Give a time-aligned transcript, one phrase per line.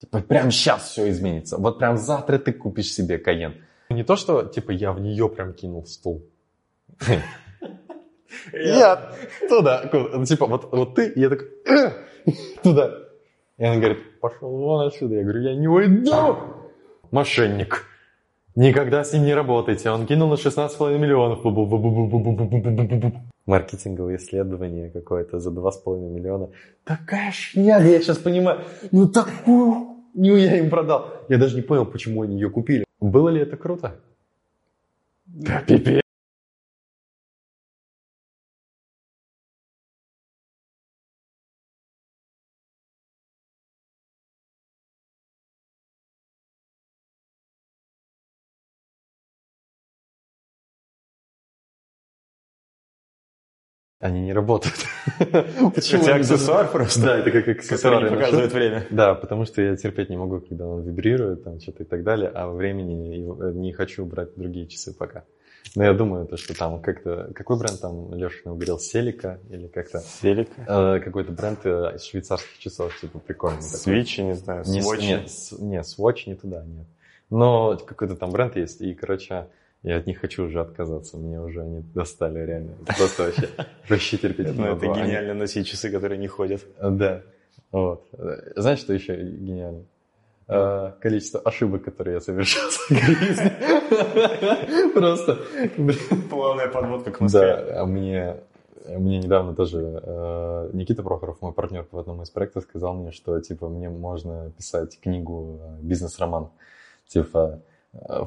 [0.00, 1.58] Типа, прям сейчас все изменится.
[1.58, 3.54] Вот прям завтра ты купишь себе Каен.
[3.90, 6.24] Не то, что, типа, я в нее прям кинул стул.
[8.52, 9.12] Я
[9.48, 9.88] туда.
[9.92, 11.90] Ну, типа, вот, ты, я такой, «Э,
[12.62, 12.90] туда.
[13.56, 15.16] И он говорит, пошел вон отсюда.
[15.16, 16.36] Я говорю, я не уйду.
[17.10, 17.84] Мошенник.
[18.54, 19.90] Никогда с ним не работайте.
[19.90, 21.44] Он кинул на 16,5 миллионов.
[23.46, 26.50] Маркетинговое исследование какое-то за 2,5 миллиона.
[26.84, 28.60] Такая шняга, я сейчас понимаю.
[28.90, 31.12] Ну такую не я им продал.
[31.28, 32.84] Я даже не понял, почему они ее купили.
[33.00, 34.00] Было ли это круто?
[35.26, 36.02] Да, пипец.
[54.00, 54.76] Они не работают.
[55.74, 56.02] Почему?
[56.02, 57.02] Это аксессуар просто?
[57.02, 57.94] Да, это как аксессуар.
[57.94, 58.86] Который не показывает время.
[58.90, 62.30] Да, потому что я терпеть не могу, когда он вибрирует, там что-то и так далее,
[62.32, 65.24] а времени э, не хочу брать другие часы пока.
[65.74, 67.32] Но я думаю, то, что там как-то...
[67.34, 69.98] Какой бренд там, Леша говорил, Селика или как-то?
[69.98, 70.52] Селика?
[70.68, 73.62] Э, какой-то бренд э, из швейцарских часов, типа прикольный.
[73.62, 75.00] Свичи, не знаю, Swatch.
[75.00, 76.86] Не, не, Swatch не туда, нет.
[77.30, 79.48] Но какой-то там бренд есть, и, короче,
[79.82, 82.74] я от них хочу уже отказаться, мне уже они достали реально.
[82.84, 83.48] Просто вообще,
[83.88, 86.62] вообще терпеть не Это гениально носить часы, которые не ходят.
[86.80, 87.22] Да.
[87.70, 88.08] Вот.
[88.56, 89.84] Знаешь, что еще гениально?
[90.48, 93.52] Uh, количество ошибок, которые я совершал в жизни.
[94.94, 95.38] Просто.
[96.30, 97.40] Плавная подводка к Москве.
[97.40, 98.36] Да, а мне,
[98.86, 103.38] мне недавно тоже uh, Никита Прохоров, мой партнер в одном из проектов, сказал мне, что
[103.40, 106.48] типа мне можно писать книгу, э, бизнес-роман.
[107.08, 107.67] Типа, Э,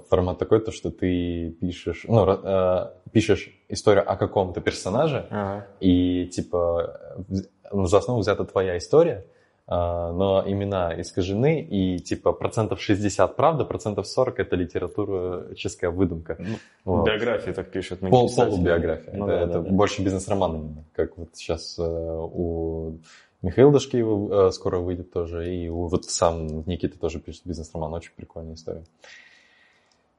[0.09, 5.67] формат такой, то, что ты пишешь, ну, э, пишешь историю о каком-то персонаже, ага.
[5.79, 7.23] и, типа,
[7.71, 9.25] за основу взята твоя история,
[9.67, 16.37] э, но имена искажены, и, типа, процентов 60 правда, процентов 40 это литературическая выдумка.
[16.39, 17.05] Ну, вот.
[17.05, 17.99] Биографии так пишут.
[17.99, 19.13] Пол, полубиография.
[19.13, 22.97] Ну, это да, это да, больше бизнес-роман именно, как вот сейчас у
[23.43, 28.83] Михаил Дашкиева скоро выйдет тоже, и вот сам Никита тоже пишет бизнес-роман, очень прикольная история.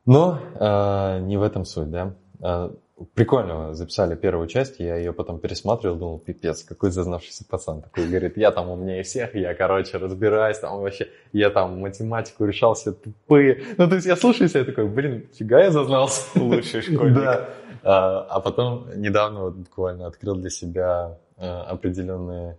[0.05, 2.15] Но э, не в этом суть, да.
[2.41, 2.71] Э,
[3.15, 7.83] прикольно записали первую часть, я ее потом пересматривал, думал, пипец, какой зазнавшийся пацан.
[7.83, 12.75] Такой говорит, я там умнее всех, я, короче, разбираюсь, там вообще, я там математику решал,
[12.75, 13.63] все тупые.
[13.79, 16.23] Ну, то есть я слушаю себя такой, блин, фига я зазнался.
[16.35, 17.15] Лучший школьник.
[17.15, 17.49] Да.
[17.85, 22.57] А, а потом недавно вот буквально открыл для себя определенный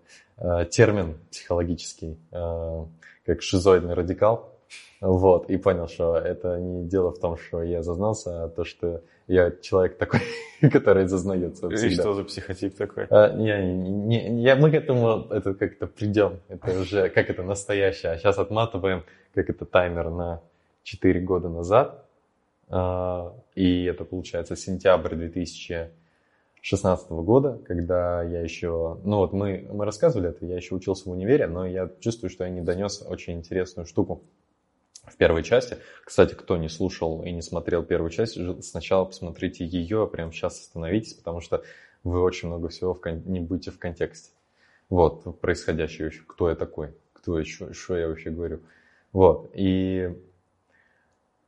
[0.71, 4.52] термин психологический, как шизоидный радикал.
[5.03, 9.01] Вот, и понял, что это не дело в том, что я зазнался, а то, что
[9.27, 10.21] я человек такой,
[10.71, 11.87] который зазнается всегда.
[11.87, 13.07] И что за психотип такой?
[13.09, 16.39] А, не, не, я, мы к этому это как-то придем.
[16.47, 18.13] Это уже как это настоящее.
[18.13, 19.03] А сейчас отматываем,
[19.33, 20.41] как это таймер на
[20.83, 22.05] 4 года назад.
[22.69, 28.99] А, и это получается сентябрь 2016 года, когда я еще...
[29.03, 32.45] Ну вот мы, мы рассказывали это, я еще учился в универе, но я чувствую, что
[32.45, 34.23] я не донес очень интересную штуку
[35.05, 35.77] в первой части.
[36.03, 40.59] Кстати, кто не слушал и не смотрел первую часть, сначала посмотрите ее, а прямо сейчас
[40.59, 41.63] остановитесь, потому что
[42.03, 43.21] вы очень много всего в кон...
[43.25, 44.31] не будете в контексте.
[44.89, 48.61] Вот, происходящее еще, кто я такой, кто еще, что я вообще говорю.
[49.11, 50.15] Вот, и,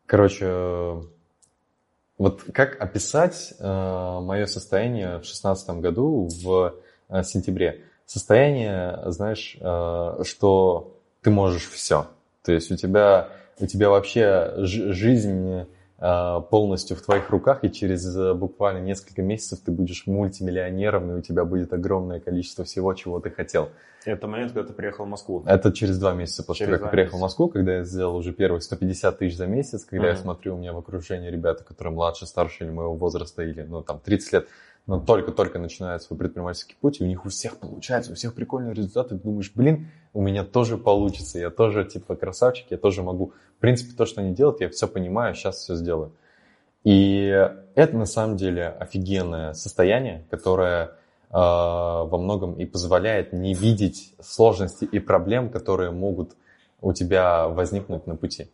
[0.06, 1.02] короче,
[2.18, 6.76] вот как описать э, мое состояние в шестнадцатом году в
[7.10, 7.84] э, сентябре?
[8.06, 12.08] Состояние, знаешь, э, что ты можешь все.
[12.44, 13.30] То есть у тебя
[13.60, 15.66] у тебя вообще жизнь
[15.98, 21.14] а, полностью в твоих руках, и через э, буквально несколько месяцев ты будешь мультимиллионером, и
[21.20, 23.70] у тебя будет огромное количество всего, чего ты хотел.
[24.04, 25.42] Это момент, когда ты приехал в Москву?
[25.46, 28.34] Это через два месяца после того, как я приехал в Москву, когда я сделал уже
[28.34, 30.12] первые 150 тысяч за месяц, когда uh-huh.
[30.12, 33.82] я смотрю, у меня в окружении ребята, которые младше, старше или моего возраста, или ну
[33.82, 34.48] там 30 лет,
[34.88, 38.74] но только-только начинают свой предпринимательский путь, и у них у всех получается, у всех прикольные
[38.74, 43.34] результаты, ты думаешь, блин, у меня тоже получится, я тоже типа красавчик, я тоже могу.
[43.58, 46.12] В принципе, то, что они делают, я все понимаю, сейчас все сделаю.
[46.84, 50.90] И это на самом деле офигенное состояние, которое э,
[51.32, 56.36] во многом и позволяет не видеть сложности и проблем, которые могут
[56.82, 58.52] у тебя возникнуть на пути.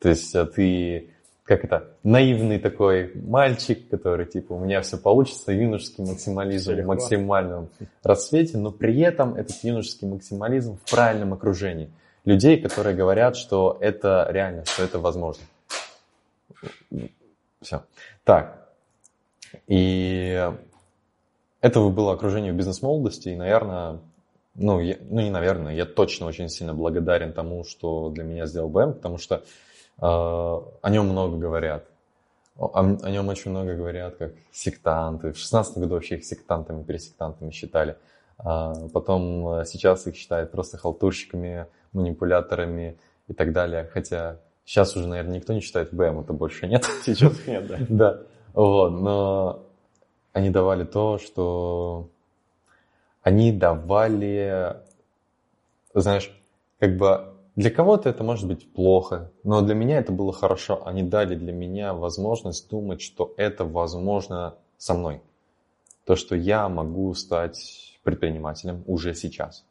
[0.00, 1.14] То есть э, ты
[1.56, 7.68] как это, наивный такой мальчик, который типа у меня все получится, юношеский максимализм в максимальном
[8.02, 11.90] расцвете, но при этом этот юношеский максимализм в правильном окружении.
[12.24, 15.42] Людей, которые говорят, что это реально, что это возможно.
[17.60, 17.82] Все.
[18.24, 18.68] Так.
[19.66, 20.50] И
[21.60, 23.98] это было окружение в бизнес-молодости, и, наверное,
[24.54, 28.70] ну, я, ну, не наверное, я точно очень сильно благодарен тому, что для меня сделал
[28.70, 29.44] БМ, потому что
[29.98, 31.84] о нем много говорят.
[32.56, 35.32] О, о нем очень много говорят, как сектанты.
[35.32, 37.96] В 16 году вообще их сектантами, пересектантами считали.
[38.38, 42.98] А потом э, сейчас их считают просто халтурщиками, манипуляторами
[43.28, 43.88] и так далее.
[43.92, 46.84] Хотя сейчас уже, наверное, никто не считает БМ, это больше нет.
[47.04, 47.78] Сейчас нет, да.
[47.88, 48.22] Да,
[48.52, 49.66] вот, но
[50.32, 52.08] они давали то, что
[53.22, 54.76] они давали,
[55.94, 56.30] знаешь,
[56.80, 60.86] как бы для кого-то это может быть плохо, но для меня это было хорошо.
[60.86, 65.20] Они дали для меня возможность думать, что это возможно со мной.
[66.06, 69.64] То, что я могу стать предпринимателем уже сейчас.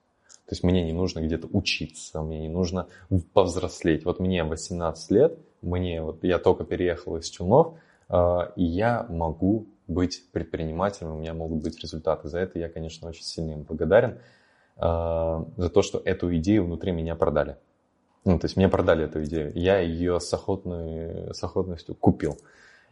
[0.45, 2.88] То есть мне не нужно где-то учиться, мне не нужно
[3.33, 4.06] повзрослеть.
[4.06, 7.75] Вот мне 18 лет, мне вот я только переехал из Челнов,
[8.10, 12.27] а, и я могу быть предпринимателем, у меня могут быть результаты.
[12.27, 14.19] За это я, конечно, очень сильно им благодарен,
[14.77, 17.57] а, за то, что эту идею внутри меня продали.
[18.24, 22.38] Ну, то есть мне продали эту идею, я ее с, охотной, с охотностью купил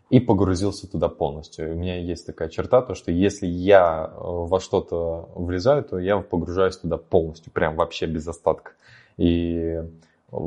[0.10, 1.72] и погрузился туда полностью.
[1.72, 6.18] У меня есть такая черта, то что если я э, во что-то влезаю, то я
[6.18, 8.72] погружаюсь туда полностью, прям вообще без остатка.
[9.18, 9.80] И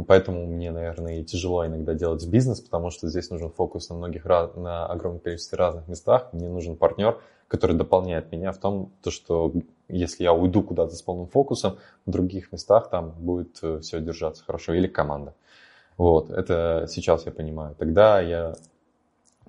[0.06, 4.24] Поэтому мне, наверное, и тяжело иногда делать бизнес, потому что здесь нужен фокус на многих,
[4.24, 6.28] на огромном количестве разных местах.
[6.32, 7.18] Мне нужен партнер,
[7.52, 9.52] который дополняет меня в том, то, что
[9.86, 11.76] если я уйду куда-то с полным фокусом,
[12.06, 14.72] в других местах там будет э, все держаться хорошо.
[14.72, 15.34] Или команда.
[15.98, 17.76] Вот, это сейчас я понимаю.
[17.78, 18.54] Тогда я,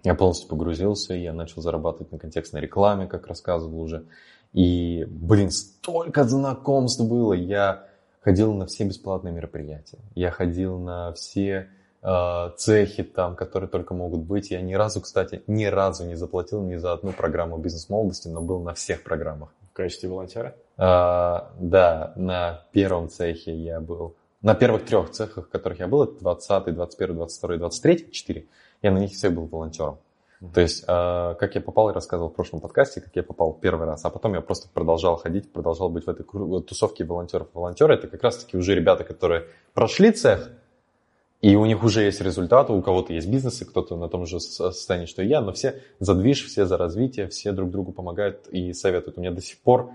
[0.04, 4.04] я полностью погрузился, я начал зарабатывать на контекстной рекламе, как рассказывал уже.
[4.52, 7.32] И, блин, столько знакомств было.
[7.32, 7.88] Я
[8.20, 10.00] ходил на все бесплатные мероприятия.
[10.14, 11.70] Я ходил на все
[12.58, 14.52] цехи там, которые только могут быть.
[14.52, 18.60] Я ни разу, кстати, ни разу не заплатил ни за одну программу бизнес-молодости, но был
[18.60, 19.54] на всех программах.
[19.72, 20.56] В качестве волонтера?
[20.78, 24.16] А, да, на первом цехе я был.
[24.42, 28.46] На первых трех цехах, в которых я был, это 20, 21, 22, 23, 4,
[28.82, 29.98] я на них все был волонтером.
[30.54, 33.88] То есть, э, как я попал, я рассказывал в прошлом подкасте, как я попал первый
[33.88, 36.26] раз, а потом я просто продолжал ходить, продолжал быть в этой
[36.64, 37.48] тусовке волонтеров.
[37.54, 40.52] Волонтеры это как раз-таки уже ребята, которые прошли цех,
[41.44, 45.08] и у них уже есть результаты, у кого-то есть бизнесы, кто-то на том же состоянии,
[45.08, 48.72] что и я, но все за движ, все за развитие, все друг другу помогают и
[48.72, 49.18] советуют.
[49.18, 49.92] У меня до сих пор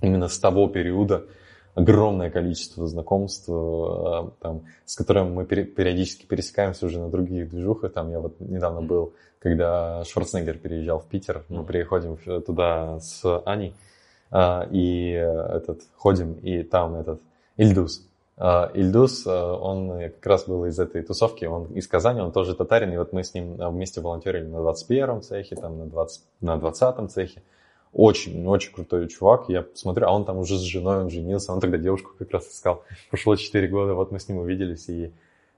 [0.00, 1.26] именно с того периода
[1.74, 7.92] огромное количество знакомств, э, там, с которыми мы периодически пересекаемся уже на других движухах.
[7.92, 13.74] Там я вот недавно был, когда Шварценеггер переезжал в Питер, мы приходим туда с Аней,
[14.30, 17.20] э, и этот, ходим, и там этот
[17.58, 18.07] Ильдус.
[18.38, 22.92] Э, Ильдус, он как раз был из этой тусовки, он из Казани, он тоже татарин,
[22.92, 27.08] и вот мы с ним вместе волонтерили на 21-м цехе, там на, 20, на 20-м
[27.08, 27.42] цехе.
[27.92, 29.48] Очень, очень крутой чувак.
[29.48, 31.52] Я смотрю, а он там уже с женой, он женился.
[31.52, 32.84] Он тогда девушку как раз искал.
[33.10, 34.88] Прошло 4 года, вот мы с ним увиделись.
[34.88, 35.12] И,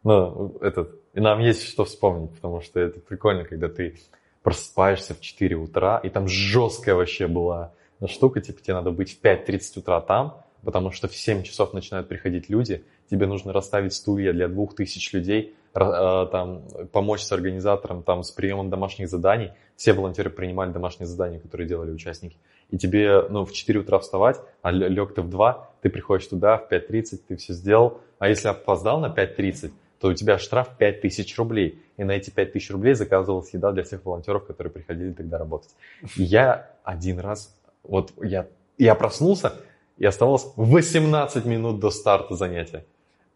[0.04, 3.96] ну, этот, и нам есть что вспомнить, потому что это прикольно, когда ты
[4.42, 7.72] просыпаешься в 4 утра, и там жесткая вообще была
[8.06, 12.08] штука, типа тебе надо быть в 5.30 утра там, потому что в 7 часов начинают
[12.08, 18.24] приходить люди, тебе нужно расставить стулья для 2000 людей, Э, там, помочь с организатором, там,
[18.24, 19.52] с приемом домашних заданий.
[19.76, 22.36] Все волонтеры принимали домашние задания, которые делали участники.
[22.70, 26.56] И тебе, ну, в 4 утра вставать, а лег ты в 2, ты приходишь туда
[26.56, 28.00] в 5.30, ты все сделал.
[28.18, 29.70] А если опоздал на 5.30,
[30.00, 31.80] то у тебя штраф 5000 рублей.
[31.96, 35.70] И на эти 5000 рублей заказывалась еда для всех волонтеров, которые приходили тогда работать.
[36.16, 39.52] И я один раз, вот я, я проснулся,
[40.00, 42.84] и оставалось 18 минут до старта занятия.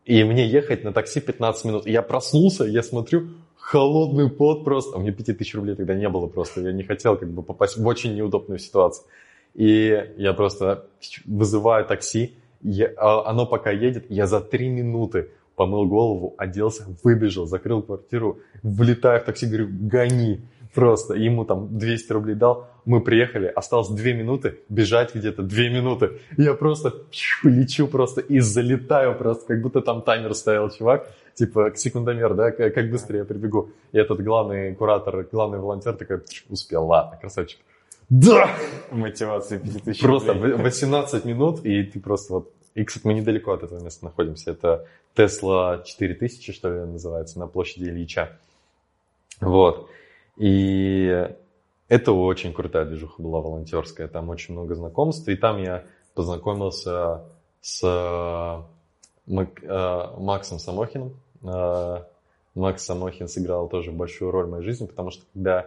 [0.07, 1.87] И мне ехать на такси 15 минут.
[1.87, 4.97] Я проснулся, я смотрю, холодный пот просто.
[4.97, 6.63] А мне 5000 рублей тогда не было просто.
[6.63, 9.07] Я не хотел как бы попасть в очень неудобную ситуацию.
[9.55, 10.87] И я просто
[11.27, 12.35] вызываю такси.
[12.63, 18.39] Я, а оно пока едет, я за 3 минуты помыл голову, оделся, выбежал, закрыл квартиру,
[18.63, 20.41] влетаю в такси, говорю, гони
[20.75, 21.15] просто.
[21.15, 26.21] Ему там 200 рублей дал, мы приехали, осталось 2 минуты, бежать где-то 2 минуты.
[26.37, 26.93] Я просто
[27.43, 31.11] лечу просто и залетаю просто, как будто там таймер стоял, чувак.
[31.35, 33.71] Типа секундомер, да, как быстро я прибегу.
[33.93, 37.59] И этот главный куратор, главный волонтер такой, успел, ладно, красавчик.
[38.09, 38.49] Да!
[38.91, 42.53] Мотивация 5000 Просто 18 минут, и ты просто вот...
[42.75, 44.51] И, кстати, мы недалеко от этого места находимся.
[44.51, 48.37] Это Тесла 4000, что ли, называется, на площади Ильича.
[49.41, 49.89] Вот.
[50.37, 51.29] И
[51.89, 57.23] это очень крутая движуха была волонтерская, там очень много знакомств, и там я познакомился
[57.61, 57.83] с
[59.27, 59.43] э,
[60.19, 61.17] Максом Самохиным.
[61.43, 62.03] Э,
[62.55, 65.67] Макс Самохин сыграл тоже большую роль в моей жизни, потому что когда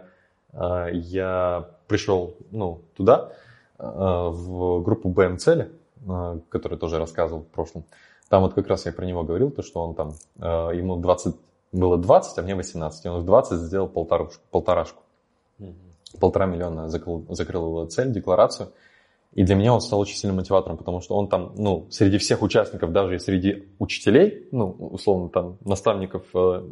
[0.52, 3.32] э, я пришел ну, туда,
[3.78, 5.70] в группу БМ Цели,
[6.06, 7.84] э, который тоже рассказывал в прошлом.
[8.28, 10.42] Там вот как раз я про него говорил, то, что он там, э,
[10.74, 11.36] ему 20,
[11.72, 13.04] было 20, а мне 18.
[13.04, 15.02] И он в 20 сделал полторушку, полторашку.
[15.60, 15.74] Mm-hmm.
[16.20, 18.72] Полтора миллиона закрыл, закрыл цель, декларацию.
[19.34, 22.42] И для меня он стал очень сильным мотиватором, потому что он там, ну, среди всех
[22.42, 26.62] участников, даже и среди учителей, ну, условно, там, наставников э,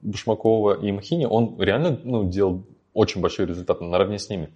[0.00, 4.52] Башмакова и Махини, он реально, ну, делал очень большие результаты наравне с ними.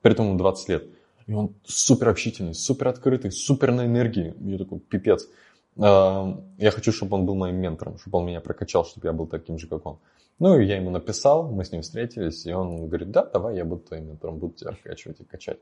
[0.00, 0.84] При этом ему 20 лет.
[1.26, 4.34] И он супер общительный, супер открытый, супер на энергии.
[4.40, 5.28] Я такой, пипец.
[5.76, 9.26] Э, я хочу, чтобы он был моим ментором, чтобы он меня прокачал, чтобы я был
[9.26, 9.98] таким же, как он.
[10.38, 13.64] Ну, и я ему написал, мы с ним встретились, и он говорит, да, давай, я
[13.64, 15.58] буду твоим ментором, буду тебя вкачивать и качать.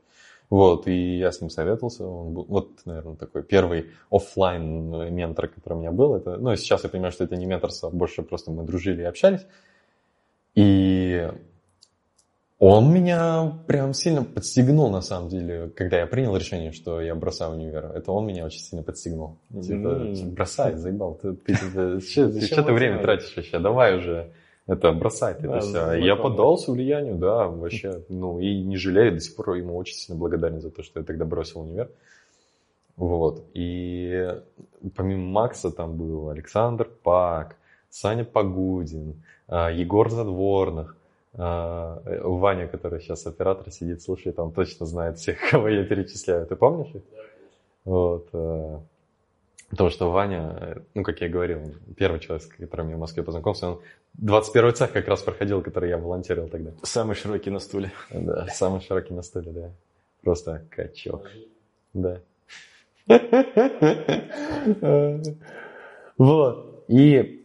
[0.49, 2.05] Вот, и я с ним советовался.
[2.05, 6.15] Он был, вот, наверное, такой первый офлайн ментор, который у меня был.
[6.15, 9.05] Это, ну, сейчас я понимаю, что это не менторство, а больше просто мы дружили и
[9.05, 9.45] общались.
[10.55, 11.31] И
[12.57, 17.51] он меня прям сильно подстегнул, на самом деле, когда я принял решение, что я бросаю
[17.51, 17.91] универ.
[17.93, 19.39] Это он меня очень сильно подстегнул.
[19.49, 21.15] Типа, бросай, заебал.
[21.15, 23.59] Ты, ты, ты, ты, что ты время тратишь вообще?
[23.59, 24.31] Давай уже
[24.67, 25.93] это бросать это все.
[25.93, 30.19] Я поддался влиянию, да, вообще, ну, и не жалею, до сих пор ему очень сильно
[30.19, 31.91] благодарен за то, что я тогда бросил универ.
[32.95, 34.27] Вот, и
[34.95, 37.57] помимо Макса там был Александр Пак,
[37.89, 40.95] Саня Погудин, а, Егор Задворных,
[41.37, 46.45] Ваня, который сейчас оператор сидит, слушает, он точно знает всех, кого я перечисляю.
[46.45, 47.01] Ты помнишь их?
[47.83, 48.29] Вот.
[48.33, 48.81] А,
[49.69, 53.69] Потому что Ваня, ну, как я говорил, первый человек, с которым я в Москве познакомился,
[53.69, 53.81] он
[54.13, 56.71] 21 цех как раз проходил, который я волонтерил тогда.
[56.83, 57.91] Самый широкий на стуле.
[58.11, 59.71] Да, самый широкий на стуле, да.
[60.23, 61.27] Просто качок.
[61.93, 62.21] Да.
[66.17, 66.85] Вот.
[66.87, 67.44] И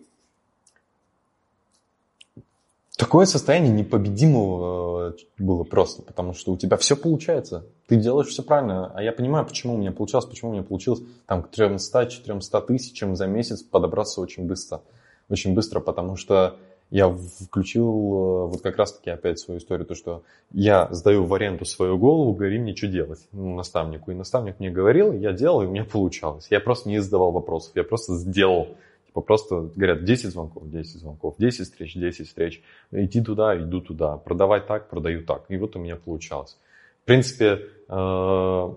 [3.00, 7.64] Такое состояние непобедимого э, было просто, потому что у тебя все получается.
[7.86, 8.92] Ты делаешь все правильно.
[8.94, 13.16] А я понимаю, почему у меня получалось, почему у меня получилось там к 300-400 тысячам
[13.16, 14.82] за месяц подобраться очень быстро.
[15.30, 16.58] Очень быстро, потому что
[16.90, 21.64] я включил э, вот как раз-таки опять свою историю, то, что я сдаю в аренду
[21.64, 24.10] свою голову, говори мне, что делать ну, наставнику.
[24.10, 26.48] И наставник мне говорил, я делал, и у меня получалось.
[26.50, 28.68] Я просто не задавал вопросов, я просто сделал
[29.10, 32.62] Типа просто говорят 10 звонков, 10 звонков, 10 встреч, 10 встреч.
[32.92, 34.16] Иди туда, иду туда.
[34.16, 35.46] Продавай так, продаю так.
[35.48, 36.56] И вот у меня получалось.
[37.02, 38.74] В принципе, э,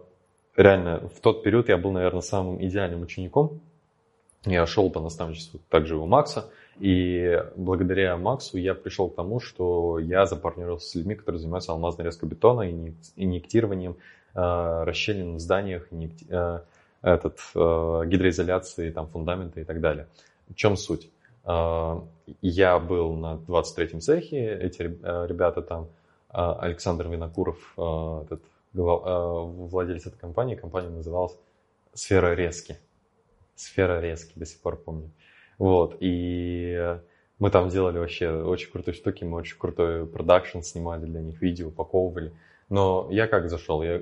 [0.55, 3.59] реально, в тот период я был, наверное, самым идеальным учеником.
[4.43, 6.49] Я шел по наставничеству также у Макса.
[6.79, 12.05] И благодаря Максу я пришел к тому, что я запартнерился с людьми, которые занимаются алмазной
[12.05, 12.67] резкой бетона,
[13.15, 13.97] инъектированием,
[14.33, 16.61] э, расщелин в зданиях, э,
[17.03, 20.07] этот, э, гидроизоляции, там, фундамента и так далее.
[20.47, 21.11] В чем суть?
[21.45, 21.99] Э,
[22.41, 25.89] я был на 23-м цехе, эти э, ребята там,
[26.29, 28.41] Александр Винокуров, этот,
[28.73, 31.37] владелец этой компании, компания называлась
[31.93, 32.79] «Сфера резки».
[33.53, 35.11] «Сфера резки», до сих пор помню.
[35.59, 36.97] Вот, и
[37.37, 41.67] мы там делали вообще очень крутые штуки, мы очень крутой продакшн снимали для них, видео
[41.67, 42.33] упаковывали.
[42.67, 43.83] Но я как зашел?
[43.83, 44.01] Я,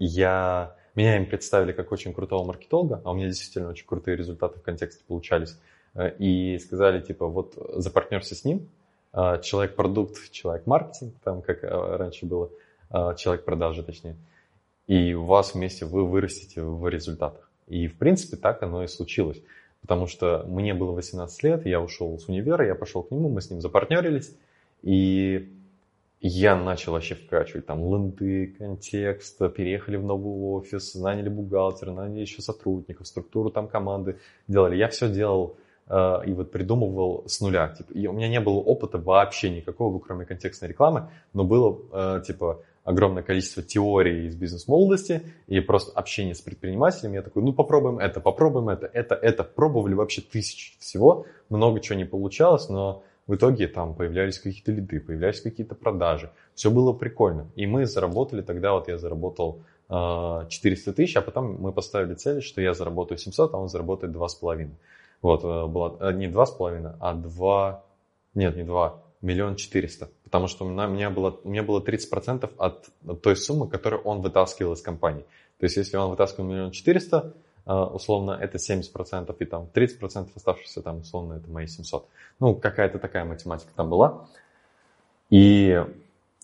[0.00, 4.58] я меня им представили как очень крутого маркетолога, а у меня действительно очень крутые результаты
[4.58, 5.56] в контексте получались.
[5.94, 8.68] Э, и сказали, типа, вот запартнерся с ним,
[9.12, 12.50] э, человек-продукт, человек-маркетинг, там, как э, раньше было,
[12.90, 14.16] человек-продажи, точнее.
[14.86, 17.50] И у вас вместе вы вырастете в результатах.
[17.66, 19.42] И, в принципе, так оно и случилось.
[19.82, 23.42] Потому что мне было 18 лет, я ушел с универа, я пошел к нему, мы
[23.42, 24.34] с ним запартнерились.
[24.82, 25.52] И
[26.20, 32.42] я начал вообще вкачивать там ленты, контекст, переехали в новый офис, наняли бухгалтера, наняли еще
[32.42, 34.76] сотрудников, структуру там команды делали.
[34.76, 35.56] Я все делал
[35.86, 37.68] э, и вот придумывал с нуля.
[37.68, 42.22] Типа, и у меня не было опыта вообще никакого, кроме контекстной рекламы, но было э,
[42.26, 47.16] типа огромное количество теорий из бизнес-молодости и просто общение с предпринимателями.
[47.16, 49.44] Я такой, ну попробуем это, попробуем это, это, это.
[49.44, 55.00] Пробовали вообще тысячи всего, много чего не получалось, но в итоге там появлялись какие-то лиды,
[55.00, 56.32] появлялись какие-то продажи.
[56.54, 57.46] Все было прикольно.
[57.56, 62.42] И мы заработали, тогда вот я заработал 400 а, тысяч, а потом мы поставили цель,
[62.42, 64.70] что я заработаю 700, а он заработает 2,5.
[65.20, 67.84] Вот, э, было э, не 2,5, а 2,
[68.34, 70.08] нет, не 2, миллион четыреста.
[70.24, 72.88] Потому что у меня было, у меня было 30% от
[73.22, 75.24] той суммы, которую он вытаскивал из компании.
[75.58, 77.34] То есть, если он вытаскивал миллион четыреста,
[77.74, 82.06] условно, это 70%, и там 30% оставшихся, там, условно, это мои 700.
[82.40, 84.26] Ну, какая-то такая математика там была.
[85.30, 85.78] И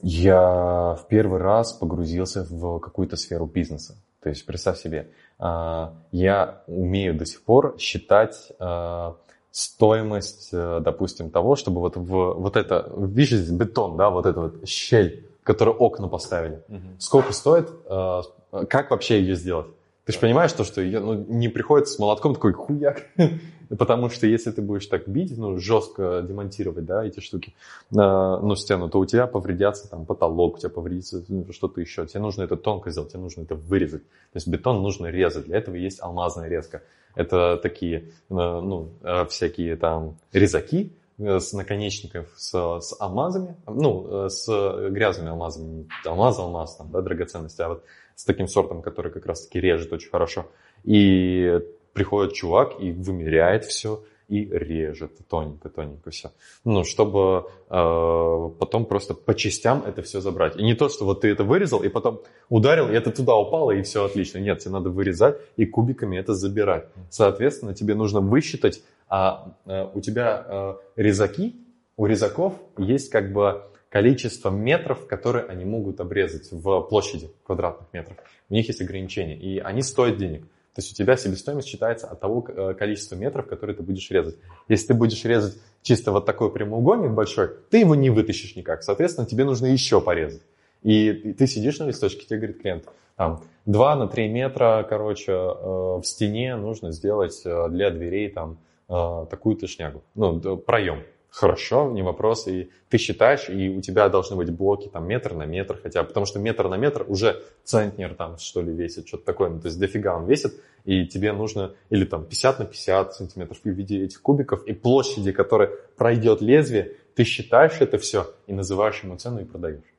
[0.02, 3.96] я в первый раз погрузился в какую-то сферу бизнеса.
[4.20, 9.16] То есть, представь себе, а, я умею до сих пор считать а,
[9.50, 14.68] стоимость, э, допустим, того, чтобы вот в вот это, видишь, бетон, да, вот эта вот
[14.68, 16.60] щель, которую окна поставили.
[16.68, 16.80] Угу.
[16.98, 19.68] Сколько стоит, как вообще ее сделать?
[20.04, 23.04] Ты же понимаешь то, что я, ну, не приходится с молотком такой хуяк.
[23.78, 27.54] Потому что если ты будешь так бить, ну, жестко демонтировать, да, эти штуки,
[27.90, 32.06] э, ну, стену, то у тебя повредятся там потолок, у тебя повредится ну, что-то еще.
[32.06, 34.02] Тебе нужно это тонко сделать, тебе нужно это вырезать.
[34.02, 35.46] То есть бетон нужно резать.
[35.46, 36.82] Для этого есть алмазная резка.
[37.14, 44.28] Это такие, э, ну, э, всякие там резаки, э, с наконечников с, с алмазами, ну,
[44.28, 44.46] с
[44.90, 47.84] грязными алмазами, алмаз, алмаз, там, да, драгоценности, а вот
[48.14, 50.46] с таким сортом, который как раз-таки режет очень хорошо.
[50.84, 51.60] И
[51.92, 56.32] приходит чувак и вымеряет все, и режет тоненько-тоненько все.
[56.64, 60.56] Ну, чтобы э, потом просто по частям это все забрать.
[60.56, 63.72] И не то, что вот ты это вырезал, и потом ударил, и это туда упало,
[63.72, 64.38] и все отлично.
[64.38, 66.86] Нет, тебе надо вырезать и кубиками это забирать.
[67.10, 71.54] Соответственно, тебе нужно высчитать, а э, у тебя э, резаки,
[71.96, 73.62] у резаков есть как бы
[73.94, 78.16] количество метров, которые они могут обрезать в площади квадратных метров.
[78.50, 80.40] У них есть ограничения, и они стоят денег.
[80.74, 84.34] То есть у тебя себестоимость считается от того э, количества метров, которые ты будешь резать.
[84.66, 88.82] Если ты будешь резать чисто вот такой прямоугольник большой, ты его не вытащишь никак.
[88.82, 90.42] Соответственно, тебе нужно еще порезать.
[90.82, 95.36] И ты сидишь на листочке, тебе говорит клиент, там, 2 на 3 метра, короче, э,
[95.36, 101.04] в стене нужно сделать э, для дверей там такую-то шнягу, ну, проем.
[101.34, 102.46] Хорошо, не вопрос.
[102.46, 106.26] И ты считаешь, и у тебя должны быть блоки там метр на метр хотя, потому
[106.26, 109.50] что метр на метр уже центнер там что ли весит, что-то такое.
[109.50, 113.58] Ну, то есть дофига он весит, и тебе нужно или там 50 на 50 сантиметров
[113.64, 119.02] в виде этих кубиков, и площади, которые пройдет лезвие, ты считаешь это все и называешь
[119.02, 119.93] ему цену и продаешь.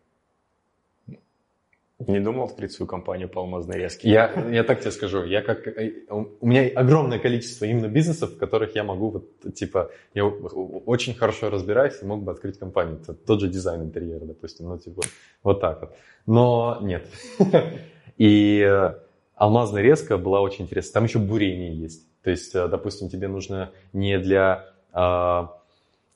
[1.99, 4.09] Не думал открыть свою компанию по алмазной резке?
[4.09, 8.37] Я, я так тебе скажу, я как, э, у меня огромное количество именно бизнесов, в
[8.37, 12.99] которых я могу, вот, типа, я очень хорошо разбираюсь и мог бы открыть компанию.
[13.01, 15.03] Это тот же дизайн интерьера, допустим, ну, типа,
[15.41, 15.95] вот так вот.
[16.25, 17.07] Но нет.
[18.17, 18.95] И э,
[19.35, 20.95] алмазная резка была очень интересная.
[20.95, 22.05] Там еще бурение есть.
[22.23, 24.65] То есть, э, допустим, тебе нужно не для...
[24.91, 25.61] А,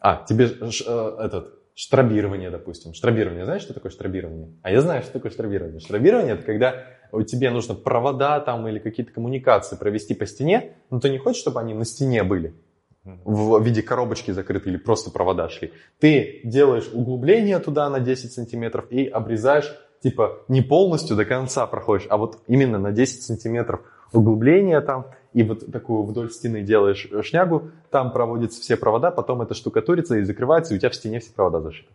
[0.01, 2.93] а тебе этот Штробирование, допустим.
[2.93, 4.49] Штробирование, знаешь, что такое штробирование?
[4.63, 5.79] А я знаю, что такое штробирование.
[5.79, 6.83] Штробирование– это когда
[7.25, 11.61] тебе нужно провода там или какие-то коммуникации провести по стене, но ты не хочешь, чтобы
[11.61, 12.53] они на стене были
[13.05, 15.71] в виде коробочки закрыты или просто провода шли.
[16.01, 22.07] Ты делаешь углубление туда на 10 сантиметров и обрезаешь, типа не полностью до конца проходишь,
[22.09, 23.79] а вот именно на 10 сантиметров
[24.11, 29.53] углубление там, и вот такую вдоль стены делаешь шнягу, там проводятся все провода, потом это
[29.53, 31.91] штукатурится и закрывается, и у тебя в стене все провода зашиты.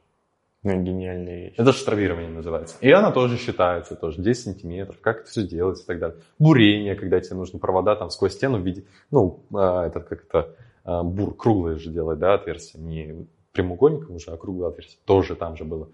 [0.65, 1.55] Ну, гениальная вещь.
[1.59, 2.77] Это штравирование называется.
[2.81, 6.17] И она тоже считается, тоже 10 сантиметров, как это все делается и так далее.
[6.39, 10.57] Бурение, когда тебе нужны провода там сквозь стену в виде, ну, а, это как это,
[10.85, 15.01] а, бур круглое же делать, да, отверстие, не прямоугольником уже, а круглое отверстие.
[15.05, 15.91] Тоже там же было.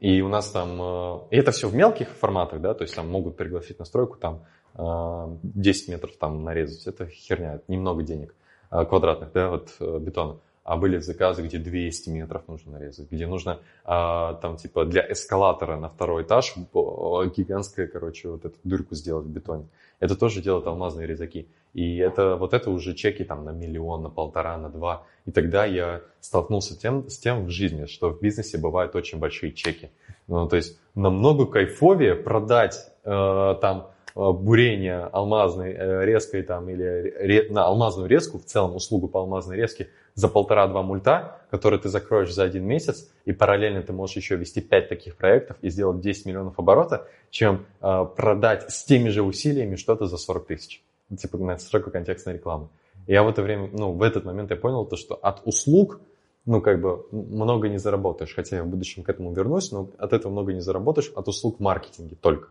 [0.00, 3.08] И у нас там, а, и это все в мелких форматах, да, то есть там
[3.08, 4.44] могут пригласить на стройку, там
[4.78, 8.34] 10 метров там нарезать, это херня, это немного денег
[8.70, 10.38] а, квадратных, да, вот э, бетона.
[10.62, 15.88] А были заказы, где 200 метров нужно нарезать, где нужно там типа для эскалатора на
[15.88, 19.66] второй этаж гигантская, короче, вот эту дырку сделать в бетоне.
[19.98, 21.48] Это тоже делают алмазные резаки.
[21.74, 25.04] И это, вот это уже чеки там на миллион, на полтора, на два.
[25.26, 29.52] И тогда я столкнулся тем, с тем в жизни, что в бизнесе бывают очень большие
[29.52, 29.90] чеки.
[30.26, 37.46] Ну, то есть намного кайфовее продать э, там Э, бурения алмазной э, резкой там или
[37.50, 42.32] на алмазную резку, в целом услугу по алмазной резке за полтора-два мульта, которые ты закроешь
[42.32, 46.26] за один месяц, и параллельно ты можешь еще вести 5 таких проектов и сделать 10
[46.26, 50.82] миллионов оборота, чем э, продать с теми же усилиями что-то за 40 тысяч.
[51.16, 52.68] Типа на сроку контекстной рекламы.
[53.06, 56.00] И я в это время, ну, в этот момент я понял то, что от услуг
[56.44, 58.34] ну, как бы, много не заработаешь.
[58.34, 61.58] Хотя я в будущем к этому вернусь, но от этого много не заработаешь, от услуг
[61.58, 62.48] в маркетинге только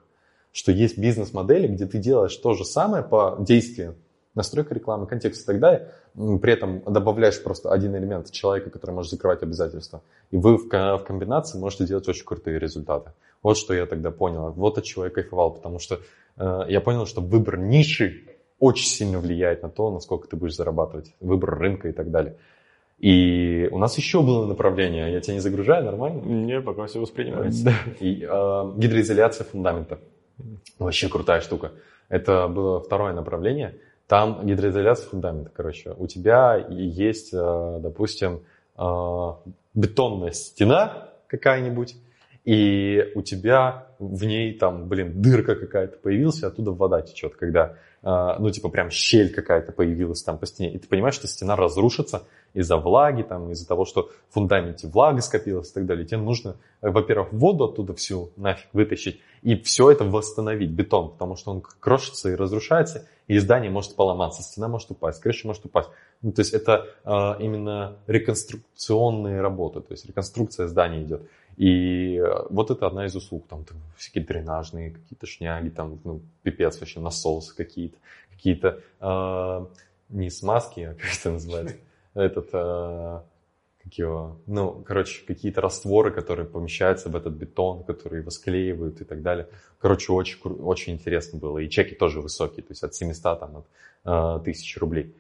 [0.52, 3.96] что есть бизнес-модели, где ты делаешь то же самое по действию,
[4.36, 9.12] настройка рекламы, контекст и так далее, при этом добавляешь просто один элемент человека, который может
[9.12, 10.02] закрывать обязательства.
[10.32, 13.12] И вы в, в комбинации можете делать очень крутые результаты.
[13.44, 14.52] Вот что я тогда понял.
[14.52, 16.00] Вот от чего я кайфовал, потому что
[16.38, 18.24] э, я понял, что выбор ниши
[18.60, 22.38] очень сильно влияет на то, насколько ты будешь зарабатывать, выбор рынка и так далее.
[22.98, 26.22] И у нас еще было направление, я тебя не загружаю, нормально?
[26.22, 27.74] Не, пока все воспринимается.
[28.00, 30.00] И, э, гидроизоляция фундамента.
[30.80, 31.72] Вообще крутая штука.
[32.10, 33.80] Это было второе направление.
[34.08, 35.94] Там гидроизоляция фундамента, короче.
[35.98, 38.44] У тебя есть, э, допустим,
[38.78, 39.32] э,
[39.74, 41.96] бетонная стена какая-нибудь,
[42.46, 47.76] и у тебя в ней там, блин, дырка какая-то появилась, и оттуда вода течет, когда,
[48.02, 51.58] э, ну, типа, прям щель какая-то появилась там по стене, и ты понимаешь, что стена
[51.58, 52.24] разрушится
[52.54, 56.06] из-за влаги, там, из-за того, что в фундаменте влага скопилась и так далее.
[56.06, 61.52] Тебе нужно, во-первых, воду оттуда всю нафиг вытащить, и все это восстановить, бетон, потому что
[61.52, 65.90] он крошится и разрушается, и здание может поломаться, стена может упасть, крыша может упасть.
[66.22, 71.22] Ну, то есть это э, именно реконструкционные работы, то есть реконструкция здания идет.
[71.56, 76.78] И вот это одна из услуг, там, там всякие дренажные какие-то шняги, там, ну, пипец
[76.82, 77.98] вообще, насосы какие-то,
[78.30, 79.66] какие-то, э,
[80.10, 81.76] не смазки, а как это называется,
[82.16, 82.50] этот,
[83.88, 89.06] как его, ну, короче, какие-то растворы, которые помещаются в этот бетон, которые его склеивают и
[89.06, 89.48] так далее.
[89.80, 91.60] Короче, очень, очень интересно было.
[91.60, 95.16] И чеки тоже высокие, то есть от 700 там, от э, рублей.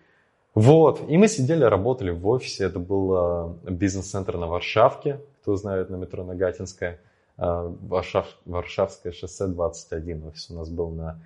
[0.53, 5.89] Вот, и мы сидели, работали в офисе, это был э, бизнес-центр на Варшавке, кто знает,
[5.89, 6.99] на метро Нагатинская,
[7.37, 11.21] э, Варшав, Варшавское шоссе 21, офис у нас был на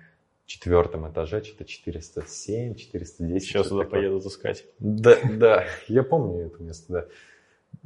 [0.46, 3.42] четвертом этаже, что-то 407, 410.
[3.42, 4.00] Сейчас туда такое.
[4.00, 4.64] поеду таскать.
[4.78, 7.06] Да, да, я помню это место, да.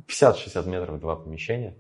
[0.09, 1.75] 50-60 метров два помещения.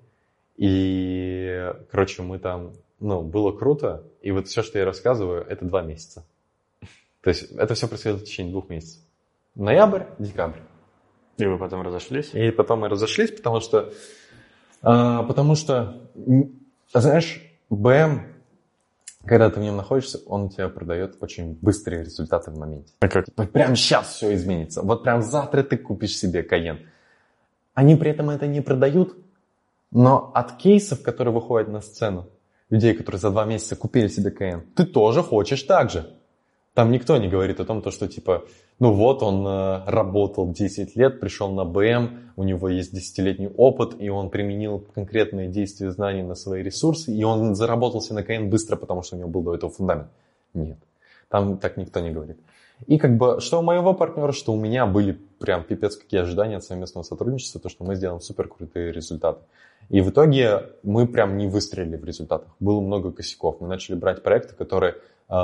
[0.57, 4.05] И, короче, мы там, ну, было круто.
[4.23, 6.25] И вот все, что я рассказываю, это два месяца.
[7.21, 9.03] То есть это все происходило в течение двух месяцев.
[9.55, 10.61] Ноябрь, декабрь.
[11.39, 12.31] И вы потом разошлись?
[12.33, 13.93] И потом мы разошлись, потому что,
[14.83, 16.09] а, потому что,
[16.95, 18.23] знаешь, БМ,
[19.25, 22.93] когда ты в нем находишься, он тебе продает очень быстрые результаты в моменте.
[23.01, 23.27] А как?
[23.37, 24.83] Вот прямо сейчас все изменится.
[24.83, 26.87] Вот прям завтра ты купишь себе Каен.
[27.77, 29.19] Они при этом это не продают,
[29.91, 32.27] но от кейсов, которые выходят на сцену,
[32.71, 36.17] людей, которые за два месяца купили себе КН, ты тоже хочешь так же.
[36.73, 38.47] Там никто не говорит о том, то, что типа,
[38.79, 43.95] ну вот он э, работал 10 лет, пришел на БМ, у него есть десятилетний опыт,
[44.01, 48.77] и он применил конкретные действия знаний на свои ресурсы, и он заработался на КН быстро,
[48.77, 50.09] потому что у него был до этого фундамент.
[50.55, 50.79] Нет,
[51.29, 52.39] там так никто не говорит.
[52.87, 56.59] И как бы, что у моего партнера, что у меня были прям пипец какие ожидания
[56.59, 59.41] от совместного сотрудничества, то, что мы сделаем супер крутые результаты.
[59.89, 62.55] И в итоге мы прям не выстрелили в результатах.
[62.61, 63.61] Было много косяков.
[63.61, 64.95] Мы начали брать проекты, которые,
[65.29, 65.35] э,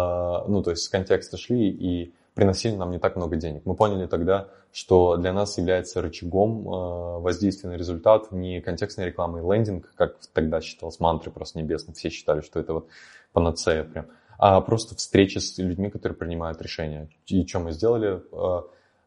[0.49, 3.63] ну, то есть с контекста шли и приносили нам не так много денег.
[3.65, 9.41] Мы поняли тогда, что для нас является рычагом э, воздействия на результат не контекстная реклама
[9.41, 11.95] и лендинг, как тогда считалось мантрой просто небесной.
[11.95, 12.89] Все считали, что это вот
[13.33, 14.07] панацея прям
[14.45, 17.09] а просто встречи с людьми, которые принимают решения.
[17.27, 18.21] И что мы сделали?
[18.33, 18.65] А,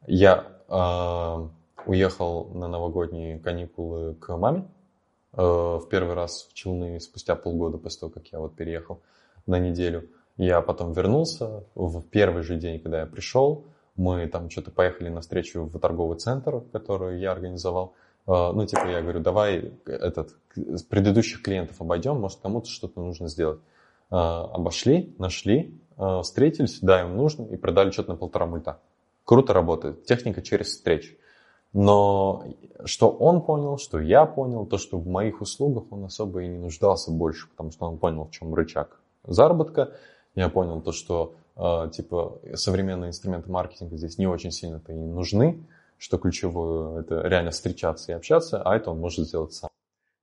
[0.07, 1.49] я а,
[1.85, 4.65] уехал на новогодние каникулы к маме
[5.33, 9.01] а, в первый раз в Челны спустя полгода после того, как я вот переехал
[9.45, 10.07] на неделю.
[10.37, 13.65] Я потом вернулся в первый же день, когда я пришел.
[13.97, 17.93] Мы там что-то поехали на встречу в торговый центр, который я организовал.
[18.25, 20.33] Ну, типа, я говорю, давай этот,
[20.89, 23.59] предыдущих клиентов обойдем, может, кому-то что-то нужно сделать.
[24.09, 28.79] А, обошли, нашли, а, встретились, да, им нужно, и продали что-то на полтора мульта.
[29.23, 30.05] Круто работает.
[30.05, 31.15] Техника через встречу.
[31.73, 32.45] Но
[32.85, 36.57] что он понял, что я понял, то, что в моих услугах он особо и не
[36.57, 39.91] нуждался больше, потому что он понял, в чем рычаг заработка.
[40.35, 45.65] Я понял то, что э, типа современные инструменты маркетинга здесь не очень сильно-то и нужны,
[45.97, 49.69] что ключевое это реально встречаться и общаться, а это он может сделать сам.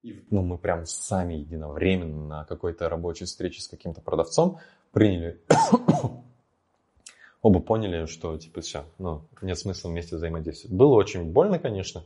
[0.03, 4.59] И ну, мы прям сами единовременно на какой-то рабочей встрече с каким-то продавцом
[4.91, 5.41] приняли,
[7.43, 10.77] оба поняли, что типа все, ну, нет смысла вместе взаимодействовать.
[10.77, 12.05] Было очень больно, конечно,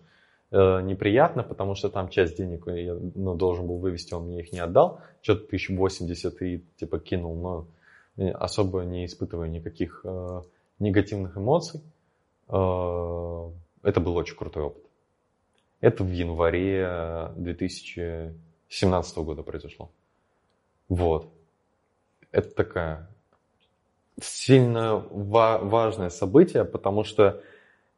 [0.51, 4.53] э, неприятно, потому что там часть денег я ну, должен был вывести, он мне их
[4.53, 7.67] не отдал, что-то 1080 и типа кинул, но
[8.17, 10.43] э, особо не испытывая никаких э,
[10.79, 11.81] негативных эмоций.
[12.49, 13.51] Э,
[13.83, 14.86] это был очень крутой опыт.
[15.81, 19.91] Это в январе 2017 года произошло.
[20.89, 21.29] Вот.
[22.33, 23.09] Это такая
[24.21, 27.41] сильно ва- важное событие, потому что э,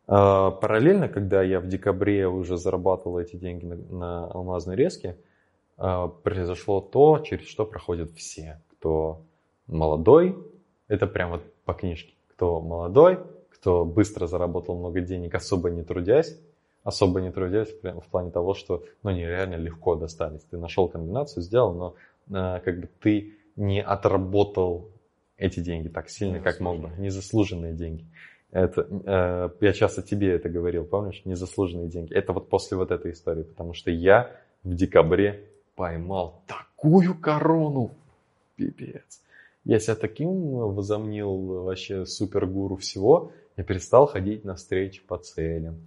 [0.07, 5.17] параллельно, когда я в декабре уже зарабатывал эти деньги на, на алмазной резке,
[5.77, 8.61] э, произошло то, через что проходят все.
[8.73, 9.23] Кто
[9.67, 10.37] молодой,
[10.89, 12.15] это прям вот по книжке.
[12.35, 13.19] Кто молодой,
[13.51, 16.39] кто быстро заработал много денег, особо не трудясь,
[16.85, 20.43] особо не трудясь в плане того, что ну, нереально легко достались.
[20.45, 21.95] Ты нашел комбинацию, сделал, но
[22.37, 24.91] э, как бы ты не отработал
[25.37, 26.91] эти деньги так сильно, как мог бы.
[26.99, 28.07] Незаслуженные деньги.
[28.51, 31.23] Это, э, я часто тебе это говорил, помнишь?
[31.25, 32.15] Незаслуженные деньги.
[32.15, 34.31] Это вот после вот этой истории, потому что я
[34.65, 35.45] в декабре
[35.77, 37.93] поймал такую корону.
[38.57, 39.23] Пипец.
[39.65, 45.81] Я себя таким возомнил вообще супергуру всего, я перестал ходить на встречи по целям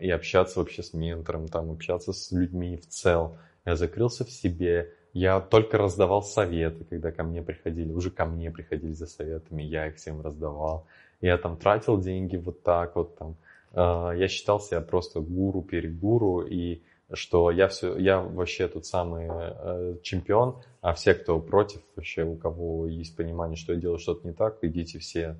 [0.00, 3.36] и общаться вообще с ментором, там, общаться с людьми в целом.
[3.66, 8.50] Я закрылся в себе, я только раздавал советы, когда ко мне приходили, уже ко мне
[8.50, 10.86] приходили за советами, я их всем раздавал.
[11.20, 13.36] Я там тратил деньги вот так вот там.
[13.72, 19.28] А, я считал себя просто гуру, перегуру, и что я все, я вообще тут самый
[19.28, 24.26] э, чемпион, а все, кто против, вообще у кого есть понимание, что я делаю что-то
[24.28, 25.36] не так, идите все.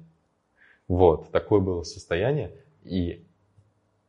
[0.88, 2.50] Вот, такое было состояние.
[2.82, 3.24] И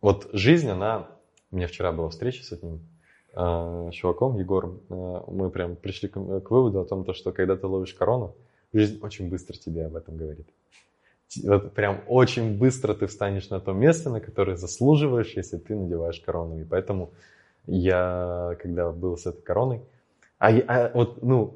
[0.02, 1.08] вот жизнь, она...
[1.52, 2.80] У меня вчера была встреча с этим
[3.34, 4.80] э, чуваком, Егором.
[4.90, 8.36] Э, мы прям пришли к, к выводу о том, что когда ты ловишь корону,
[8.74, 10.48] жизнь очень быстро тебе об этом говорит.
[11.44, 16.20] Вот прям очень быстро ты встанешь на то место, на которое заслуживаешь, если ты надеваешь
[16.20, 16.60] корону.
[16.60, 17.12] И поэтому
[17.68, 19.82] я, когда был с этой короной,
[20.40, 21.56] а, а вот, ну,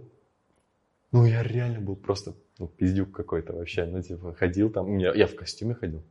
[1.12, 5.28] ну, я реально был просто, ну, пиздюк какой-то вообще, ну, типа, ходил там, я, я
[5.28, 6.04] в костюме ходил,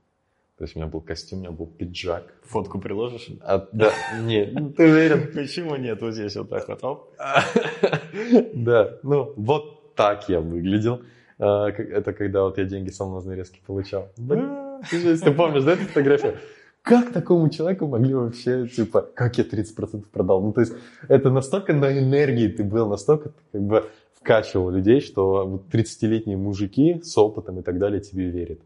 [0.56, 2.32] то есть у меня был костюм, у меня был пиджак.
[2.44, 3.28] Фотку приложишь?
[3.40, 5.32] А, да, нет, ну, ты уверен?
[5.34, 6.00] Почему нет?
[6.00, 7.12] Вот здесь вот так вот.
[8.54, 11.02] Да, ну, вот так я выглядел.
[11.38, 14.12] А, это когда вот я деньги с алмазной резки получал.
[14.16, 16.38] Ты помнишь, да, эту фотографию?
[16.84, 20.42] как такому человеку могли вообще, типа, как я 30% продал?
[20.42, 20.74] Ну, то есть,
[21.08, 23.90] это настолько на энергии ты был, настолько ты как бы
[24.20, 28.60] вкачивал людей, что вот 30-летние мужики с опытом и так далее тебе верят.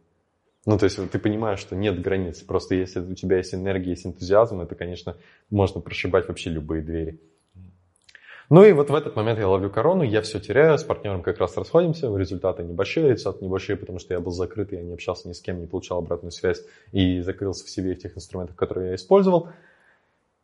[0.68, 2.42] Ну, то есть, ты понимаешь, что нет границ.
[2.42, 5.16] Просто если у тебя есть энергия, есть энтузиазм, это, конечно,
[5.48, 7.22] можно прошибать вообще любые двери.
[8.50, 11.38] Ну и вот в этот момент я ловлю корону, я все теряю, с партнером как
[11.38, 15.32] раз расходимся, результаты небольшие, результаты небольшие, потому что я был закрыт, я не общался ни
[15.32, 18.94] с кем, не получал обратную связь и закрылся в себе в тех инструментах, которые я
[18.96, 19.48] использовал.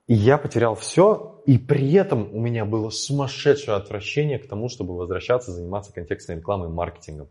[0.07, 4.97] И я потерял все, и при этом у меня было сумасшедшее отвращение к тому, чтобы
[4.97, 7.29] возвращаться, заниматься контекстной рекламой и маркетингом.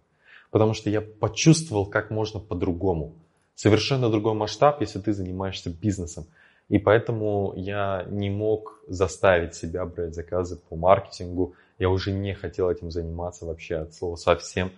[0.53, 3.15] Потому что я почувствовал, как можно по-другому.
[3.55, 6.27] Совершенно другой масштаб, если ты занимаешься бизнесом.
[6.69, 11.55] И поэтому я не мог заставить себя брать заказы по маркетингу.
[11.79, 14.71] Я уже не хотел этим заниматься вообще от слова совсем.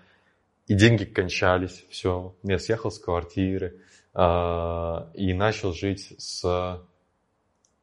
[0.68, 2.34] И деньги кончались, все.
[2.44, 3.82] Я съехал с квартиры
[4.14, 4.20] э,
[5.14, 6.82] и начал жить с...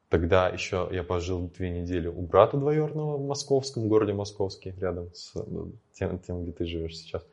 [0.09, 5.35] Тогда еще я пожил две недели у брата двоюродного в московском, городе Московский, рядом с
[5.35, 7.23] ну, тем, тем где ты живешь сейчас.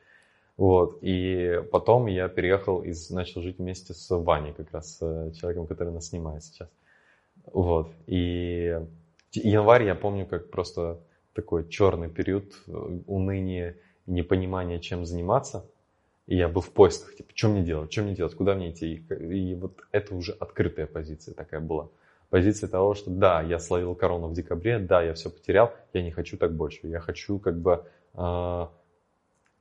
[0.61, 0.99] Вот.
[1.01, 5.91] И потом я переехал и начал жить вместе с Ваней, как раз э, человеком, который
[5.91, 6.69] нас снимает сейчас.
[7.47, 7.91] Вот.
[8.07, 8.79] И
[9.33, 11.01] январь я помню как просто
[11.33, 12.73] такой черный период э,
[13.07, 15.65] уныния, непонимания, чем заниматься.
[16.27, 19.03] И я был в поисках, типа, что мне делать, что мне делать, куда мне идти.
[19.09, 21.89] И вот это уже открытая позиция такая была.
[22.29, 26.11] Позиция того, что да, я словил корону в декабре, да, я все потерял, я не
[26.11, 26.87] хочу так больше.
[26.87, 28.67] Я хочу как бы э,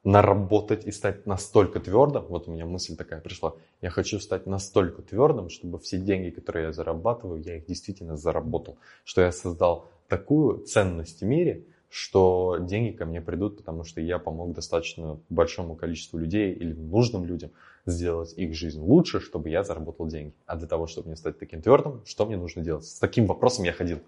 [0.04, 5.02] наработать и стать настолько твердым, вот у меня мысль такая пришла, я хочу стать настолько
[5.02, 10.60] твердым, чтобы все деньги, которые я зарабатываю, я их действительно заработал, что я создал такую
[10.66, 16.20] ценность в мире, что деньги ко мне придут, потому что я помог достаточно большому количеству
[16.20, 17.52] людей или нужным людям
[17.86, 20.34] сделать их жизнь лучше, чтобы я заработал деньги.
[20.46, 22.86] А для того, чтобы мне стать таким твердым, что мне нужно делать?
[22.86, 24.00] С таким вопросом я ходил.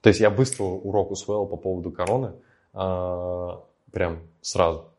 [0.00, 2.32] То есть я быстро урок усвоил по поводу короны,
[2.72, 3.48] э,
[3.92, 4.91] прям сразу.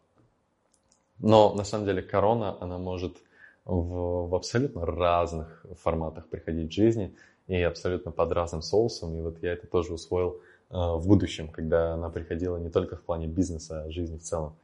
[1.23, 3.15] Но на самом деле корона, она может
[3.63, 7.15] в, в абсолютно разных форматах приходить в жизни
[7.47, 9.17] и абсолютно под разным соусом.
[9.17, 13.03] И вот я это тоже усвоил э, в будущем, когда она приходила не только в
[13.03, 14.57] плане бизнеса, а жизни в целом.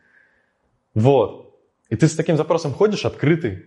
[0.94, 1.58] Вот.
[1.88, 3.64] И ты с таким запросом ходишь открытый,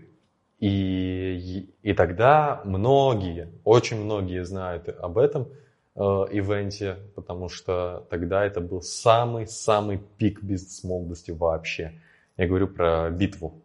[0.58, 5.48] и, и тогда многие, очень многие знают об этом
[5.94, 11.98] э, ивенте, потому что тогда это был самый-самый пик бизнес-молодости вообще.
[12.36, 13.62] Я говорю про битву.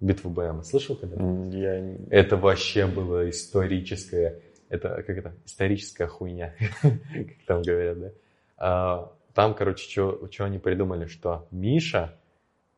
[0.00, 0.62] Битву БМ.
[0.62, 1.16] Слышал когда?
[1.56, 1.96] Я...
[2.10, 4.40] Это вообще было историческое.
[4.68, 5.34] Это как это?
[5.44, 8.12] Историческая хуйня, как там говорят, да?
[8.58, 12.14] А, там, короче, что они придумали, что Миша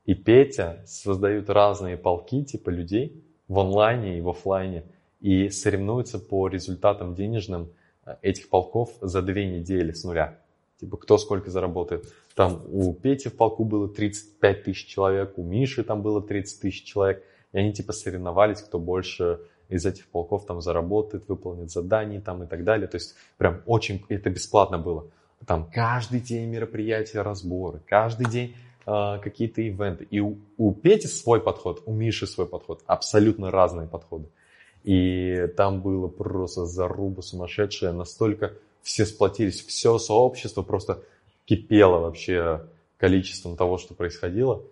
[0.05, 4.85] и Петя создают разные полки типа людей в онлайне и в офлайне
[5.21, 7.73] и соревнуются по результатам денежным
[8.07, 10.39] э, этих полков за две недели с нуля.
[10.81, 12.07] Типа, кто сколько заработает.
[12.35, 16.85] Там у Пети в полку было 35 тысяч человек, у Миши там было 30 тысяч
[16.85, 17.23] человек.
[17.53, 22.47] И они типа соревновались, кто больше из этих полков там заработает, выполнит задания там и
[22.47, 22.89] так далее.
[22.89, 25.11] То есть прям очень, это бесплатно было.
[25.47, 30.05] Там каждый день мероприятия, разборы, каждый день э, какие-то ивенты.
[30.05, 32.83] И у, у Пети свой подход, у Миши свой подход.
[32.87, 34.29] Абсолютно разные подходы.
[34.83, 41.03] И там было просто заруба сумасшедшая, настолько все сплотились, все сообщество просто
[41.45, 42.67] кипело вообще
[42.97, 44.63] количеством того, что происходило,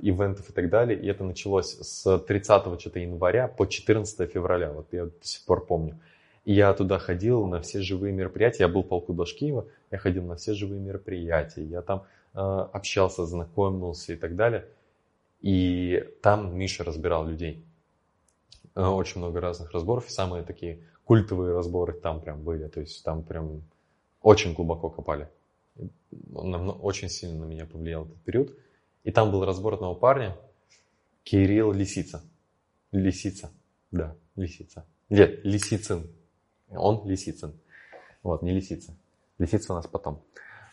[0.00, 0.98] ивентов и так далее.
[0.98, 5.66] И это началось с 30 что-то января по 14 февраля, вот я до сих пор
[5.66, 5.98] помню.
[6.44, 8.64] И я туда ходил на все живые мероприятия.
[8.64, 11.64] Я был в полку Дашкиева, я ходил на все живые мероприятия.
[11.64, 14.66] Я там э, общался, знакомился и так далее.
[15.40, 17.64] И там Миша разбирал людей.
[18.74, 20.08] Э, очень много разных разборов.
[20.08, 20.80] И самые такие
[21.12, 22.68] культовые разборы там прям были.
[22.68, 23.60] То есть там прям
[24.22, 25.28] очень глубоко копали.
[26.34, 28.56] Он очень сильно на меня повлиял этот период.
[29.04, 30.38] И там был разбор одного парня,
[31.22, 32.22] Кирилл Лисица.
[32.92, 33.50] Лисица,
[33.90, 34.86] да, Лисица.
[35.10, 36.06] Нет, Лисицын.
[36.70, 37.52] Он Лисицын.
[38.22, 38.94] Вот, не Лисица.
[39.36, 40.22] Лисица у нас потом.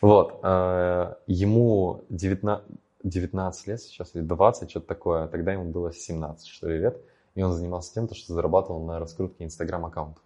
[0.00, 2.64] Вот, э, ему 19,
[3.02, 5.28] 19 лет сейчас, или 20, что-то такое.
[5.28, 6.98] Тогда ему было 17, что ли, лет.
[7.34, 10.22] И он занимался тем, что зарабатывал на раскрутке инстаграм-аккаунтов.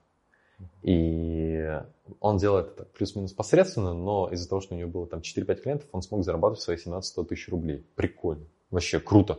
[0.83, 1.81] И
[2.21, 5.89] он делает это плюс-минус посредственно, но из-за того, что у него было там 4-5 клиентов,
[5.93, 7.85] он смог зарабатывать свои 17-100 тысяч рублей.
[7.95, 8.45] Прикольно.
[8.71, 9.39] Вообще круто.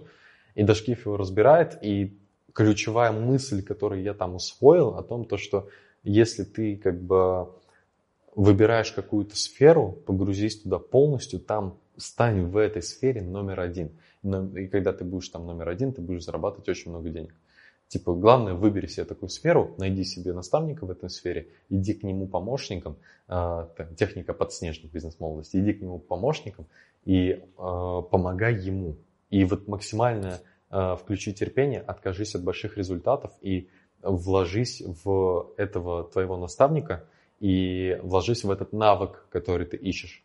[0.55, 2.17] И Дашкиф его разбирает, и
[2.53, 5.67] ключевая мысль, которую я там усвоил, о том, то, что
[6.03, 7.49] если ты как бы
[8.35, 13.91] выбираешь какую-то сферу, погрузись туда полностью, там стань в этой сфере номер один.
[14.23, 17.35] И когда ты будешь там номер один, ты будешь зарабатывать очень много денег.
[17.87, 22.27] Типа, главное, выбери себе такую сферу, найди себе наставника в этой сфере, иди к нему
[22.27, 26.65] помощником, э, техника подснежник бизнес-молодости, иди к нему помощником
[27.05, 28.97] и э, помогай ему.
[29.29, 33.69] И вот максимально э, включи терпение, откажись от больших результатов и
[34.01, 37.05] вложись в этого твоего наставника
[37.39, 40.23] и вложись в этот навык, который ты ищешь.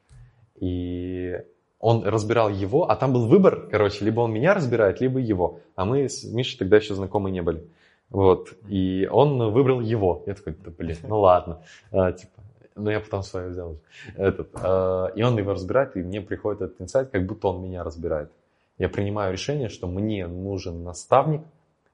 [0.56, 1.36] И
[1.80, 5.60] он разбирал его, а там был выбор, короче, либо он меня разбирает, либо его.
[5.74, 7.66] А мы с Мишей тогда еще знакомы не были.
[8.10, 8.52] Вот.
[8.68, 10.22] И он выбрал его.
[10.26, 11.62] Я такой, да блин, ну ладно.
[11.90, 12.42] А, типа,
[12.74, 13.78] ну я потом свое взял.
[14.16, 17.82] Этот, а, и он его разбирает, и мне приходит этот инсайт, как будто он меня
[17.82, 18.30] разбирает.
[18.78, 21.42] Я принимаю решение, что мне нужен наставник,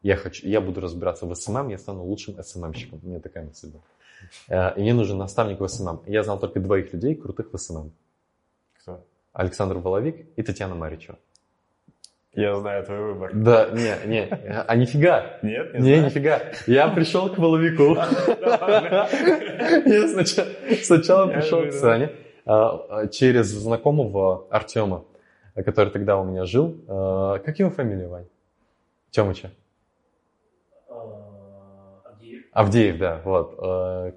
[0.03, 3.01] я, хочу, я буду разбираться в SMM, я стану лучшим SMM щиком.
[3.03, 3.83] У меня такая мысль была.
[4.49, 6.03] А, и мне нужен наставник в SMM.
[6.07, 7.93] Я знал только двоих людей, крутых в SMM.
[9.37, 11.19] Александр Воловик и Татьяна Маричева.
[12.33, 13.31] Я знаю твой выбор.
[13.35, 15.39] Да, не, не, а нифига.
[15.43, 16.41] Нет, не, не нифига.
[16.67, 17.97] Я пришел к Воловику.
[19.87, 20.09] Я
[20.83, 22.13] сначала пришел к Сане
[22.47, 25.05] а, а, через знакомого Артема,
[25.55, 26.77] который тогда у меня жил.
[26.89, 28.27] А, как его фамилия, Вань?
[29.11, 29.51] Темыча.
[32.05, 32.45] Авдеев.
[32.53, 33.57] Авдеев, да, вот.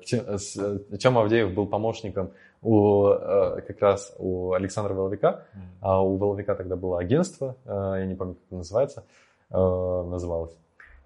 [0.05, 5.59] Тема Авдеев был помощником у э, как раз у Александра Воловика, mm.
[5.81, 9.05] а у Воловика тогда было агентство, э, я не помню, как это называется,
[9.49, 10.55] э, называлось.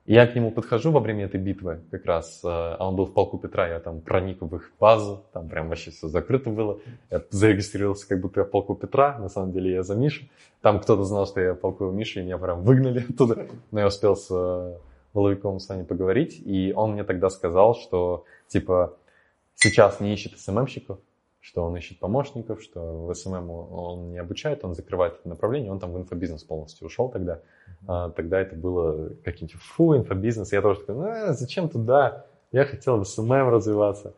[0.05, 3.13] И я к нему подхожу во время этой битвы как раз, а он был в
[3.13, 6.79] полку Петра, я там проник в их базу, там прям вообще все закрыто было.
[7.09, 10.25] Я зарегистрировался, как будто я в полку Петра, на самом деле я за Мишу.
[10.61, 13.47] Там кто-то знал, что я в полку Миши, и меня прям выгнали оттуда.
[13.71, 14.77] Но я успел с
[15.13, 18.97] Воловиком с вами поговорить, и он мне тогда сказал, что типа
[19.55, 20.99] сейчас не ищет SMM щиков,
[21.43, 25.79] что он ищет помощников, что в SMM он не обучает, он закрывает это направление, он
[25.79, 27.41] там в инфобизнес полностью ушел тогда.
[27.86, 30.53] А, тогда это было каким-то, фу, инфобизнес.
[30.53, 32.25] Я тоже такой, ну, а зачем туда?
[32.53, 34.13] Я хотел в SMM развиваться.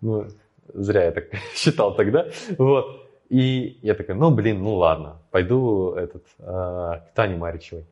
[0.00, 0.26] Ну,
[0.72, 2.26] зря я так считал тогда.
[2.58, 3.08] Вот.
[3.28, 7.86] И я такой, ну, блин, ну ладно, пойду этот, а, к Тане Маричевой.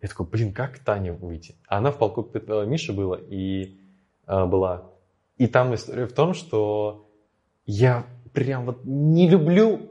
[0.00, 1.56] Я такой, блин, как к Тане выйти?
[1.66, 2.30] А она в полку
[2.66, 3.74] Миши была и
[4.26, 4.84] а, была.
[5.38, 7.08] И там история в том, что
[7.66, 9.90] я прям вот не люблю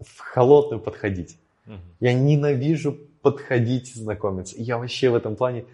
[0.00, 1.38] в холодную подходить.
[1.66, 1.76] Угу.
[2.00, 4.56] Я ненавижу подходить, знакомиться.
[4.58, 5.64] Я вообще в этом плане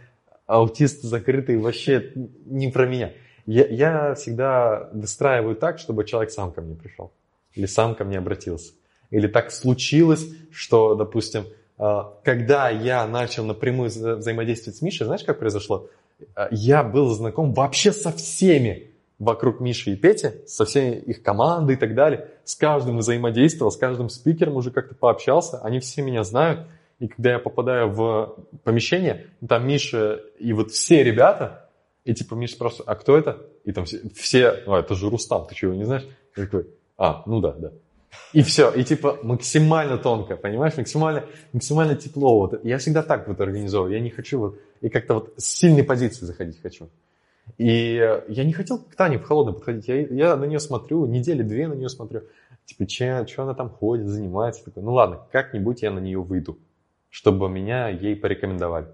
[0.46, 2.12] аутист закрытый, вообще
[2.44, 3.12] не про меня.
[3.46, 7.12] Я, я всегда выстраиваю так, чтобы человек сам ко мне пришел.
[7.54, 8.72] Или сам ко мне обратился.
[9.10, 11.44] Или так случилось, что, допустим,
[11.78, 15.88] а, когда я начал напрямую взаимодействовать с Мишей, знаешь, как произошло?
[16.34, 21.76] А, я был знаком вообще со всеми вокруг Миши и Пети, со всей их командой
[21.76, 22.28] и так далее.
[22.44, 25.58] С каждым взаимодействовал, с каждым спикером уже как-то пообщался.
[25.58, 26.66] Они все меня знают.
[26.98, 31.68] И когда я попадаю в помещение, там Миша и вот все ребята,
[32.04, 33.46] и типа Миша спрашивает, а кто это?
[33.64, 36.06] И там все, все а, это же Рустам, ты чего не знаешь?
[36.36, 37.72] Я такой, а, ну да, да.
[38.32, 42.38] И все, и типа максимально тонко, понимаешь, максимально, максимально тепло.
[42.38, 42.64] Вот.
[42.64, 46.24] Я всегда так вот организовываю, я не хочу вот, и как-то вот с сильной позиции
[46.24, 46.88] заходить хочу.
[47.58, 47.94] И
[48.28, 49.88] я не хотел к Тане в холодно подходить.
[49.88, 52.22] Я, я на нее смотрю, недели две на нее смотрю.
[52.66, 54.64] Типа, че, что она там ходит, занимается.
[54.64, 56.58] Такой, ну ладно, как-нибудь я на нее выйду,
[57.08, 58.88] чтобы меня ей порекомендовали.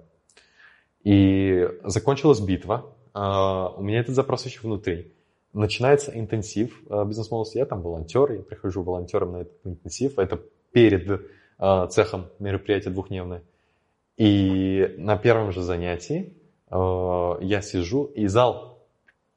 [1.03, 2.95] И закончилась битва.
[3.15, 5.13] Uh, у меня этот запрос еще внутри.
[5.53, 7.59] Начинается интенсив uh, бизнес-молодости.
[7.59, 10.19] Я там волонтер, я прихожу волонтером на этот интенсив.
[10.19, 10.41] Это
[10.71, 11.29] перед
[11.59, 13.43] uh, цехом мероприятие двухдневное.
[14.17, 16.37] И на первом же занятии
[16.73, 18.83] я сижу, и зал,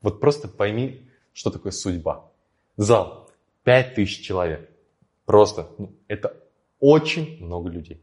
[0.02, 2.32] вот просто пойми, что такое судьба.
[2.78, 3.30] Зал,
[3.64, 4.70] 5000 человек.
[5.26, 6.36] Просто, ну, это
[6.80, 8.02] очень много людей.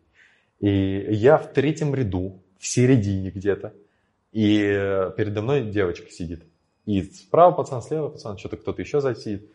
[0.60, 0.68] И
[1.14, 3.72] я в третьем ряду, в середине где-то,
[4.32, 4.58] И
[5.16, 6.44] передо мной девочка сидит.
[6.86, 9.50] И справа пацан, слева пацан, что-то кто-то еще сзади сидит.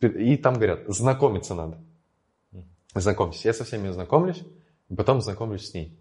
[0.00, 1.78] И там говорят, знакомиться надо.
[2.94, 3.44] Знакомьтесь.
[3.44, 4.42] Я со всеми знакомлюсь,
[4.96, 5.96] потом знакомлюсь с ней.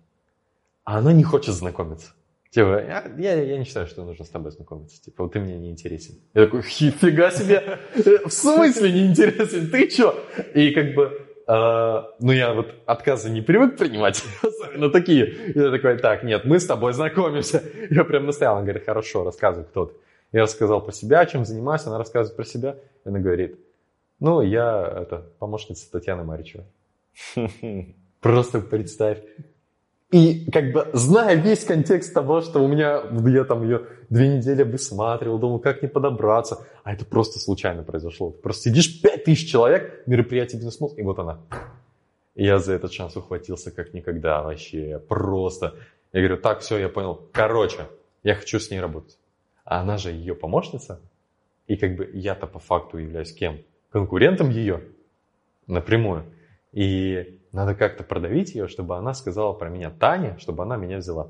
[0.86, 2.13] А она не хочет знакомиться.
[2.56, 5.03] Типа, я, я, я не считаю, что нужно с тобой знакомиться.
[5.03, 6.16] Типа, вот ты мне не интересен.
[6.34, 7.80] Я такой, фига себе,
[8.24, 9.70] в смысле не интересен?
[9.70, 10.18] Ты что?
[10.53, 15.36] И как бы, э, ну я вот отказы не привык принимать, особенно такие.
[15.53, 17.62] Я такой, так, нет, мы с тобой знакомимся.
[17.89, 19.95] Я прям настоял, он говорит, хорошо, рассказывай, кто ты.
[20.32, 22.78] Я рассказал про себя, чем занимаюсь, она рассказывает про себя.
[23.03, 23.60] И она говорит,
[24.22, 26.64] ну, я это, помощница Татьяны Маричевой.
[28.22, 29.18] Просто представь.
[30.16, 34.63] И как бы зная весь контекст того, что у меня, я там ее две недели
[34.63, 38.30] высматривал, думал, как не подобраться, а это просто случайно произошло.
[38.30, 41.39] Просто сидишь, пять тысяч человек, мероприятие бизнес и вот она.
[42.34, 45.76] И я за этот шанс ухватился как никогда вообще, просто.
[46.13, 47.20] Я говорю, так, все, я понял.
[47.34, 47.80] Короче,
[48.24, 49.18] я хочу с ней работать.
[49.66, 51.01] А она же ее помощница.
[51.68, 53.57] И как бы я-то по факту являюсь кем?
[53.89, 54.82] Конкурентом ее
[55.68, 56.24] напрямую.
[56.72, 61.30] И надо как-то продавить ее, чтобы она сказала про меня Таня, чтобы она меня взяла.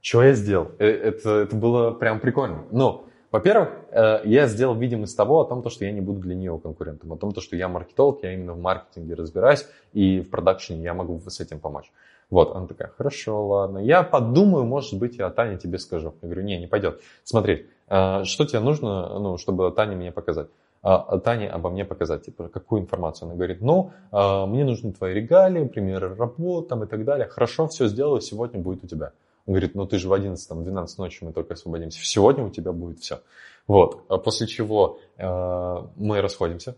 [0.00, 0.70] Что я сделал?
[0.78, 2.64] Э, это, это было прям прикольно.
[2.70, 6.56] Ну, во-первых, э, я сделал видимость того, о том, что я не буду для нее
[6.62, 10.94] конкурентом, о том, что я маркетолог, я именно в маркетинге разбираюсь, и в продакшене я
[10.94, 11.90] могу с этим помочь.
[12.30, 13.78] Вот, она такая, хорошо, ладно.
[13.78, 16.14] Я подумаю, может быть, я Тане тебе скажу.
[16.22, 17.00] Я говорю, не, не пойдет.
[17.24, 20.46] Смотри, э, что тебе нужно, ну, чтобы Таня мне показать?
[20.88, 23.26] А, Тане обо мне показать, типа, какую информацию.
[23.26, 27.26] Она говорит, ну, а, мне нужны твои регалии, примеры работ там и так далее.
[27.26, 29.10] Хорошо, все сделаю, сегодня будет у тебя.
[29.46, 31.98] Он говорит, ну ты же в 11, там, 12 ночи мы только освободимся.
[32.04, 33.20] Сегодня у тебя будет все.
[33.66, 34.04] Вот.
[34.08, 36.76] А после чего мы расходимся.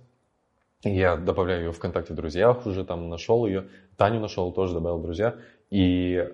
[0.84, 3.68] Я добавляю ее в ВКонтакте в друзьях, уже там нашел ее.
[3.96, 5.34] Таню нашел, тоже добавил в друзья.
[5.70, 6.28] И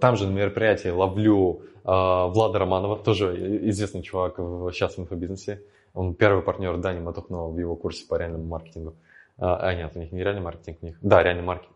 [0.00, 5.62] там же на мероприятии ловлю э, Влада Романова, тоже известный чувак в сейчас в инфобизнесе.
[5.96, 8.94] Он первый партнер Дани Матухнова в его курсе по реальному маркетингу.
[9.38, 10.98] А, а нет, у них не реальный маркетинг, у них...
[11.00, 11.74] Да, реальный маркетинг.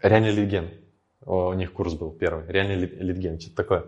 [0.00, 0.70] Реальный лидген.
[1.26, 2.46] У них курс был первый.
[2.46, 3.84] Реальный лидген, что-то такое.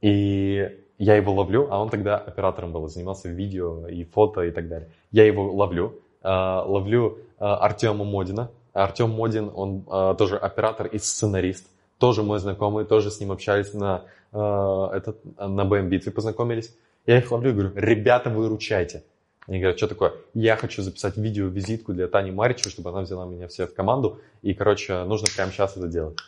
[0.00, 4.66] И я его ловлю, а он тогда оператором был, занимался видео и фото и так
[4.66, 4.88] далее.
[5.10, 8.50] Я его ловлю, а, ловлю а, Артема Модина.
[8.72, 9.82] Артем Модин, он
[10.16, 11.70] тоже оператор и сценарист.
[11.98, 14.02] Тоже мой знакомый, тоже с ним общались на,
[14.32, 16.74] этот, на БМ-битве познакомились.
[17.06, 19.04] Я их ловлю и говорю, ребята, выручайте.
[19.46, 20.12] Они говорят, что такое?
[20.32, 24.20] Я хочу записать видео-визитку для Тани Маричевой, чтобы она взяла меня все в команду.
[24.40, 26.18] И, короче, нужно прямо сейчас это делать.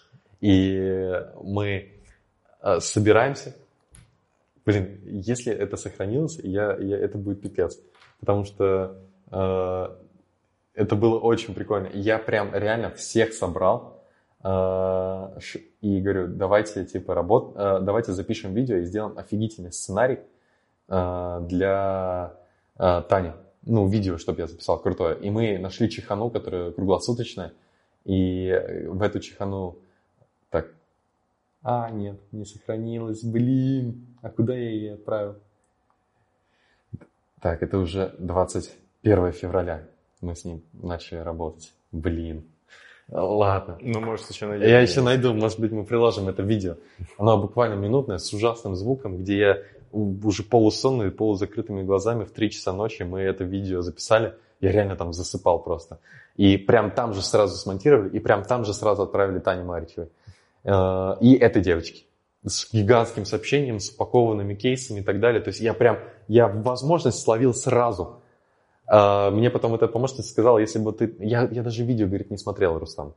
[0.43, 1.93] И мы
[2.61, 3.57] э, собираемся.
[4.66, 7.79] Блин, если это сохранилось, я, я, это будет пипец.
[8.20, 8.99] Потому что
[9.31, 9.89] э,
[10.74, 11.89] это было очень прикольно.
[11.95, 14.05] Я прям реально всех собрал.
[14.45, 15.39] Э,
[15.81, 20.18] и говорю, давайте, типа, работ, э, давайте запишем видео и сделаем офигительный сценарий
[20.89, 22.37] для
[22.76, 23.32] а, Тани.
[23.62, 25.18] Ну, видео, чтобы я записал крутое.
[25.18, 27.53] И мы нашли чехану, которая круглосуточная.
[28.05, 28.53] И
[28.87, 29.78] в эту чехану
[30.51, 30.68] так,
[31.62, 35.37] а, нет, не сохранилось, блин, а куда я ее отправил?
[37.41, 39.89] Так, это уже 21 февраля
[40.20, 41.72] мы с ним начали работать.
[41.93, 42.45] Блин.
[43.09, 43.78] Ладно.
[43.80, 44.68] Ну, может, еще найдем.
[44.68, 46.76] Я еще найду, может быть, мы приложим это видео.
[47.18, 49.62] Оно буквально минутное, с ужасным звуком, где я
[49.97, 54.34] уже полусонный, полузакрытыми глазами в 3 часа ночи мы это видео записали.
[54.61, 55.99] Я реально там засыпал просто.
[56.36, 60.09] И прям там же сразу смонтировали, и прям там же сразу отправили Тане Маричевой.
[60.64, 62.05] Э, и этой девочке.
[62.44, 65.40] С гигантским сообщением, с упакованными кейсами и так далее.
[65.40, 68.22] То есть я прям, я возможность словил сразу.
[68.90, 71.14] Э, мне потом эта помощница сказала, если бы ты...
[71.20, 73.14] Я, я даже видео, говорит, не смотрел, Рустам.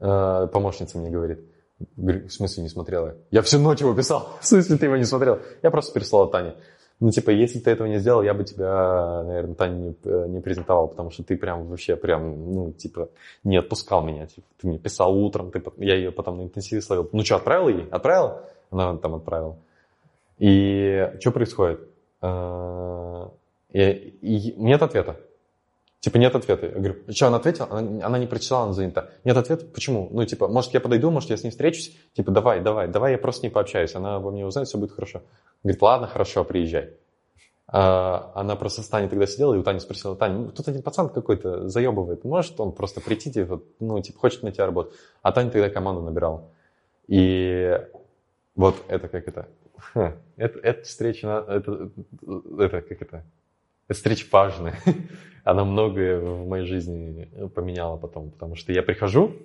[0.00, 1.40] Э, помощница мне говорит
[1.78, 3.16] В смысле не смотрела?
[3.30, 4.28] Я всю ночь его писал.
[4.40, 5.40] В смысле ты его не смотрел?
[5.62, 6.54] Я просто переслал Тане.
[6.98, 10.40] Ну, типа, если ты этого не сделал, я бы тебя, наверное, Тане не, э, не
[10.40, 13.10] презентовал, потому что ты прям вообще прям, ну, типа,
[13.44, 14.26] не отпускал меня.
[14.26, 17.10] Типа, ты мне писал утром, ты, я ее потом на интенсиве словил.
[17.12, 17.86] Ну, что, отправил ей?
[17.90, 18.38] Отправил?
[18.70, 19.56] Она там отправила.
[20.38, 21.80] И что происходит?
[22.22, 23.28] Э,
[23.72, 23.82] и,
[24.22, 25.16] и нет ответа.
[26.00, 26.66] Типа нет ответа.
[26.66, 27.68] Я говорю, что, она ответила?
[27.70, 29.08] Она, она не прочитала, она занята.
[29.24, 29.64] Нет ответа?
[29.64, 30.08] Почему?
[30.12, 31.96] Ну, типа, может, я подойду, может, я с ней встречусь?
[32.12, 33.94] Типа, давай, давай, давай, я просто с ней пообщаюсь.
[33.94, 35.22] Она во мне узнает, все будет хорошо.
[35.62, 36.90] Говорит, ладно, хорошо, приезжай.
[37.68, 40.82] А, она просто с Таней тогда сидела, и у Тани спросила, Таня, ну, тут один
[40.82, 42.24] пацан какой-то заебывает.
[42.24, 44.94] Может он просто прийти, типа, ну, типа, хочет на тебя работать?
[45.22, 46.48] А Таня тогда команду набирала.
[47.08, 47.80] И
[48.54, 49.48] вот это как это...
[50.36, 51.90] Это, это встреча, это,
[52.58, 53.24] это как это...
[53.88, 54.78] Эта встреча важная.
[55.44, 59.36] Она многое в моей жизни поменяла потом, потому что я прихожу,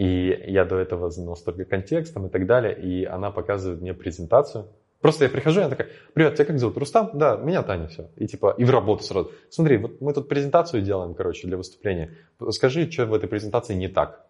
[0.00, 4.66] И я до этого знал столько контекстом и так далее, и она показывает мне презентацию.
[5.02, 6.78] Просто я прихожу, и она такая, привет, тебя как зовут?
[6.78, 7.10] Рустам?
[7.12, 8.08] Да, меня Таня, все.
[8.16, 9.30] И типа, и в работу сразу.
[9.50, 12.16] Смотри, вот мы тут презентацию делаем, короче, для выступления.
[12.48, 14.26] Скажи, что в этой презентации не так.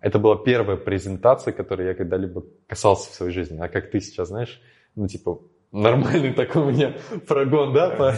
[0.00, 3.60] Это была первая презентация, которой я когда-либо касался в своей жизни.
[3.60, 4.60] А как ты сейчас, знаешь,
[4.96, 5.42] ну, типа,
[5.74, 6.94] нормальный такой у меня
[7.26, 7.90] прогон, да?
[7.90, 8.14] По...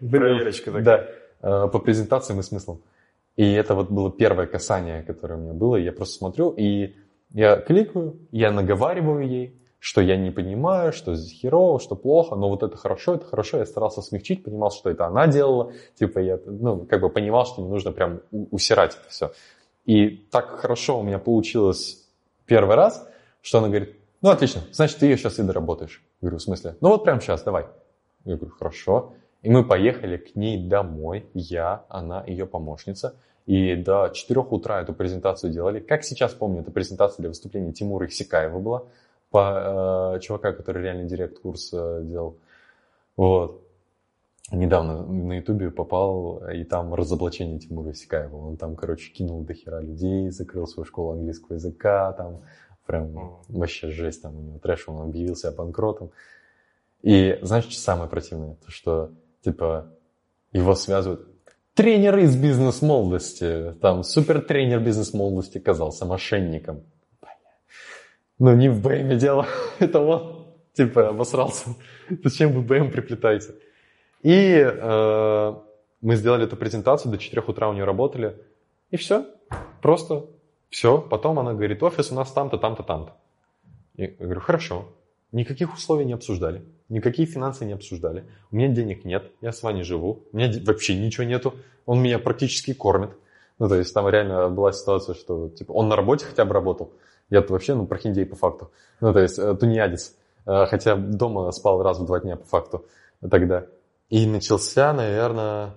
[0.00, 0.82] Проверочка такая.
[0.82, 2.80] Да, э, по презентациям и смыслам.
[3.36, 5.76] И это вот было первое касание, которое у меня было.
[5.76, 6.94] Я просто смотрю, и
[7.30, 12.48] я кликаю, я наговариваю ей, что я не понимаю, что здесь херово, что плохо, но
[12.48, 13.58] вот это хорошо, это хорошо.
[13.58, 15.72] Я старался смягчить, понимал, что это она делала.
[15.98, 19.32] Типа я, ну, как бы понимал, что не нужно прям усирать это все.
[19.84, 22.06] И так хорошо у меня получилось
[22.46, 23.08] первый раз,
[23.40, 26.02] что она говорит, ну, отлично, значит, ты ее сейчас и доработаешь.
[26.22, 26.76] Говорю, в смысле?
[26.80, 27.66] Ну, вот прямо сейчас, давай.
[28.24, 29.12] Я говорю, хорошо.
[29.42, 33.16] И мы поехали к ней домой, я, она, ее помощница.
[33.44, 35.80] И до 4 утра эту презентацию делали.
[35.80, 38.84] Как сейчас помню, эта презентация для выступления Тимура Исикаева была,
[39.30, 42.36] по э, чувака, который реально директ курс э, делал.
[43.16, 43.60] Вот.
[44.52, 48.36] Недавно на Ютубе попал, и там разоблачение Тимура Исикаева.
[48.36, 52.42] Он там, короче, кинул до хера людей, закрыл свою школу английского языка, там
[52.86, 53.30] прям mm.
[53.48, 56.10] вообще жесть, там у него трэш, он объявил себя банкротом.
[57.02, 58.56] И знаешь, что самое противное?
[58.64, 59.10] То, что,
[59.42, 59.92] типа,
[60.52, 61.26] его связывают
[61.74, 66.84] тренер из бизнес-молодости, там, супер тренер бизнес-молодости оказался мошенником.
[68.38, 69.46] Ну, не в БМе дело,
[69.78, 71.70] это он, типа, обосрался.
[72.24, 73.54] Зачем вы БМ приплетаете?
[74.22, 75.54] И э,
[76.00, 78.36] мы сделали эту презентацию, до 4 утра у нее работали,
[78.90, 79.26] и все,
[79.80, 80.26] просто
[80.72, 80.98] все.
[80.98, 83.12] Потом она говорит, офис у нас там-то, там-то, там-то.
[83.94, 84.88] Я говорю, хорошо.
[85.30, 88.26] Никаких условий не обсуждали, никакие финансы не обсуждали.
[88.50, 91.54] У меня денег нет, я с вами живу, у меня вообще ничего нету,
[91.86, 93.10] он меня практически кормит.
[93.58, 96.92] Ну, то есть там реально была ситуация, что типа он на работе хотя бы работал,
[97.30, 98.72] я-то вообще, ну, прохиндей по факту.
[99.00, 100.14] Ну, то есть э, тунеядец.
[100.44, 102.84] Э, хотя дома спал раз в два дня по факту
[103.30, 103.66] тогда.
[104.10, 105.74] И начался, наверное,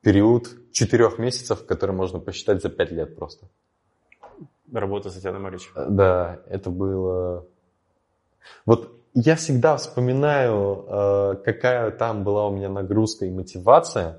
[0.00, 3.46] период четырех месяцев, который можно посчитать за пять лет просто.
[4.72, 5.72] Работа с Татьяной Маричем.
[5.74, 7.44] Э, да, это было...
[8.66, 14.18] Вот я всегда вспоминаю, какая там была у меня нагрузка и мотивация,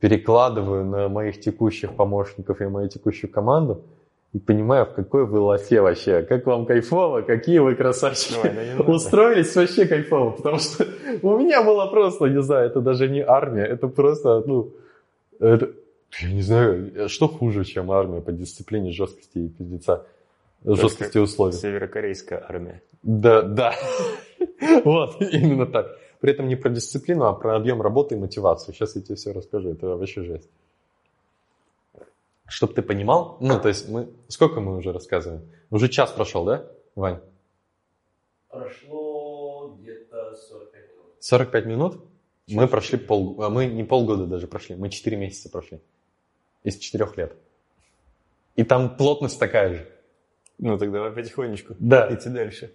[0.00, 3.82] перекладываю на моих текущих помощников и мою текущую команду–
[4.32, 8.34] и понимаю, в какой вы лафе вообще, как вам кайфово, какие вы красавчики.
[8.42, 10.86] Ой, ну Устроились вообще кайфово, потому что
[11.22, 14.70] у меня было просто, не знаю, это даже не армия, это просто, ну,
[15.38, 15.72] это,
[16.20, 20.06] я не знаю, что хуже, чем армия по дисциплине, жесткости и пиздеца,
[20.64, 21.52] жесткости условий.
[21.52, 22.82] Северокорейская армия.
[23.02, 23.74] Да, да.
[24.84, 25.98] Вот, именно так.
[26.20, 28.74] При этом не про дисциплину, а про объем работы и мотивацию.
[28.74, 30.48] Сейчас я тебе все расскажу, это вообще жесть
[32.52, 35.42] чтобы ты понимал, ну, то есть мы, сколько мы уже рассказываем?
[35.70, 37.20] Уже час прошел, да, Вань?
[38.48, 41.14] Прошло где-то 45 минут.
[41.20, 42.00] 45 минут?
[42.48, 45.80] Мы прошли пол, а мы не полгода даже прошли, мы 4 месяца прошли.
[46.64, 47.36] Из 4 лет.
[48.56, 49.88] И там плотность такая же.
[50.58, 52.12] Ну, тогда давай потихонечку да.
[52.14, 52.72] идти дальше.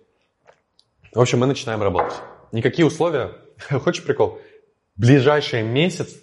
[1.13, 2.17] В общем, мы начинаем работать.
[2.51, 3.33] Никакие условия.
[3.69, 4.39] Хочешь прикол?
[4.95, 6.15] Ближайший месяц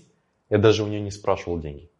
[0.50, 1.90] я даже у нее не спрашивал деньги.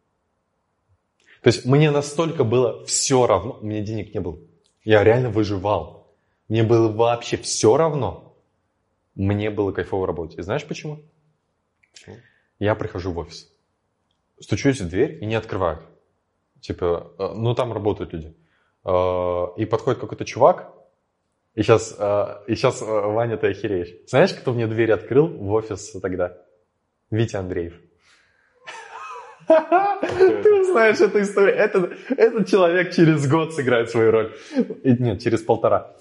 [1.41, 4.39] То есть мне настолько было все равно, у меня денег не было.
[4.83, 6.15] Я реально выживал.
[6.47, 8.35] Мне было вообще все равно.
[9.15, 10.37] Мне было кайфово работать.
[10.37, 11.01] И знаешь почему?
[11.91, 12.17] Почему?
[12.59, 13.51] Я прихожу в офис.
[14.39, 15.81] Стучусь в дверь и не открывают.
[16.61, 18.35] Типа, э, ну там работают люди.
[18.83, 20.73] Э, и подходит какой-то чувак,
[21.53, 23.93] и сейчас, э, и сейчас Ваня, ты охереешь.
[24.07, 26.37] Знаешь, кто мне дверь открыл в офис тогда?
[27.11, 27.73] Витя Андреев.
[29.47, 31.55] Ты знаешь эту историю.
[31.55, 34.35] Это, этот человек через год сыграет свою роль.
[34.83, 35.95] Нет, через полтора.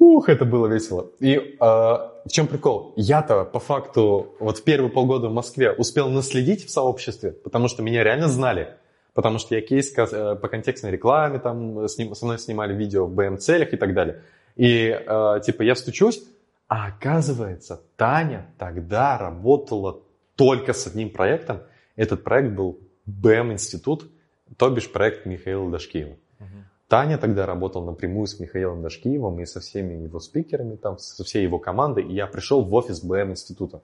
[0.00, 1.10] Ух, это было весело.
[1.20, 2.94] И э, в чем прикол?
[2.96, 7.82] Я-то по факту вот в первые полгода в Москве успел наследить в сообществе, потому что
[7.82, 8.76] меня реально знали.
[9.12, 13.14] Потому что я кейс э, по контекстной рекламе, там ним, со мной снимали видео в
[13.14, 14.22] БМ-целях и так далее.
[14.56, 16.22] И э, типа я стучусь,
[16.66, 20.00] а оказывается, Таня тогда работала
[20.34, 21.60] только с одним проектом,
[21.96, 24.10] этот проект был БМ-институт,
[24.56, 26.16] то бишь проект Михаила Дашкиева.
[26.38, 26.48] Угу.
[26.90, 31.44] Таня тогда работал напрямую с Михаилом Дашкиевым и со всеми его спикерами, там, со всей
[31.44, 33.80] его командой, и я пришел в офис БМ-института.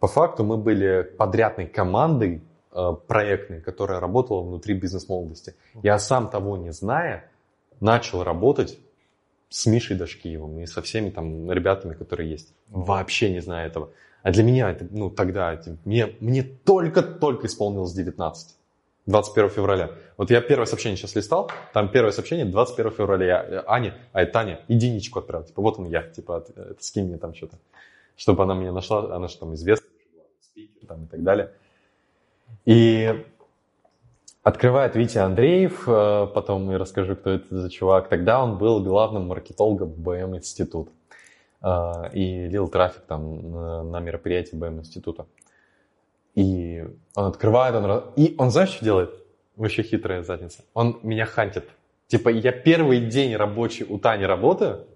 [0.00, 5.54] По факту мы были подрядной командой э, проектной, которая работала внутри бизнес-молодости.
[5.84, 7.30] Я сам того не зная,
[7.78, 8.76] начал работать
[9.48, 12.52] с Мишей Дашкиевым и со всеми там ребятами, которые есть.
[12.66, 13.90] Вообще не зная этого.
[14.24, 18.56] А для меня это, ну, тогда, мне, мне только-только исполнилось 19.
[19.06, 19.90] 21 февраля.
[20.16, 23.26] Вот я первое сообщение сейчас листал, там первое сообщение 21 февраля.
[23.26, 25.46] Я, Аня, ай, Таня, единичку отправил.
[25.46, 27.56] Типа, вот он я, типа, от- это, скинь мне там что-то.
[28.16, 29.90] Чтобы она меня нашла, она же там известная,
[30.40, 31.50] спикер там и так далее.
[32.64, 33.24] И
[34.42, 38.08] открывает Витя Андреев, э, потом я расскажу, кто это за чувак.
[38.08, 40.90] Тогда он был главным маркетологом БМ институт
[42.12, 45.26] и лил трафик там на мероприятии БМ института.
[46.34, 48.04] И он открывает, он...
[48.16, 49.10] И он, знаешь, что делает?
[49.56, 50.64] Вообще хитрая задница.
[50.74, 51.64] Он меня хантит.
[52.06, 54.86] Типа, я первый день рабочий у Тани работаю,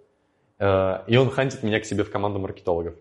[0.59, 2.95] э, и он хантит меня к себе в команду маркетологов.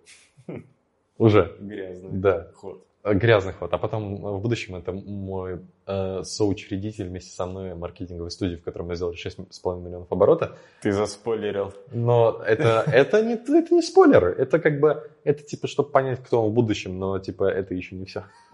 [1.17, 1.55] Уже.
[1.59, 2.51] Грязный Да.
[2.55, 2.85] ход.
[3.05, 3.71] Э, Грязный ход.
[3.71, 8.63] А потом э, в будущем это мой э, соучредитель вместе со мной маркетинговой студии, в
[8.63, 10.57] которой мы сделали 6,5 миллионов оборота.
[10.81, 11.71] Ты заспойлерил.
[11.91, 14.31] Но это, это, не, это не спойлеры.
[14.31, 17.95] Это как бы, это типа, чтобы понять, кто он в будущем, но типа это еще
[17.95, 18.23] не все.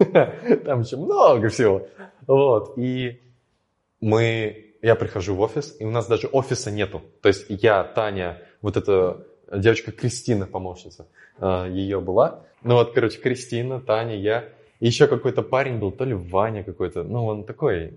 [0.65, 1.87] Там еще много всего.
[2.27, 2.77] Вот.
[2.77, 3.21] И
[4.01, 7.01] мы, я прихожу в офис, и у нас даже офиса нету.
[7.21, 11.07] То есть я, Таня, вот эта девочка Кристина, помощница,
[11.39, 12.43] э, ее была.
[12.63, 14.49] Ну вот, короче, Кристина, Таня, я.
[14.79, 17.03] И еще какой-то парень был, то ли Ваня какой-то.
[17.03, 17.93] Ну, он такой,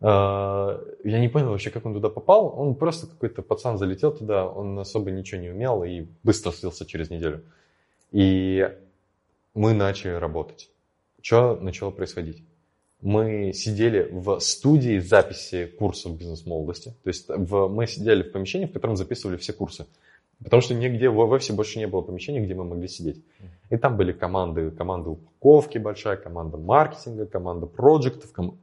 [0.00, 2.54] э, я не понял вообще, как он туда попал.
[2.58, 7.10] Он просто какой-то пацан залетел туда, он особо ничего не умел и быстро слился через
[7.10, 7.42] неделю.
[8.10, 8.70] И
[9.54, 10.70] мы начали работать.
[11.20, 12.42] Что начало происходить?
[13.00, 16.94] Мы сидели в студии записи курсов бизнес-молодости.
[17.02, 19.86] То есть в, мы сидели в помещении, в котором записывали все курсы.
[20.44, 23.22] Потому что нигде в офисе больше не было помещений, где мы могли сидеть.
[23.70, 28.58] И там были команды, команда упаковки большая, команда маркетинга, команда проектов, ком-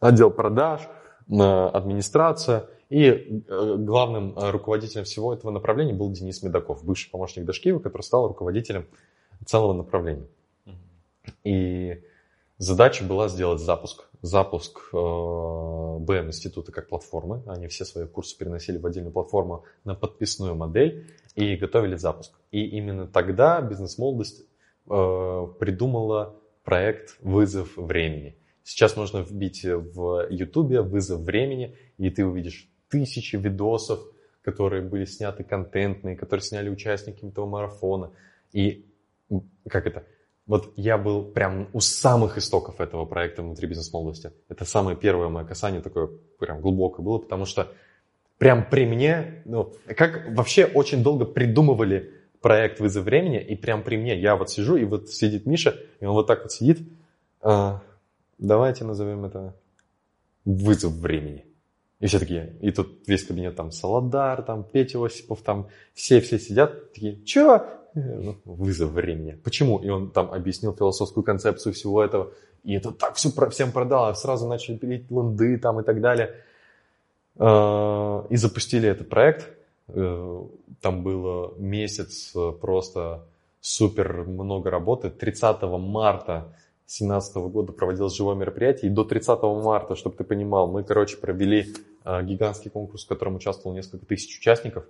[0.00, 0.88] отдел продаж,
[1.28, 2.66] э, администрация.
[2.90, 3.08] И
[3.48, 8.28] э, главным э, руководителем всего этого направления был Денис Медаков, бывший помощник Дашкиева, который стал
[8.28, 8.86] руководителем
[9.44, 10.26] целого направления.
[11.42, 12.00] И
[12.58, 14.08] задача была сделать запуск.
[14.22, 17.42] Запуск э, БМ института как платформы.
[17.46, 22.32] Они все свои курсы переносили в отдельную платформу на подписную модель и готовили запуск.
[22.50, 24.42] И именно тогда бизнес-молодость
[24.88, 28.36] э, придумала проект «Вызов времени».
[28.62, 34.00] Сейчас можно вбить в Ютубе «Вызов времени», и ты увидишь тысячи видосов,
[34.42, 38.12] которые были сняты контентные, которые сняли участники этого марафона.
[38.52, 38.86] И
[39.68, 40.04] как это?
[40.46, 44.32] Вот я был прям у самых истоков этого проекта внутри бизнес-молодости.
[44.48, 47.72] Это самое первое мое касание такое прям глубокое было, потому что
[48.36, 53.96] прям при мне, ну, как вообще очень долго придумывали проект «Вызов времени», и прям при
[53.96, 56.80] мне я вот сижу, и вот сидит Миша, и он вот так вот сидит.
[57.40, 57.80] А,
[58.36, 59.56] давайте назовем это
[60.44, 61.46] «Вызов времени».
[62.04, 66.92] И все такие, и тут весь кабинет там Солодар, там Петя Осипов, там все-все сидят,
[66.92, 67.64] такие, чё?
[67.94, 69.40] Ну, Вызов времени.
[69.42, 69.78] Почему?
[69.78, 72.30] И он там объяснил философскую концепцию всего этого.
[72.62, 74.12] И это так все про, всем продало.
[74.12, 76.34] Сразу начали пилить ланды там и так далее.
[77.38, 79.48] Э, И запустили этот проект.
[79.88, 80.42] Э,
[80.82, 83.24] Там было месяц э, просто
[83.62, 85.08] супер много работы.
[85.08, 86.52] 30 марта
[86.86, 88.90] 2017 года проводилось живое мероприятие.
[88.90, 93.36] И до 30 марта, чтобы ты понимал, мы, короче, провели э, гигантский конкурс, в котором
[93.36, 94.84] участвовало несколько тысяч участников.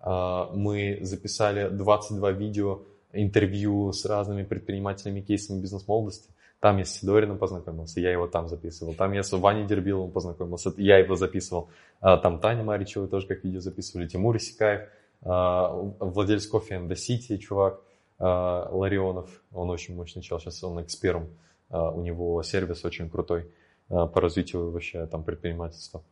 [0.00, 6.30] Э, Мы записали 22 видео интервью с разными предпринимателями, кейсами бизнес-молодости.
[6.60, 8.94] Там я с Сидориным познакомился, я его там записывал.
[8.94, 11.68] Там я с Ваней Дербиловым познакомился, я его записывал.
[12.00, 14.88] А, Там Таня Маричева тоже как видео записывали, Тимур Исикаев,
[15.22, 17.80] владелец кофе and the чувак,
[18.18, 21.28] Ларионов, он очень мощный чел, сейчас он экспером,
[21.70, 23.50] у него сервис очень крутой
[23.88, 26.02] по развитию вообще там предпринимательства.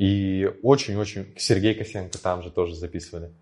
[0.00, 3.32] И очень-очень, Сергей Косенко там же тоже записывали.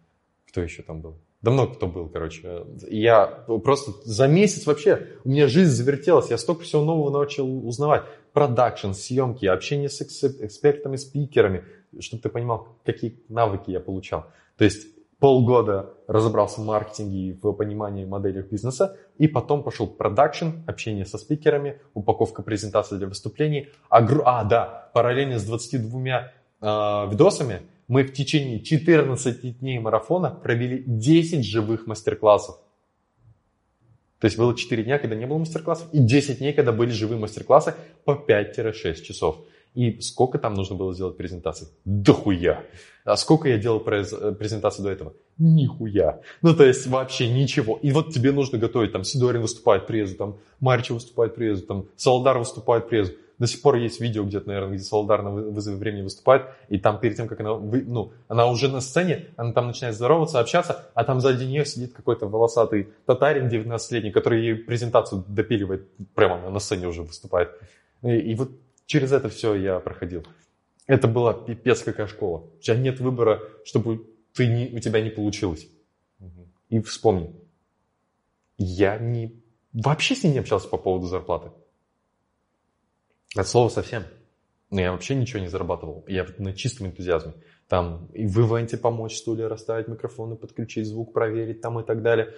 [0.49, 1.15] Кто еще там был?
[1.41, 2.65] Да много кто был, короче.
[2.89, 8.03] Я просто за месяц вообще, у меня жизнь завертелась, я столько всего нового начал узнавать.
[8.33, 11.63] Продакшн, съемки, общение с экс- экспертами, спикерами,
[12.01, 14.27] чтобы ты понимал, какие навыки я получал.
[14.57, 14.89] То есть
[15.21, 21.19] полгода разобрался в маркетинге и в понимании моделей бизнеса, и потом пошел продакшн, общение со
[21.19, 23.69] спикерами, упаковка презентаций для выступлений.
[23.91, 30.83] Огр- А, да, параллельно с 22 а, видосами мы в течение 14 дней марафона провели
[30.87, 32.59] 10 живых мастер-классов.
[34.21, 37.19] То есть было 4 дня, когда не было мастер-классов, и 10 дней, когда были живые
[37.19, 39.39] мастер-классы по 5-6 часов.
[39.75, 41.69] И сколько там нужно было сделать презентаций?
[41.85, 42.65] Дохуя.
[43.05, 45.15] А сколько я делал э, презентаций до этого?
[45.39, 46.21] Нихуя.
[46.43, 47.79] Ну, то есть вообще ничего.
[47.81, 52.39] И вот тебе нужно готовить, там, Сидорин выступает презу, там, Маричев выступает презу, там, Солодар
[52.39, 53.13] выступает презу.
[53.39, 56.79] До сих пор есть видео где-то, наверное, где Солодар на вы- вызове времени выступает, и
[56.79, 60.41] там перед тем, как она, вы- ну, она уже на сцене, она там начинает здороваться,
[60.41, 66.37] общаться, а там сзади нее сидит какой-то волосатый татарин 19-летний, который ей презентацию допиливает, прямо
[66.37, 67.51] она на сцене уже выступает.
[68.03, 68.51] И, и вот
[68.87, 70.25] через это все я проходил.
[70.87, 72.45] Это была пипец какая школа.
[72.59, 75.69] У тебя нет выбора, чтобы ты не, у тебя не получилось.
[76.71, 77.35] И вспомни,
[78.57, 79.41] я не,
[79.73, 81.51] вообще с ней не общался по поводу зарплаты.
[83.37, 84.05] От слова совсем.
[84.71, 86.05] Но я вообще ничего не зарабатывал.
[86.09, 87.35] Я на чистом энтузиазме.
[87.69, 92.35] Там и в ивенте помочь стулья расставить, микрофоны подключить, звук проверить там и так далее.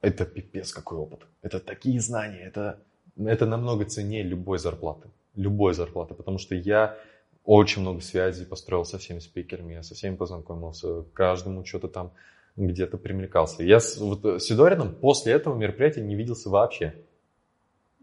[0.00, 1.20] Это пипец какой опыт.
[1.42, 2.40] Это такие знания.
[2.40, 2.80] Это,
[3.16, 5.10] это намного ценнее любой зарплаты.
[5.34, 6.14] Любой зарплаты.
[6.14, 6.98] Потому что я
[7.44, 9.74] очень много связей построил со всеми спикерами.
[9.74, 11.02] Я со всеми познакомился.
[11.12, 12.12] Каждому что-то там
[12.56, 13.62] где-то примелькался.
[13.62, 16.94] Я с, вот, с Сидорином после этого мероприятия не виделся вообще.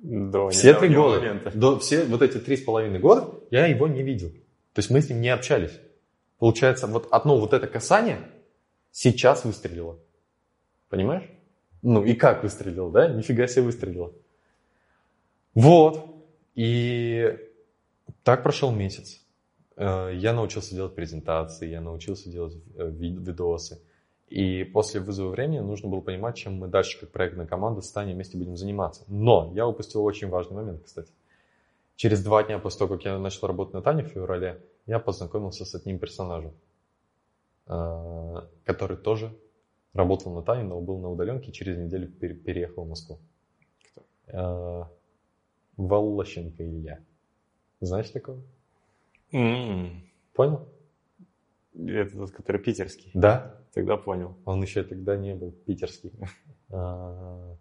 [0.02, 1.52] До все три года, момента.
[1.52, 4.30] до, все вот эти три с половиной года я его не видел.
[4.74, 5.78] То есть мы с ним не общались.
[6.38, 8.20] Получается, вот одно вот это касание
[8.92, 10.00] сейчас выстрелило.
[10.88, 11.30] Понимаешь?
[11.82, 13.10] Ну и как выстрелило, да?
[13.10, 14.14] Нифига себе выстрелило.
[15.54, 16.06] Вот.
[16.56, 17.38] И
[18.24, 19.22] так прошел месяц.
[19.76, 23.82] Э, я научился делать презентации, я научился делать э, видосы.
[24.30, 28.14] И после вызова времени нужно было понимать, чем мы дальше, как проектная команда, с Таней
[28.14, 29.04] вместе будем заниматься.
[29.08, 31.12] Но я упустил очень важный момент, кстати.
[31.96, 35.66] Через два дня после того, как я начал работать на Тане в феврале, я познакомился
[35.66, 36.54] с одним персонажем,
[37.68, 39.36] э, который тоже
[39.94, 43.18] работал на Тане, но был на удаленке, через неделю переехал в Москву.
[43.92, 44.04] Кто?
[44.28, 44.84] Э,
[45.76, 47.00] Волощенко Илья.
[47.82, 48.42] Знаешь такого?
[49.32, 50.02] Mm.
[50.34, 50.68] Понял?
[51.74, 53.10] Это тот, который питерский.
[53.14, 53.59] Да.
[53.74, 54.36] Тогда понял.
[54.46, 56.12] Он еще тогда не был питерский.
[56.72, 57.58] А,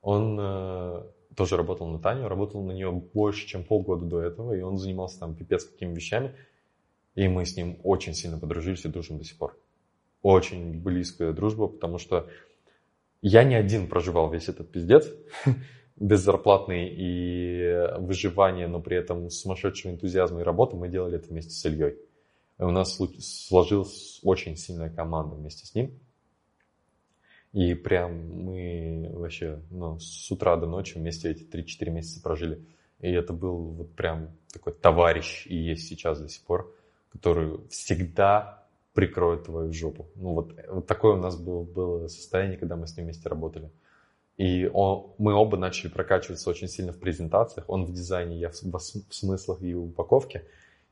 [0.00, 1.02] он э,
[1.36, 5.20] тоже работал на Таню, работал на нее больше, чем полгода до этого, и он занимался
[5.20, 6.34] там пипец какими вещами.
[7.14, 9.56] И мы с ним очень сильно подружились и дружим до сих пор.
[10.22, 12.28] Очень близкая дружба, потому что
[13.22, 15.08] я не один проживал весь этот пиздец,
[15.96, 21.64] беззарплатный и выживание, но при этом сумасшедшего энтузиазма и работы мы делали это вместе с
[21.64, 21.96] Ильей.
[22.58, 25.98] У нас сложилась очень сильная команда вместе с ним.
[27.52, 32.64] И прям мы вообще ну, с утра до ночи вместе эти 3-4 месяца прожили.
[33.00, 36.74] И это был вот прям такой товарищ и есть сейчас до сих пор,
[37.10, 40.08] который всегда прикроет твою жопу.
[40.16, 43.70] Ну вот, вот такое у нас было, было состояние, когда мы с ним вместе работали.
[44.36, 47.68] И он, мы оба начали прокачиваться очень сильно в презентациях.
[47.68, 50.44] Он в дизайне, я в, в смыслах и упаковке.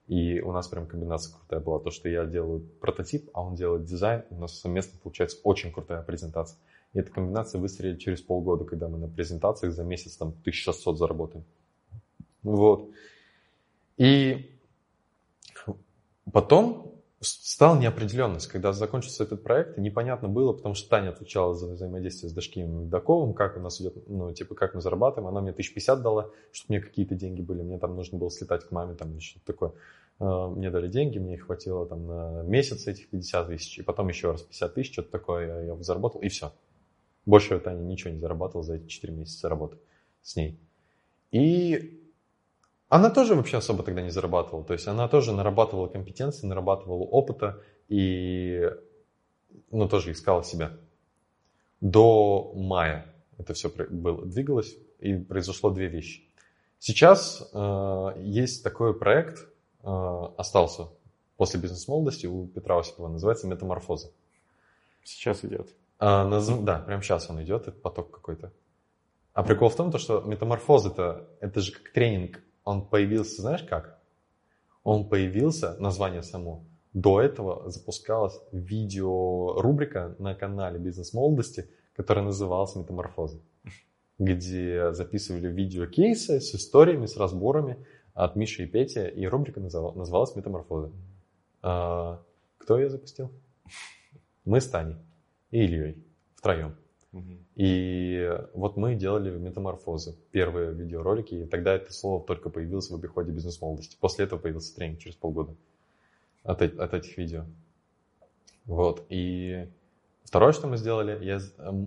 [0.08, 1.80] И у нас прям комбинация крутая была.
[1.80, 4.22] То, что я делаю прототип, а он делает дизайн.
[4.30, 6.58] У нас совместно получается очень крутая презентация.
[6.92, 11.44] И эта комбинация выстрелит через полгода, когда мы на презентациях за месяц там 1600 заработаем.
[12.42, 12.88] Вот.
[13.96, 14.50] И
[16.32, 22.30] потом стала неопределенность, когда закончился этот проект, непонятно было, потому что Таня отвечала за взаимодействие
[22.30, 25.28] с Дашкием Видаковым, как у нас идет, ну, типа, как мы зарабатываем.
[25.28, 27.62] Она мне 1050 дала, чтобы мне какие-то деньги были.
[27.62, 29.72] Мне там нужно было слетать к маме, там, что-то такое.
[30.18, 34.08] А, мне дали деньги, мне их хватило там на месяц этих 50 тысяч, и потом
[34.08, 36.52] еще раз 50 тысяч, что-то такое я заработал, и все.
[37.24, 39.78] Больше Таня ничего не заработал за эти 4 месяца работы
[40.22, 40.60] с ней.
[41.32, 42.05] И
[42.88, 44.64] она тоже вообще особо тогда не зарабатывала.
[44.64, 48.70] То есть она тоже нарабатывала компетенции, нарабатывала опыта и
[49.70, 50.72] ну, тоже искала себя.
[51.80, 56.22] До мая это все было, двигалось, и произошло две вещи.
[56.78, 59.46] Сейчас э, есть такой проект,
[59.82, 60.88] э, остался
[61.36, 64.10] после бизнес-молодости у Петра Осипова, называется «Метаморфоза».
[65.04, 65.68] Сейчас идет.
[65.98, 66.48] А, наз...
[66.48, 68.52] Да, прямо сейчас он идет, это поток какой-то.
[69.32, 73.62] А прикол в том, то, что метаморфоз это, это же как тренинг он появился, знаешь
[73.62, 73.98] как?
[74.82, 83.40] Он появился, название само, до этого запускалась видеорубрика на канале «Бизнес молодости», которая называлась «Метаморфоза»,
[84.18, 90.90] где записывали видеокейсы с историями, с разборами от Миши и Пети, и рубрика называлась «Метаморфоза».
[91.62, 92.22] А,
[92.58, 93.30] кто ее запустил?
[94.44, 94.96] Мы с Таней
[95.50, 96.04] и Ильей
[96.34, 96.76] втроем.
[97.54, 103.30] И вот мы делали метаморфозы, первые видеоролики, и тогда это слово только появилось в обиходе
[103.30, 103.96] бизнес-молодости.
[104.00, 105.54] После этого появился тренинг через полгода
[106.42, 107.44] от, от этих видео.
[108.64, 109.68] Вот, и
[110.24, 111.40] второе, что мы сделали, я,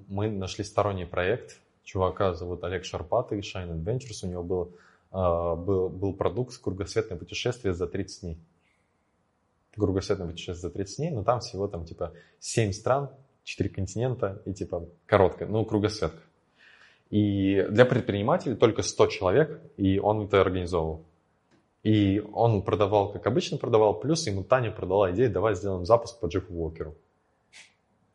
[0.07, 4.75] мы нашли сторонний проект, чувака зовут Олег Шарпатый, Shine Adventures, у него был,
[5.11, 8.37] а, был, был продукт «Кругосветное путешествие за 30 дней».
[9.75, 13.09] Кругосветное путешествие за 30 дней, но там всего там типа 7 стран,
[13.49, 16.21] четыре континента и типа короткая, ну, кругосветка.
[17.09, 21.03] И для предпринимателей только 100 человек, и он это организовывал.
[21.81, 26.27] И он продавал, как обычно продавал, плюс ему Таня продала идею, давай сделаем запуск по
[26.27, 26.95] Джеффу Уокеру.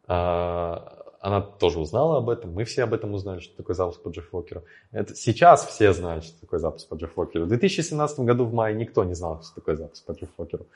[0.06, 4.10] А, она тоже узнала об этом, мы все об этом узнали, что такое запуск по
[4.10, 4.62] Джефф Уокеру.
[4.92, 7.46] Это сейчас все знают, что такое запуск по Джефф Уокеру.
[7.46, 10.66] В 2017 году в мае никто не знал, что такое запуск по Джефф Уокеру.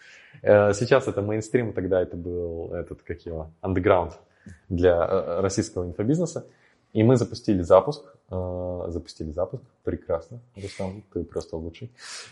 [0.42, 4.18] Э, сейчас это мейнстрим, тогда это был этот, как его, андеграунд
[4.68, 6.46] для э, российского инфобизнеса.
[6.92, 8.02] И мы запустили запуск.
[8.30, 9.62] Э, запустили запуск.
[9.84, 11.90] Прекрасно, Рустам, ты просто лучший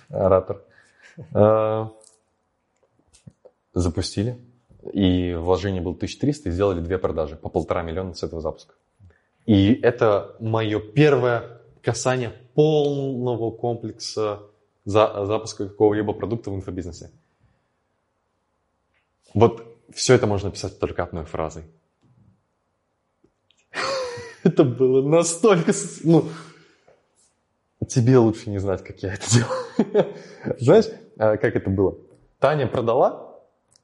[0.08, 0.62] оратор.
[3.74, 4.38] Запустили
[4.92, 8.74] и вложение было 1300, и сделали две продажи по полтора миллиона с этого запуска.
[9.46, 14.42] И это мое первое касание полного комплекса
[14.84, 17.10] за, запуска какого-либо продукта в инфобизнесе.
[19.34, 19.62] Вот
[19.92, 21.64] все это можно писать только одной фразой.
[24.46, 25.72] Это было настолько...
[26.04, 26.26] Ну,
[27.88, 30.06] тебе лучше не знать, как я это делал.
[30.60, 30.84] Знаешь,
[31.18, 31.96] а, как это было?
[32.38, 33.40] Таня продала,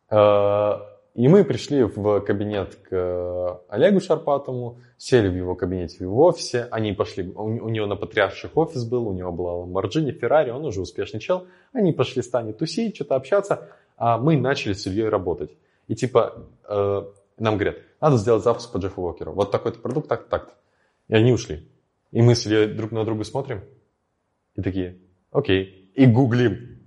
[0.09, 6.69] а, и мы пришли в кабинет к Олегу Шарпатому, сели в его кабинете в офисе,
[6.71, 10.81] они пошли, у, него на Патриарших офис был, у него была Lamborghini, Феррари, он уже
[10.81, 15.51] успешный чел, они пошли с Таней тусить, что-то общаться, а мы начали с Ильей работать.
[15.89, 17.03] И типа э,
[17.43, 20.55] нам говорят, надо сделать запуск по Джеффу Уокеру, вот такой-то продукт, так-то, так-то.
[21.09, 21.69] И они ушли.
[22.11, 23.63] И мы с Ильей друг на друга смотрим,
[24.55, 24.99] и такие,
[25.31, 26.79] окей, и гуглим,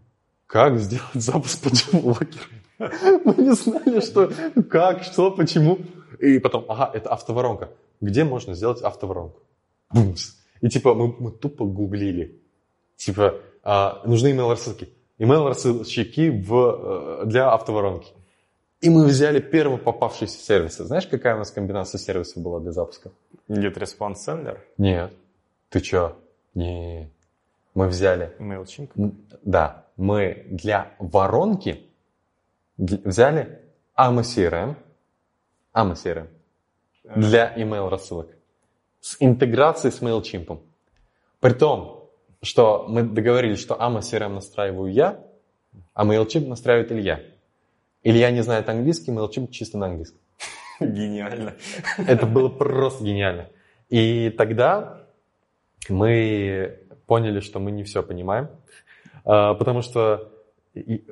[0.47, 2.45] как сделать запуск по Джеффу Уокеру.
[2.79, 4.31] Мы не знали, что,
[4.69, 5.79] как, что, почему.
[6.19, 7.69] И потом, ага, это автоворонка.
[8.01, 9.41] Где можно сделать автоворонку?
[9.93, 10.35] Бумс.
[10.61, 12.41] И типа мы, мы тупо гуглили.
[12.97, 14.89] Типа, а, нужны email рассылки.
[15.19, 18.11] Email рассылщики в, э, для автоворонки.
[18.81, 20.77] И мы взяли первый попавшийся сервис.
[20.77, 23.11] Знаешь, какая у нас комбинация сервисов была для запуска?
[23.47, 24.59] Get Response Sender?
[24.77, 25.13] Нет.
[25.69, 26.17] Ты чё?
[26.53, 27.09] Не.
[27.73, 28.35] Мы взяли...
[28.39, 28.91] MailChimp?
[29.43, 29.85] Да.
[29.97, 31.85] Мы для воронки
[32.77, 33.61] взяли
[33.97, 34.75] AMA CRM,
[35.73, 36.27] AMA CRM
[37.15, 38.29] для email рассылок
[38.99, 40.59] с интеграцией с MailChimp.
[41.39, 42.09] При том,
[42.41, 45.23] что мы договорились, что AMA CRM настраиваю я,
[45.93, 47.21] а MailChimp настраивает Илья.
[48.05, 50.21] Илья не знает английский, MailChimp чисто на английском.
[50.79, 51.55] Гениально.
[51.97, 53.49] Это было просто гениально.
[53.89, 55.07] И тогда
[55.89, 58.49] мы поняли, что мы не все понимаем,
[59.23, 60.31] а, потому что,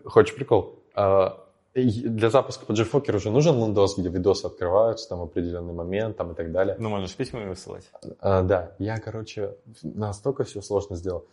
[0.05, 5.73] хочешь прикол, а, для запуска по GFoker уже нужен лендос, где видосы открываются там определенный
[5.73, 6.75] момент там, и так далее.
[6.77, 7.89] Ну, можно же письма высылать.
[8.19, 11.25] А, да, я, короче, настолько все сложно сделал.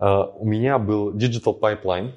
[0.00, 2.14] А, у меня был Digital Pipeline,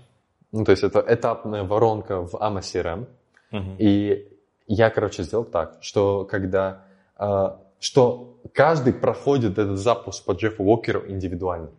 [0.51, 3.07] ну, то есть это этапная воронка в AMA CRM.
[3.51, 3.75] Угу.
[3.79, 4.27] И
[4.67, 6.85] я, короче, сделал так, что когда
[7.15, 11.69] а, что каждый проходит этот запуск по Джеффу Уокеру индивидуально.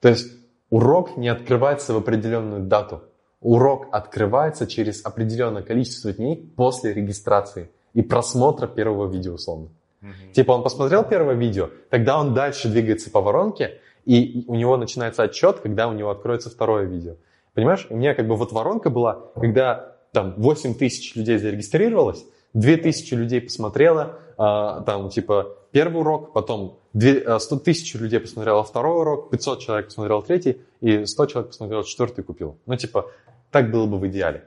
[0.00, 0.32] То есть
[0.70, 3.02] урок не открывается в определенную дату
[3.40, 9.68] урок открывается через определенное количество дней после регистрации и просмотра первого видео условно.
[10.02, 10.32] Mm-hmm.
[10.32, 15.22] Типа он посмотрел первое видео, тогда он дальше двигается по воронке, и у него начинается
[15.22, 17.14] отчет, когда у него откроется второе видео.
[17.56, 17.86] Понимаешь?
[17.88, 23.14] У меня как бы вот воронка была, когда там 8 тысяч людей зарегистрировалось, 2 тысячи
[23.14, 29.30] людей посмотрело, а, там типа первый урок, потом 100 а, тысяч людей посмотрело второй урок,
[29.30, 32.58] 500 человек посмотрело третий, и 100 человек посмотрело четвертый и купил.
[32.66, 33.10] Ну типа
[33.50, 34.44] так было бы в идеале.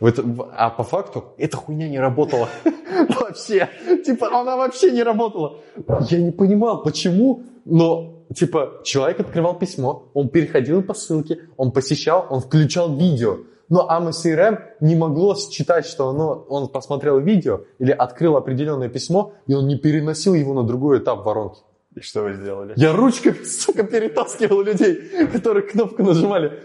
[0.00, 2.48] А по факту эта хуйня не работала
[3.20, 3.68] вообще.
[4.06, 5.58] Типа она вообще не работала.
[6.08, 12.26] Я не понимал, почему, но типа человек открывал письмо, он переходил по ссылке, он посещал,
[12.30, 13.38] он включал видео.
[13.68, 19.32] Но AMA CRM не могло считать, что оно, он посмотрел видео или открыл определенное письмо,
[19.46, 21.60] и он не переносил его на другой этап воронки.
[21.94, 22.74] И что вы сделали?
[22.76, 26.60] Я ручкой, сука, перетаскивал людей, которые кнопку нажимали.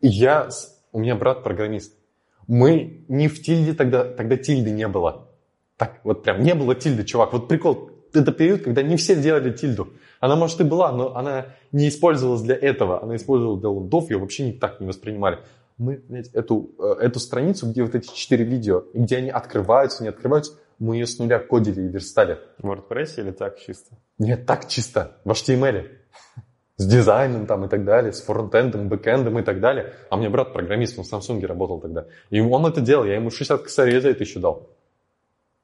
[0.00, 0.48] Я
[0.92, 1.94] у меня брат программист.
[2.46, 5.28] Мы не в тильде тогда, тогда тильды не было.
[5.76, 7.32] Так, вот прям не было тильды, чувак.
[7.32, 9.88] Вот прикол, это период, когда не все делали тильду.
[10.20, 13.02] Она, может, и была, но она не использовалась для этого.
[13.02, 15.38] Она использовалась для лондов, ее вообще не так не воспринимали.
[15.78, 20.02] Мы, блядь, эту, э, эту страницу, где вот эти четыре видео, и где они открываются,
[20.02, 22.38] не открываются, мы ее с нуля кодили и верстали.
[22.58, 23.96] В WordPress или так чисто?
[24.18, 25.88] Нет, так чисто, в HTML
[26.80, 29.92] с дизайном там и так далее, с фронтендом, бэкэндом и так далее.
[30.08, 32.06] А мне брат программист, он в Samsung работал тогда.
[32.30, 34.70] И он это делал, я ему 60 косарей за это еще дал.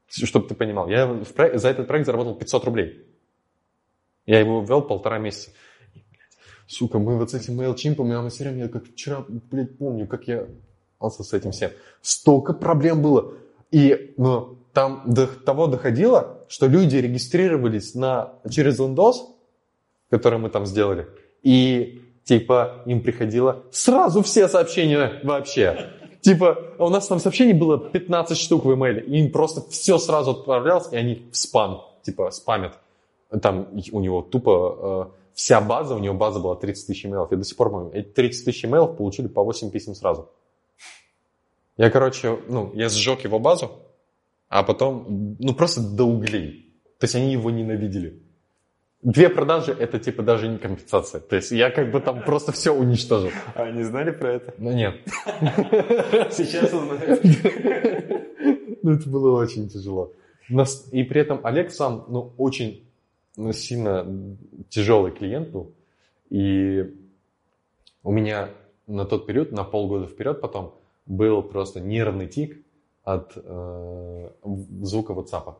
[0.08, 3.06] Чтобы ты понимал, я проект, за этот проект заработал 500 рублей.
[4.26, 5.50] Я его ввел полтора месяца.
[6.66, 10.46] Сука, мы вот с этим MailChimp, я время, я как вчера, блядь, помню, как я
[11.00, 11.70] с этим всем.
[12.02, 13.34] Столько проблем было.
[13.70, 19.14] И ну, там до того доходило, что люди регистрировались на, через Windows,
[20.10, 21.06] которые мы там сделали.
[21.42, 25.90] И типа им приходило сразу все сообщения вообще.
[26.20, 30.32] Типа, у нас там сообщений было 15 штук в имейле, и им просто все сразу
[30.32, 32.72] отправлялось, и они в спам, типа, спамят.
[33.42, 37.30] Там у него тупо э, вся база, у него база была 30 тысяч имейлов.
[37.30, 40.30] Я до сих пор помню, эти 30 тысяч имейлов получили по 8 писем сразу.
[41.76, 43.70] Я, короче, ну, я сжег его базу,
[44.48, 46.72] а потом, ну, просто до углей.
[46.98, 48.22] То есть они его ненавидели.
[49.02, 51.20] Две продажи– это типа даже не компенсация.
[51.20, 53.30] То есть я как бы там просто все уничтожил.
[53.54, 54.54] А они знали про это?
[54.58, 54.94] Ну нет.
[56.32, 57.22] Сейчас узнают.
[58.82, 60.12] Ну это было очень тяжело.
[60.92, 62.85] И при этом Олег сам, ну, очень
[63.36, 64.06] ну, сильно
[64.68, 65.72] тяжелый клиент был.
[66.30, 66.94] И
[68.02, 68.48] у меня
[68.86, 70.74] на тот период, на полгода вперед потом,
[71.06, 72.64] был просто нервный тик
[73.04, 74.30] от э,
[74.82, 75.54] звука WhatsApp.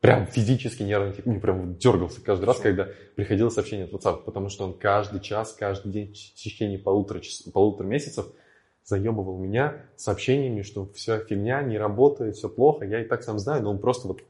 [0.00, 1.24] Прям физически нервный тик.
[1.24, 5.52] Мне прям дергался каждый раз, когда приходило сообщение от WhatsApp, потому что он каждый час,
[5.52, 8.26] каждый день в течение полутора, час- полутора месяцев
[8.84, 12.84] заебывал меня сообщениями, что все фигня, не работает, все плохо.
[12.84, 14.20] Я и так сам знаю, но он просто вот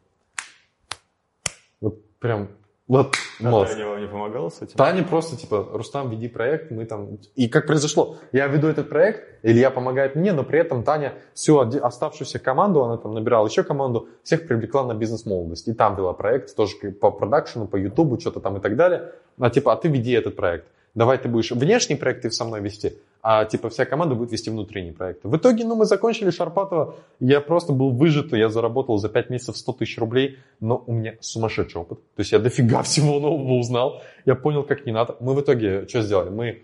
[2.24, 2.48] прям
[2.88, 3.72] вот А мозг.
[3.72, 4.76] Таня вам не помогала с этим?
[4.76, 7.18] Таня просто, типа, Рустам, веди проект, мы там...
[7.34, 8.16] И как произошло?
[8.32, 12.96] Я веду этот проект, Илья помогает мне, но при этом Таня всю оставшуюся команду, она
[12.96, 15.68] там набирала еще команду, всех привлекла на бизнес-молодость.
[15.68, 19.12] И там вела проект тоже по продакшену, по ютубу, что-то там и так далее.
[19.38, 20.66] А типа, а ты веди этот проект.
[20.94, 24.50] Давай ты будешь внешний проект ты со мной вести, а типа вся команда будет вести
[24.50, 25.24] внутренний проект.
[25.24, 29.56] В итоге, ну, мы закончили Шарпатова, я просто был выжат, я заработал за 5 месяцев
[29.56, 31.98] 100 тысяч рублей, но у меня сумасшедший опыт.
[32.14, 35.16] То есть я дофига всего нового узнал, я понял, как не надо.
[35.18, 36.30] Мы в итоге что сделали?
[36.30, 36.62] Мы,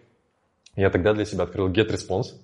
[0.77, 2.35] я тогда для себя открыл GetResponse,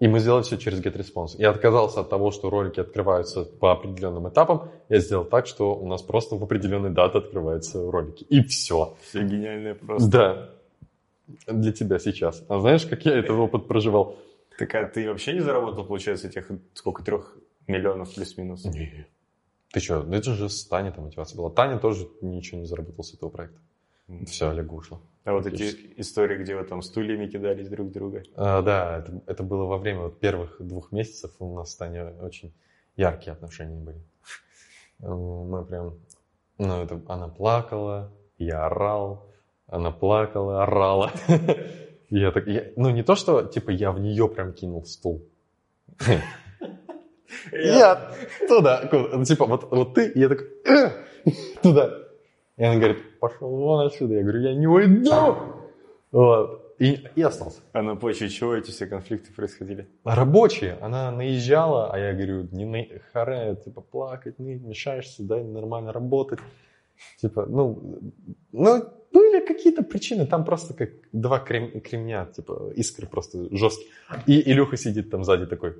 [0.00, 1.36] и мы сделали все через GetResponse.
[1.38, 4.70] Я отказался от того, что ролики открываются по определенным этапам.
[4.88, 8.24] Я сделал так, что у нас просто в определенной даты открываются ролики.
[8.24, 8.96] И все.
[9.02, 10.10] Все гениальные просто.
[10.10, 10.50] Да.
[11.46, 12.44] Для тебя сейчас.
[12.48, 14.16] А знаешь, как я этот опыт проживал?
[14.58, 18.64] Так а ты вообще не заработал, получается, этих, сколько, трех миллионов плюс-минус?
[18.66, 19.06] Не.
[19.72, 21.50] Ты что, ну это же с Таней там мотивация была.
[21.50, 23.58] Таня тоже ничего не заработал с этого проекта.
[24.26, 25.00] Все, Олегу ушло.
[25.24, 28.22] А вот эти истории, где вы там стульями кидались друг друга.
[28.36, 31.32] А, да, это, это было во время вот первых двух месяцев.
[31.38, 32.54] У нас с Таней очень
[32.96, 33.98] яркие отношения были.
[35.00, 35.98] Э, Мы прям...
[36.58, 39.26] Ну, это она плакала, я орал,
[39.66, 41.10] она плакала, орала.
[42.10, 45.26] Я так, я- ну, не то, что, типа, я в нее прям кинул стул.
[47.50, 48.12] Я
[48.46, 50.90] туда, ну, типа, вот, вот ты, я такой, «Э!»
[51.62, 51.90] туда.
[52.56, 54.14] И она говорит, пошел вон отсюда.
[54.14, 55.36] Я говорю, я не уйду.
[56.12, 56.76] Вот.
[56.78, 57.60] И, и остался.
[57.72, 59.88] А на почве чего эти все конфликты происходили?
[60.04, 62.84] Рабочие, она наезжала, а я говорю, не на...
[63.12, 66.40] харе, типа, плакать, не мешаешься, дай нормально работать.
[67.20, 68.12] Типа, ну,
[68.52, 68.84] ну,
[69.14, 73.88] были какие-то причины, там просто как два крем- кремня, типа, искры просто жесткие.
[74.26, 75.74] И Илюха сидит там сзади такой,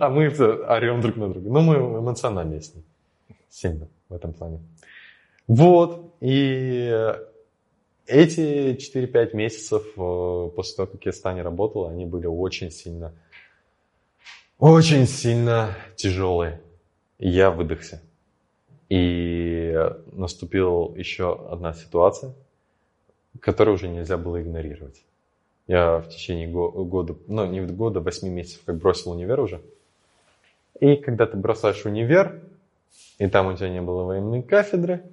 [0.00, 1.48] а мы орем друг на друга.
[1.50, 2.84] Ну, мы эмоциональнее с ней.
[3.50, 4.60] Сильно в этом плане.
[5.48, 6.14] Вот.
[6.20, 7.14] И
[8.06, 13.12] эти 4-5 месяцев э, после того, как я с Таней работал, они были очень сильно,
[14.58, 16.60] очень сильно тяжелые.
[17.18, 18.02] Я выдохся.
[18.88, 19.51] И
[20.12, 22.32] наступила еще одна ситуация,
[23.40, 25.02] которую уже нельзя было игнорировать.
[25.66, 29.62] Я в течение го- года, ну не года, 8 месяцев как бросил универ уже.
[30.80, 32.42] И когда ты бросаешь универ,
[33.18, 35.04] и там у тебя не было военной кафедры,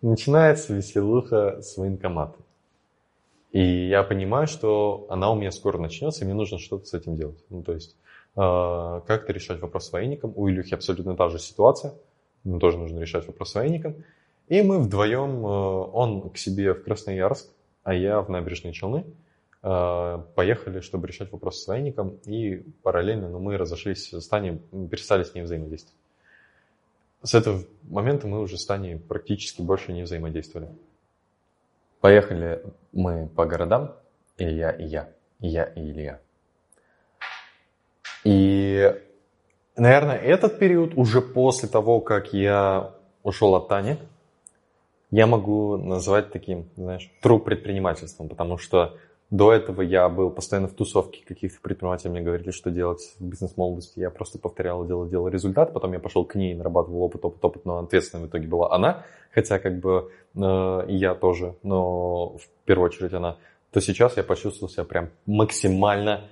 [0.00, 2.42] начинается веселуха с военкоматом.
[3.52, 7.16] И я понимаю, что она у меня скоро начнется, и мне нужно что-то с этим
[7.16, 7.42] делать.
[7.48, 7.96] Ну, то есть,
[8.36, 10.32] э, как-то решать вопрос с военником.
[10.36, 11.94] У Илюхи абсолютно та же ситуация.
[12.48, 14.02] Ему тоже нужно решать вопрос с военником.
[14.48, 17.50] И мы вдвоем, э, он к себе в Красноярск,
[17.82, 19.04] а я в Набережные Челны,
[19.62, 22.18] э, поехали, чтобы решать вопрос с военником.
[22.24, 25.94] И параллельно, но мы разошлись с Таней, перестали с ней взаимодействовать.
[27.22, 30.70] С этого момента мы уже с Таней практически больше не взаимодействовали.
[32.00, 33.94] Поехали мы по городам,
[34.38, 36.20] Илья и я, и я и Илья.
[38.24, 38.94] И,
[39.78, 43.96] наверное, этот период уже после того, как я ушел от Тани,
[45.10, 48.96] я могу назвать таким, знаешь, true предпринимательством, потому что
[49.30, 54.00] до этого я был постоянно в тусовке каких-то предпринимателей, мне говорили, что делать в бизнес-молодости.
[54.00, 55.74] Я просто повторял, делал, делал результат.
[55.74, 59.04] Потом я пошел к ней, нарабатывал опыт, опыт, опыт, но ответственной в итоге была она.
[59.30, 63.36] Хотя как бы э, я тоже, но в первую очередь она.
[63.70, 66.24] То сейчас я почувствовал себя прям максимально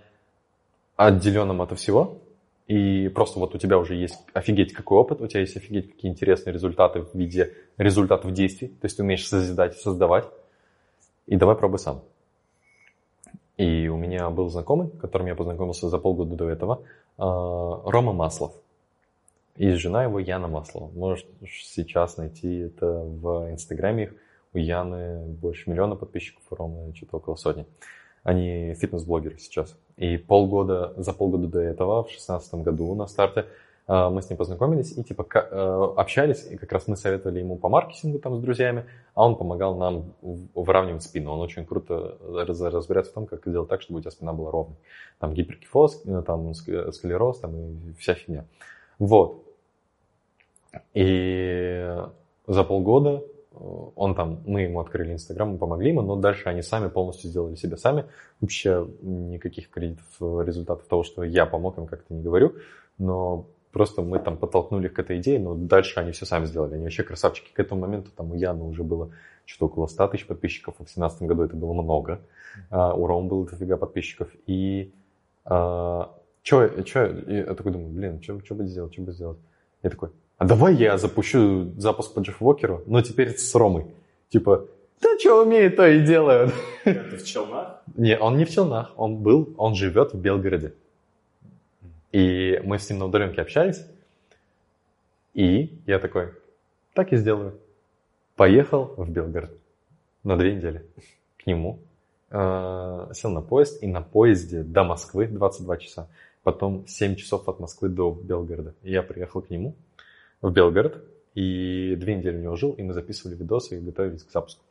[0.96, 2.16] отделенным от всего.
[2.66, 6.10] И просто вот у тебя уже есть офигеть какой опыт, у тебя есть офигеть какие
[6.10, 8.68] интересные результаты в виде результатов действий.
[8.68, 10.26] То есть ты умеешь созидать, создавать.
[11.26, 12.02] И давай пробуй сам.
[13.56, 16.82] И у меня был знакомый, которым я познакомился за полгода до этого,
[17.16, 18.52] а, Рома Маслов.
[19.56, 20.90] И жена его Яна Маслова.
[20.92, 21.26] Можешь
[21.72, 24.14] сейчас найти это в Инстаграме их.
[24.52, 27.66] У Яны больше миллиона подписчиков, у Ромы что-то около сотни.
[28.26, 29.78] Они фитнес-блогеры сейчас.
[29.96, 33.46] И полгода, за полгода до этого, в шестнадцатом году на старте,
[33.86, 37.56] а, мы с ним познакомились и типа э, общались, и как раз мы советовали ему
[37.56, 40.12] по маркетингу там с друзьями, а он помогал нам
[40.56, 41.34] выравнивать спину.
[41.34, 44.76] Он очень круто разбирается в том, как сделать так, чтобы у тебя спина была ровной.
[45.20, 48.44] Там гиперкифоз, э, там склероз, там и вся фигня.
[48.98, 49.44] Вот.
[50.94, 51.96] И
[52.48, 53.35] за полгода э,
[53.96, 57.54] он там, мы ему открыли Инстаграм, мы помогли ему, но дальше они сами полностью сделали
[57.54, 58.04] себе сами.
[58.40, 62.54] Вообще никаких кредитов, результатов того, что я помог им, как-то не говорю.
[62.98, 63.46] Но
[63.76, 66.76] Просто мы там подтолкнули их к этой идее, но дальше они все сами сделали.
[66.76, 67.52] Они вообще красавчики.
[67.52, 69.10] К этому моменту там у Яны уже было
[69.44, 72.22] что-то около 100 тысяч подписчиков, в 2017 году это было много.
[72.70, 74.30] А, у Ром было дофига подписчиков.
[74.46, 74.94] И
[75.44, 76.10] а,
[76.42, 79.38] что, что, я такой думаю, блин, что бы сделать, что бы сделать?
[79.82, 80.08] Я такой,
[80.38, 83.86] а давай я запущу запуск по Джефф Уокеру, но теперь с Ромой.
[84.28, 84.66] Типа,
[85.00, 86.52] да что умеет, то и делают.
[86.84, 87.82] Это в Челнах?
[87.96, 90.74] Не, он не в Челнах, он был, он живет в Белгороде.
[92.12, 93.82] И мы с ним на удаленке общались.
[95.32, 96.32] И я такой,
[96.94, 97.58] так и сделаю.
[98.36, 99.50] Поехал в Белгород
[100.22, 100.84] на две недели
[101.38, 101.78] к нему.
[102.30, 106.08] Э, сел на поезд, и на поезде до Москвы 22 часа.
[106.42, 108.74] Потом 7 часов от Москвы до Белгорода.
[108.82, 109.74] И я приехал к нему
[110.42, 111.02] в Белгород,
[111.34, 114.62] и две недели у него жил, и мы записывали видосы и готовились к запуску.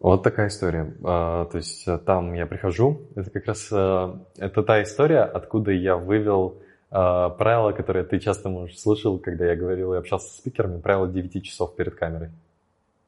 [0.00, 0.94] Вот такая история.
[1.02, 5.70] А, то есть э, там я прихожу, это как раз э, это та история, откуда
[5.70, 6.58] я вывел
[6.90, 11.08] а, правило, которое ты часто, можешь слышал, когда я говорил и общался с спикерами, правило
[11.08, 12.30] 9 часов перед камерой.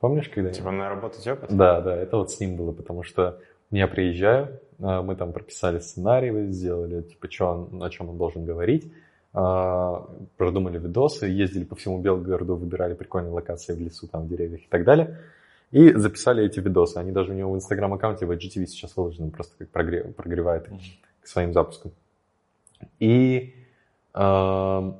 [0.01, 0.73] Помнишь, когда Типа я...
[0.73, 1.55] наработать опыт?
[1.55, 3.39] Да, да, это вот с ним было, потому что
[3.71, 8.93] я приезжаю, мы там прописали сценарий, сделали, типа, что он, о чем он должен говорить,
[9.37, 14.69] продумали видосы, ездили по всему Белгороду, выбирали прикольные локации в лесу, там, в деревьях и
[14.69, 15.19] так далее.
[15.73, 16.97] И записали эти видосы.
[16.97, 20.81] Они даже у него в инстаграм-аккаунте в IGTV сейчас выложены, просто как прогрев, прогревает их
[21.21, 21.93] к своим запускам.
[23.01, 23.55] И
[24.15, 24.93] э,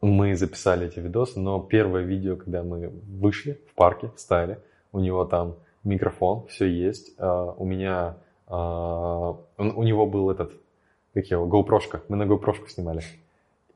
[0.00, 4.58] мы записали эти видосы, но первое видео, когда мы вышли в парке, встали,
[4.92, 7.12] у него там микрофон, все есть.
[7.18, 8.18] Э, у меня,
[8.48, 10.52] э, у него был этот,
[11.14, 12.02] как его, GoPro-шка.
[12.08, 13.02] Мы на GoPro-шку снимали.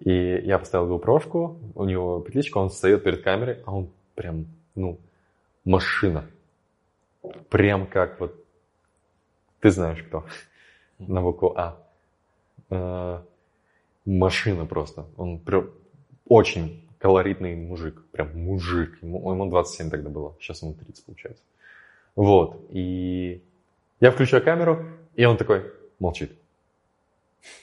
[0.01, 0.13] И
[0.45, 4.99] я поставил GoPro-шку, у него петличка, он встает перед камерой, а он прям, ну,
[5.65, 6.27] машина.
[7.49, 8.35] Прям как вот...
[9.61, 10.25] Ты знаешь кто?
[10.99, 11.83] На букву А.
[12.71, 13.21] Э,
[14.05, 15.07] машина просто.
[15.17, 15.71] Он прям
[16.29, 18.03] очень колоритный мужик.
[18.13, 19.03] Прям мужик.
[19.03, 20.35] Ему, ему 27 тогда было.
[20.41, 21.43] Сейчас ему 30 получается.
[22.15, 22.61] Вот.
[22.71, 23.43] И
[24.01, 24.85] я включаю камеру,
[25.15, 26.33] и он такой молчит.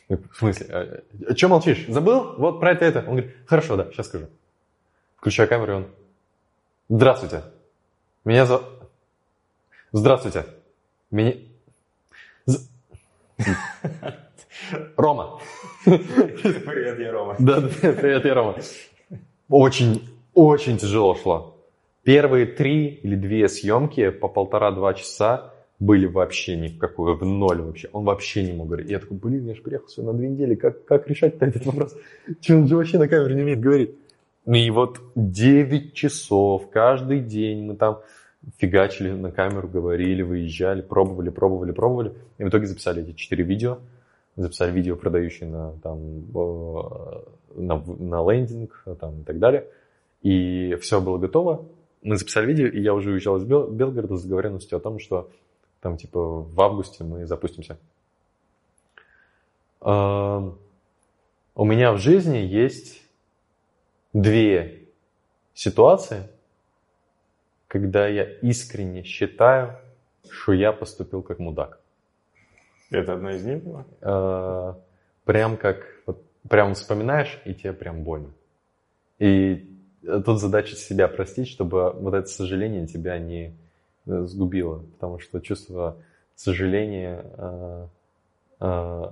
[0.10, 0.68] В смысле?
[0.70, 1.86] А, а что молчишь?
[1.88, 2.36] Забыл?
[2.38, 3.00] Вот про это это.
[3.00, 4.28] Он говорит, хорошо, да, сейчас скажу.
[5.18, 5.88] Включаю камеру, и он,
[6.90, 7.44] здравствуйте.
[8.26, 8.66] Меня зовут...
[9.92, 10.46] Здравствуйте.
[11.12, 11.34] Меня...
[12.46, 12.68] З...
[14.98, 15.40] Рома.
[15.86, 17.36] Привет, я Рома.
[17.40, 18.56] Да, привет, я Рома.
[19.50, 21.58] Очень, очень тяжело шло.
[22.04, 25.53] Первые три или две съемки по полтора-два часа
[25.84, 27.90] были вообще ни в какую, в ноль вообще.
[27.92, 28.90] Он вообще не мог говорить.
[28.90, 31.96] Я такой, блин, я же приехал сюда на две недели, как, как решать-то этот вопрос?
[32.42, 33.96] Че, он же вообще на камеру не умеет говорить.
[34.46, 38.00] И вот 9 часов каждый день мы там
[38.58, 42.14] фигачили на камеру, говорили, выезжали, пробовали, пробовали, пробовали.
[42.38, 43.80] И в итоге записали эти 4 видео.
[44.36, 46.00] Записали видео, продающие на, там,
[47.56, 49.68] на, на лендинг там, и так далее.
[50.22, 51.66] И все было готово.
[52.02, 55.30] Мы записали видео, и я уже уезжал из Бел- Белгорода с договоренностью о том, что
[55.84, 57.78] там типа в августе мы запустимся.
[59.82, 63.04] У меня в жизни есть
[64.14, 64.88] две
[65.54, 66.24] ситуации,
[67.68, 69.78] когда я искренне считаю,
[70.30, 71.80] что я поступил как мудак.
[72.90, 73.86] Это одна из них была?
[74.02, 74.74] Э,
[75.26, 78.32] прям как, вот, прям вспоминаешь, и тебе прям больно.
[79.20, 79.70] И
[80.02, 83.54] тут задача себя простить, чтобы вот это сожаление тебя не
[84.06, 84.80] сгубило.
[84.94, 85.98] Потому что чувство
[86.36, 87.26] сожаления,
[88.60, 89.12] э,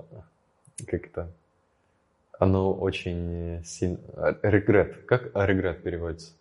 [0.87, 1.31] как это,
[2.39, 3.99] оно очень сильно...
[4.41, 5.05] Регрет.
[5.05, 6.33] Как регрет переводится?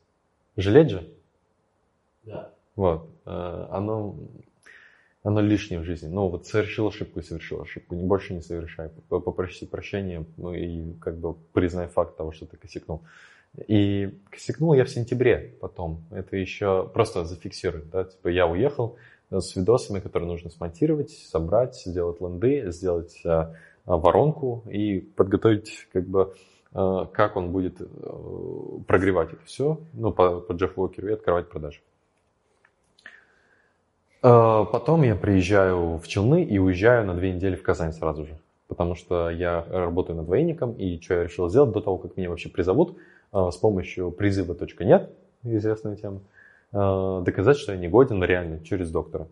[0.57, 1.09] Жалеть же?
[2.25, 2.51] Да.
[2.77, 3.11] Вот.
[3.25, 4.17] Оно,
[5.23, 6.09] оно лишнее в жизни.
[6.09, 7.95] Ну, вот совершил ошибку и совершил ошибку.
[7.95, 8.89] Не больше не совершай.
[9.09, 13.03] Попроси прощения ну, и как бы признай факт того, что ты косякнул.
[13.67, 16.05] И косякнул я в сентябре потом.
[16.11, 17.83] Это еще просто зафиксируй.
[17.93, 18.05] Да?
[18.05, 18.97] Типа я уехал,
[19.31, 23.47] с видосами, которые нужно смонтировать, собрать, сделать ленды, сделать э,
[23.87, 26.35] воронку и подготовить как бы
[26.75, 27.79] э, как он будет
[28.87, 31.81] прогревать это все, ну, по, по Джеффу Уокеру и открывать продажи.
[34.23, 38.37] Потом я приезжаю в Челны и уезжаю на две недели в Казань сразу же.
[38.69, 42.29] Потому что я работаю над двойником, и что я решил сделать до того, как меня
[42.29, 42.99] вообще призовут,
[43.33, 45.11] с помощью призыва .нет,
[45.43, 46.21] известная тема,
[46.73, 49.27] Э, доказать, что я не годен реально через доктора.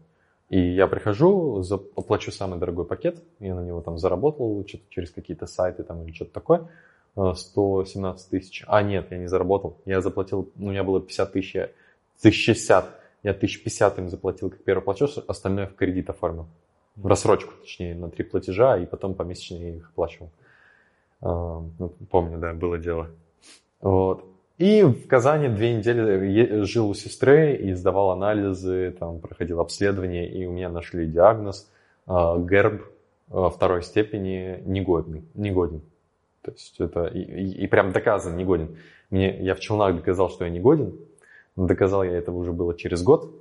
[0.48, 1.62] И я прихожу,
[1.94, 6.12] оплачу самый дорогой пакет, я на него там заработал что-то через какие-то сайты там или
[6.12, 6.68] что-то такое,
[7.14, 8.64] 117 э, тысяч.
[8.66, 12.86] А нет, я не заработал, я заплатил, ну у меня было 50 тысяч, 1060,
[13.24, 16.46] я 1050 им заплатил как первый платеж, остальное в кредит оформил.
[16.96, 20.30] В рассрочку, точнее, на три платежа, и потом помесячно я их оплачивал.
[21.20, 23.08] Ну, помню, да, было дело.
[23.80, 24.24] Вот.
[24.58, 30.46] И в Казани две недели жил у сестры и сдавал анализы, там проходил обследование, и
[30.46, 31.70] у меня нашли диагноз
[32.08, 32.82] э, герб
[33.30, 35.82] э, второй степени негодный, негоден.
[36.42, 38.76] То есть это и, и, и прям доказан негоден.
[39.10, 40.98] Мне, я в Челнах доказал, что я негоден,
[41.54, 43.32] но доказал я это уже было через год,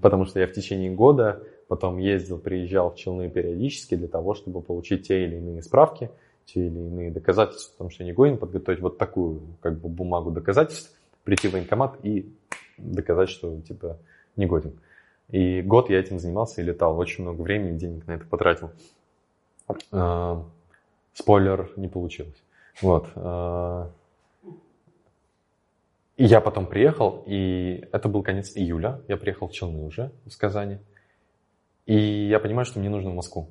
[0.00, 4.60] потому что я в течение года потом ездил, приезжал в Челны периодически для того, чтобы
[4.60, 6.10] получить те или иные справки–
[6.46, 10.30] те или иные доказательства, потому что я не годен подготовить вот такую как бы бумагу
[10.30, 10.94] доказательств,
[11.24, 12.32] прийти в военкомат и
[12.78, 13.98] доказать, что типа
[14.36, 14.78] не годен.
[15.28, 16.98] И год я этим занимался и летал.
[16.98, 18.70] Очень много времени, денег на это потратил.
[19.90, 20.44] А,
[21.14, 22.42] спойлер, не получилось.
[22.82, 23.08] Вот.
[23.14, 23.90] А,
[26.16, 29.00] и я потом приехал, и это был конец июля.
[29.08, 30.78] Я приехал в Челны уже из Казани.
[31.86, 31.96] И
[32.28, 33.48] я понимаю, что мне нужно в Москву.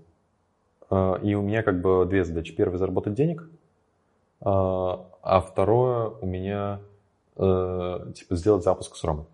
[0.91, 2.53] А, и у меня как бы две задачи.
[2.53, 3.49] Первая– заработать денег,
[4.41, 6.81] а, а второе– у меня
[7.37, 9.25] э, типа сделать запуск с Ромой.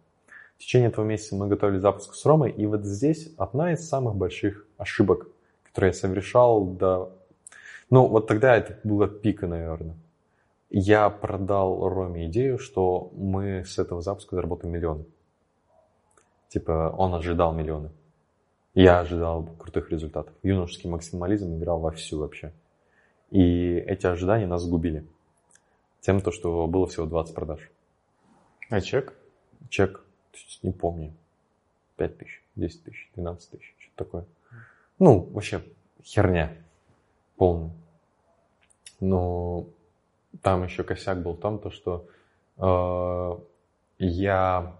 [0.55, 4.15] В течение этого месяца мы готовили запуск с Ромой, и вот здесь одна из самых
[4.15, 5.27] больших ошибок,
[5.63, 7.11] которые я совершал до...
[7.89, 9.95] Ну, вот тогда это было пика, наверное.
[10.69, 15.05] Я продал Роме идею, что мы с этого запуска заработаем миллионы.
[16.49, 17.91] Типа, он ожидал миллионы.
[18.79, 20.35] Я ожидал крутых результатов.
[20.43, 22.53] Юношеский максимализм играл вовсю вообще.
[23.31, 25.03] И эти ожидания нас сгубили.
[26.01, 27.71] Тем, то, что было всего 20 продаж.
[28.69, 29.15] А чек?
[29.69, 30.05] Чек,
[30.61, 31.11] не помню.
[31.95, 34.25] 5 тысяч, 10 тысяч, 12 тысяч, что-то такое.
[34.99, 35.63] Ну, вообще
[36.03, 36.53] херня
[37.35, 37.71] полная.
[38.99, 39.65] Но
[40.43, 42.07] там еще косяк был в том, то, что
[42.57, 43.39] э,
[43.97, 44.77] я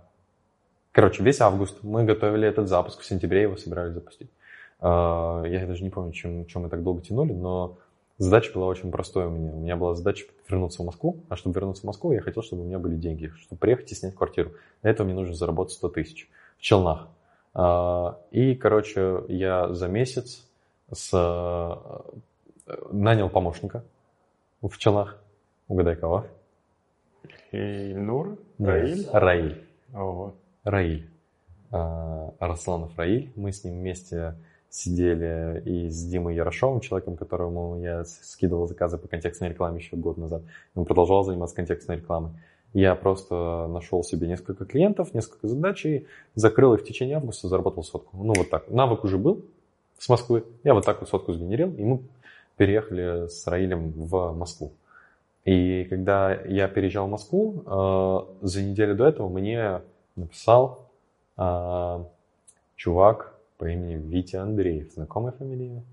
[0.97, 4.31] Короче, весь август мы готовили этот запуск, в сентябре его собирались запустить.
[4.79, 7.77] А, я даже не помню, чем, чем мы так долго тянули, но
[8.17, 9.51] задача была очень простой у меня.
[9.51, 12.63] У меня была задача вернуться в Москву, а чтобы вернуться в Москву, я хотел, чтобы
[12.63, 14.53] у меня были деньги, чтобы приехать и снять квартиру.
[14.81, 17.09] Для этого мне нужно заработать 100 тысяч в Челнах.
[17.53, 20.47] А, и, короче, я за месяц
[20.91, 21.11] с...
[21.13, 22.01] Э,
[22.91, 23.83] нанял помощника
[24.63, 25.21] в Челнах.
[25.67, 26.25] Угадай, кого?
[27.51, 28.39] Ильнур?
[28.57, 29.07] Раиль?
[29.13, 29.63] Раиль.
[29.93, 30.33] Ого.
[30.67, 31.09] Раиль.
[31.71, 33.31] Арсланов Раиль.
[33.35, 34.35] Мы с ним вместе
[34.69, 40.17] сидели и с Димой Ярошовым, человеком, которому я скидывал заказы по контекстной рекламе еще год
[40.17, 40.43] назад.
[40.75, 42.31] Он продолжал заниматься контекстной рекламой.
[42.73, 47.83] Я просто нашел себе несколько клиентов, несколько задач и закрыл их в течение августа, заработал
[47.83, 48.17] сотку.
[48.17, 48.69] Ну вот так.
[48.69, 49.45] Навык уже был
[49.97, 50.43] с Москвы.
[50.65, 52.01] Я вот так вот сотку сгенерил, и мы
[52.57, 54.73] переехали с Раилем в Москву.
[55.45, 59.81] И когда я переезжал в Москву, а, за неделю до этого мне
[60.17, 60.89] написал
[61.35, 62.05] а,
[62.75, 64.91] чувак по имени Витя Андреев.
[64.93, 65.83] Знакомая фамилия?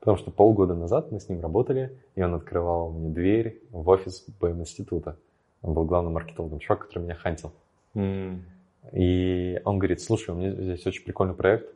[0.00, 4.24] Потому что полгода назад мы с ним работали, и он открывал мне дверь в офис
[4.40, 5.16] БМ-института.
[5.62, 7.52] Он был главным маркетологом, чувак, который меня хантил.
[7.94, 8.40] Mm.
[8.92, 11.68] И он говорит, слушай, у меня здесь очень прикольный проект.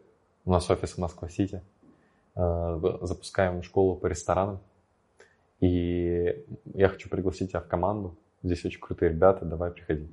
[0.44, 1.62] У нас офис в Москва-Сити.
[2.34, 4.60] А, запускаем школу по ресторанам.
[5.60, 6.44] И
[6.74, 8.16] я хочу пригласить тебя в команду.
[8.42, 10.08] Здесь очень крутые ребята, давай приходи.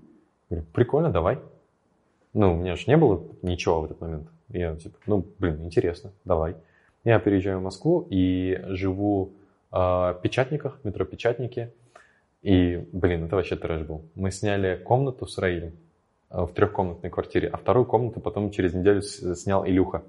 [0.49, 1.39] Говорю, прикольно, давай.
[2.33, 4.27] Ну, у меня же не было ничего в этот момент.
[4.49, 6.55] Я типа, ну, блин, интересно, давай.
[7.03, 9.33] Я переезжаю в Москву и живу
[9.71, 11.71] э, в Печатниках, метро Печатники.
[12.41, 14.03] И, блин, это вообще трэш был.
[14.15, 15.73] Мы сняли комнату с Раилем
[16.29, 20.03] э, в трехкомнатной квартире, а вторую комнату потом через неделю снял Илюха.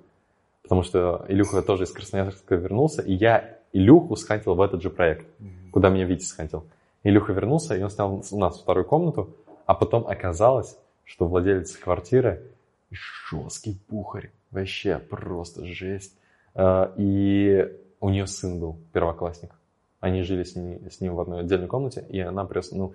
[0.62, 5.26] Потому что Илюха тоже из Красноярска вернулся, и я Илюху схантил в этот же проект,
[5.72, 6.64] куда меня Витя схантил.
[7.02, 9.34] Илюха вернулся, и он снял у нас вторую комнату,
[9.70, 12.42] а потом оказалось, что владелец квартиры
[12.90, 14.32] жесткий пухарь.
[14.50, 16.18] Вообще просто жесть.
[16.56, 19.52] А, и у нее сын был первоклассник.
[20.00, 22.94] Они жили с, ней, с ним в одной отдельной комнате, и она просто, ну,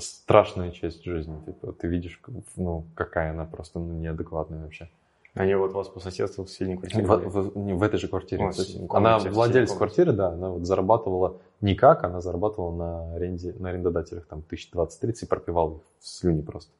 [0.00, 1.38] страшная часть жизни.
[1.46, 2.20] Типа, ты видишь,
[2.56, 4.88] ну, какая она просто ну, неадекватная вообще.
[5.34, 7.06] Они вот у вас по соседству в соседней квартире?
[7.06, 8.46] В, в, не, в этой же квартире.
[8.46, 13.70] О, в она владелец квартиры, да, она вот зарабатывала никак, она зарабатывала на, аренде, на
[13.70, 16.70] арендодателях там 1020-30 и пропивала их в слюни просто.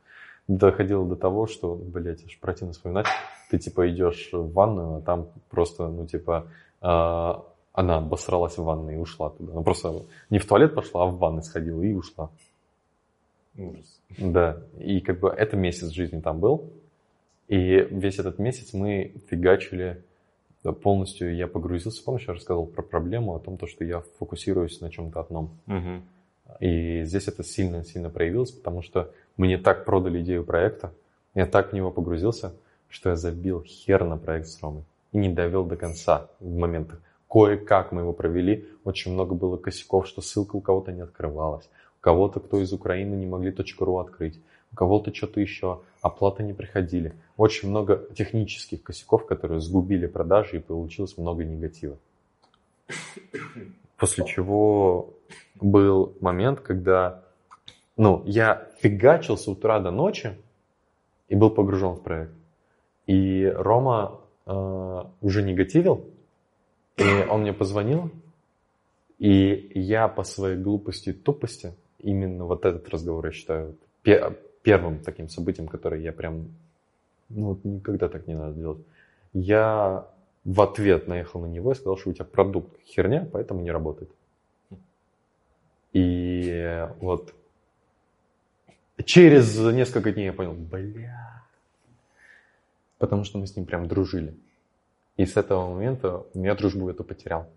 [0.47, 3.07] Доходило до того, что, блядь, аж противно вспоминать,
[3.51, 6.47] ты типа идешь в ванную, а там просто, ну типа,
[6.83, 9.55] а, она обосралась в ванной и ушла туда.
[9.55, 12.31] Ну просто не в туалет пошла, а в ванной сходила и ушла.
[13.57, 14.01] Ужас.
[14.19, 16.71] Да, и как бы это месяц жизни там был,
[17.49, 17.57] и
[17.91, 20.03] весь этот месяц мы фигачили
[20.73, 24.91] полностью, я погрузился, помнишь, я рассказывал про проблему, о том, то, что я фокусируюсь на
[24.91, 25.51] чем-то одном.
[25.67, 26.03] Мгм.
[26.61, 30.93] И здесь это сильно-сильно проявилось, потому что мне так продали идею проекта,
[31.35, 32.55] я так в него погрузился,
[32.89, 37.01] что я забил хер на проект с Ромой и не довел до конца в моментах.
[37.29, 41.69] Кое-как мы его провели, очень много было косяков, что ссылка у кого-то не открывалась,
[41.99, 44.41] у кого-то, кто из Украины, не могли .ру открыть,
[44.73, 47.15] у кого-то что-то еще, оплаты не приходили.
[47.39, 51.97] Очень много технических косяков, которые сгубили продажи и получилось много негатива.
[53.97, 55.15] После чего
[55.55, 57.23] был момент, когда
[57.97, 60.37] ну, я фигачил с утра до ночи
[61.29, 62.35] и был погружен в проект.
[63.07, 66.05] И Рома э, уже негативил,
[66.99, 68.11] и он мне позвонил,
[69.19, 73.77] и я по своей глупости и тупости, именно вот этот разговор, я считаю,
[74.65, 76.49] первым таким событием, которое я прям,
[77.29, 78.79] ну вот никогда так не надо делать.
[79.33, 80.09] Я
[80.45, 84.11] в ответ наехал на него и сказал, что у тебя продукт херня, поэтому не работает.
[85.93, 87.33] И вот
[89.05, 91.45] через несколько дней я понял, бля,
[92.99, 94.35] потому что мы с ним прям дружили.
[95.17, 97.49] И с этого момента я дружбу эту потерял.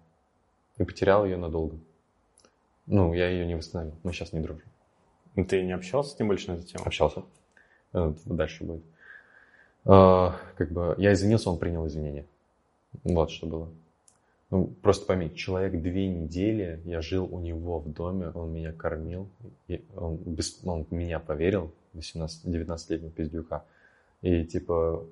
[0.78, 1.78] И потерял ее надолго.
[2.86, 3.96] Ну, я ее не восстановил.
[4.04, 4.68] Мы сейчас не дружим.
[5.38, 6.84] Ну, Ты не общался с ним больше на эту тему?
[6.86, 7.24] Общался.
[7.94, 8.84] Э, Дальше будет.
[9.86, 12.26] Э, Как бы я извинился, он принял извинения.
[13.04, 13.70] Вот что было.
[14.50, 19.30] Ну, просто пойми, человек две недели, я жил у него в доме, он меня кормил,
[19.68, 23.66] и он, без- он меня поверил, 18, 19-летнего пиздюка,
[24.22, 25.06] и типа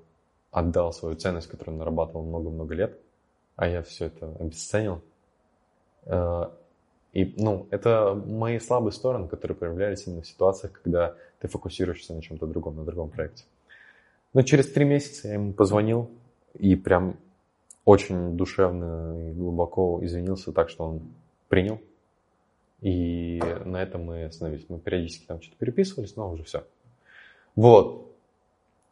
[0.51, 2.97] отдал свою ценность, которую он нарабатывал много-много лет,
[3.57, 5.01] а я все это обесценил.
[7.15, 12.21] И, ну, это мои слабые стороны, которые проявлялись именно в ситуациях, когда ты фокусируешься на
[12.21, 13.45] чем-то другом, на другом проекте.
[14.33, 16.11] Но через три месяца я ему позвонил
[16.59, 17.15] и прям
[17.85, 21.03] очень душевно и глубоко извинился так, что он
[21.47, 21.79] принял.
[22.81, 24.65] И на этом мы остановились.
[24.67, 26.65] Мы периодически там что-то переписывались, но уже все.
[27.55, 28.13] Вот.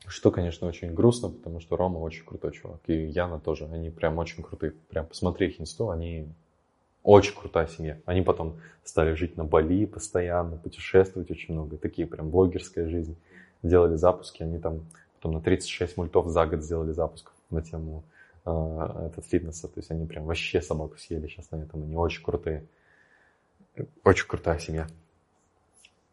[0.07, 2.79] Что, конечно, очень грустно, потому что Рома очень крутой чувак.
[2.87, 3.65] И Яна тоже.
[3.65, 4.71] Они прям очень крутые.
[4.71, 6.29] Прям посмотри их инсту, они
[7.03, 7.99] очень крутая семья.
[8.05, 11.77] Они потом стали жить на Бали постоянно, путешествовать очень много.
[11.77, 13.17] Такие прям блогерская жизнь.
[13.61, 14.81] Делали запуски, они там
[15.15, 18.03] потом на 36 мультов за год сделали запусков на тему
[18.45, 19.67] э, этот фитнеса.
[19.67, 21.83] То есть они прям вообще собаку съели сейчас на этом.
[21.83, 22.65] Они очень крутые.
[24.03, 24.87] Очень крутая семья.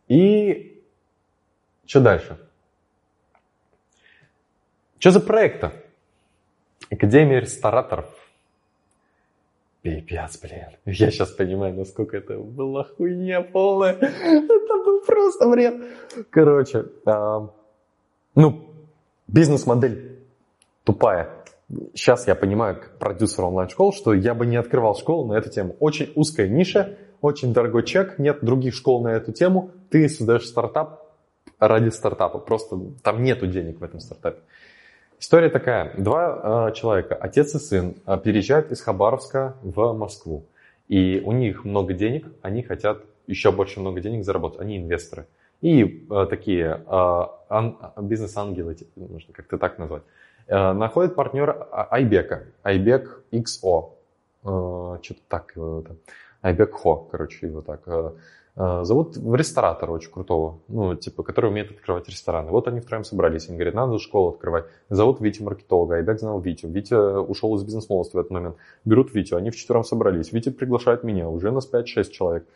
[0.09, 0.83] И
[1.87, 2.39] что дальше?
[4.99, 5.73] Что за проект-то?
[6.91, 8.20] Академия рестораторов.
[9.82, 10.77] Пипец, блин.
[10.85, 13.94] Я сейчас понимаю, насколько это была хуйня полная.
[13.94, 15.74] Это был просто бред.
[16.28, 17.48] Короче, а,
[18.35, 18.70] ну,
[19.27, 20.19] бизнес-модель
[20.85, 21.31] тупая.
[21.94, 25.77] Сейчас я понимаю, как продюсер онлайн-школ, что я бы не открывал школу на эту тему.
[25.78, 29.70] Очень узкая ниша, очень дорогой чек, нет других школ на эту тему.
[29.89, 31.07] Ты создаешь стартап
[31.59, 32.39] ради стартапа.
[32.39, 34.40] Просто там нету денег в этом стартапе.
[35.21, 35.93] История такая.
[35.99, 40.47] Два э, человека, отец и сын, э, переезжают из Хабаровска в Москву.
[40.89, 44.61] И у них много денег, они хотят еще больше много денег заработать.
[44.61, 45.27] Они инвесторы.
[45.61, 50.05] И э, такие э, ан- бизнес-ангелы, можно как-то так назвать.
[50.47, 52.45] Э, находят партнера А- Айбека.
[52.63, 53.91] Айбек XO.
[54.43, 55.99] Э, что-то так там.
[56.41, 57.83] Айбек Хо, короче, его так.
[57.87, 58.19] Э, э,
[58.82, 62.51] зовут в ресторатора очень крутого, ну, типа, который умеет открывать рестораны.
[62.51, 64.66] Вот они втроем собрались, они говорят, надо школу открывать.
[64.91, 66.69] Зовут Витю маркетолога, Айбек знал Витю.
[66.69, 68.57] Витя ушел из бизнес-молодости в этот момент.
[68.85, 70.32] Берут Витю, они вчетвером собрались.
[70.32, 72.47] Витя приглашает меня, уже нас 5-6 человек.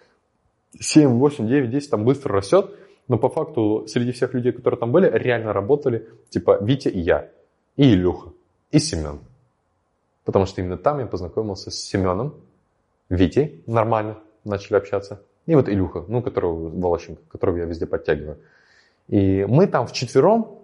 [0.78, 2.70] 7, 8, 9, 10 там быстро растет,
[3.08, 7.30] но по факту среди всех людей, которые там были, реально работали, типа, Витя и я,
[7.76, 8.30] и Илюха,
[8.70, 9.20] и Семен.
[10.24, 12.34] Потому что именно там я познакомился с Семеном,
[13.08, 15.22] Витей, нормально, начали общаться.
[15.46, 18.38] И вот Илюха, ну, которого Волощенко, которого я везде подтягиваю.
[19.08, 20.58] И мы там вчетвером,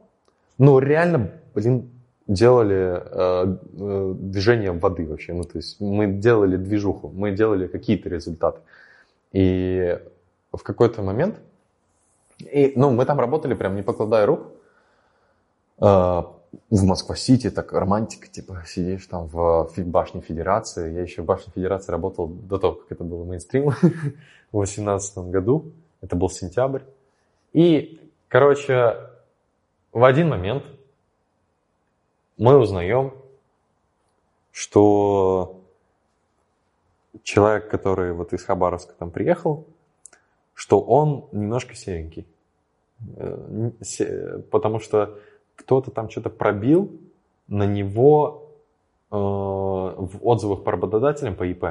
[0.58, 1.90] ну, реально, блин,
[2.26, 5.34] делали э, э, движение воды вообще.
[5.34, 8.60] Ну, то есть мы делали движуху, мы делали какие-то результаты.
[9.32, 9.98] И
[10.52, 11.40] в какой-то момент,
[12.38, 14.40] и, ну, мы там работали прям не покладая рук.
[15.78, 16.22] Э,
[16.70, 20.92] в Москва-Сити, так романтика, типа, сидишь там в башне Федерации.
[20.92, 23.70] Я еще в башне Федерации работал до того, как это было мейнстрим,
[24.52, 25.72] в 2018 году.
[26.00, 26.82] Это был сентябрь.
[27.52, 28.96] И, короче,
[29.92, 30.64] в один момент
[32.36, 33.14] мы узнаем,
[34.52, 35.60] что
[37.22, 39.66] человек, который вот из Хабаровска там приехал,
[40.54, 42.26] что он немножко серенький.
[43.16, 43.70] Э,
[44.50, 45.18] потому что
[45.60, 46.90] кто-то там что-то пробил
[47.48, 48.48] на него
[49.10, 51.64] э, в отзывах по работодателям по ИП.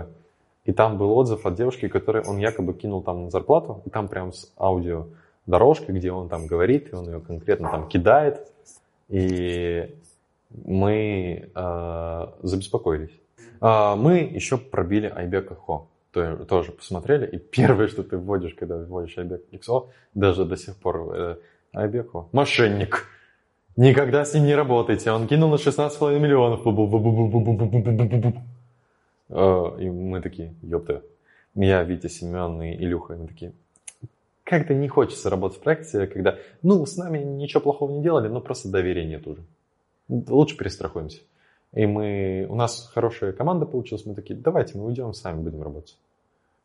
[0.66, 4.08] И там был отзыв от девушки, который он якобы кинул там на зарплату, и там
[4.08, 5.08] прям с аудио
[5.48, 8.48] дорожкой, где он там говорит, и он ее конкретно там кидает.
[9.08, 9.96] И
[10.66, 13.20] мы э, забеспокоились.
[13.62, 15.88] А мы еще пробили Айбека Хо.
[16.12, 17.26] То, тоже посмотрели.
[17.28, 21.36] И первое, что ты вводишь, когда вводишь Айбек XO, даже до сих пор э,
[21.74, 22.30] Айбек Хо.
[22.32, 23.08] Мошенник.
[23.80, 25.10] Никогда с ним не работайте.
[25.10, 26.66] Он кинул на 16,5 миллионов.
[29.80, 31.02] И мы такие, ёпта.
[31.56, 33.54] Я, Витя, Семен и Илюха, мы такие,
[34.44, 38.42] как-то не хочется работать в проекте, когда, ну, с нами ничего плохого не делали, но
[38.42, 39.44] просто доверия нет уже.
[40.10, 41.22] Лучше перестрахуемся.
[41.72, 45.98] И мы, у нас хорошая команда получилась, мы такие, давайте мы уйдем, сами будем работать.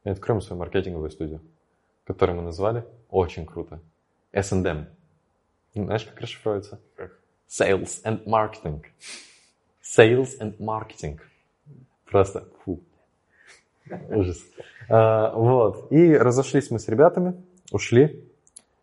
[0.03, 1.41] И откроем свою маркетинговую студию,
[2.07, 3.78] которую мы назвали очень круто.
[4.32, 4.89] S&M.
[5.74, 6.80] Знаешь, как расшифровывается?
[6.94, 7.18] Как?
[7.48, 8.84] Sales and Marketing.
[9.82, 11.18] Sales and Marketing.
[12.06, 12.80] Просто фу.
[14.10, 14.40] Ужас.
[14.88, 15.90] А, вот.
[15.90, 17.34] И разошлись мы с ребятами,
[17.72, 18.24] ушли.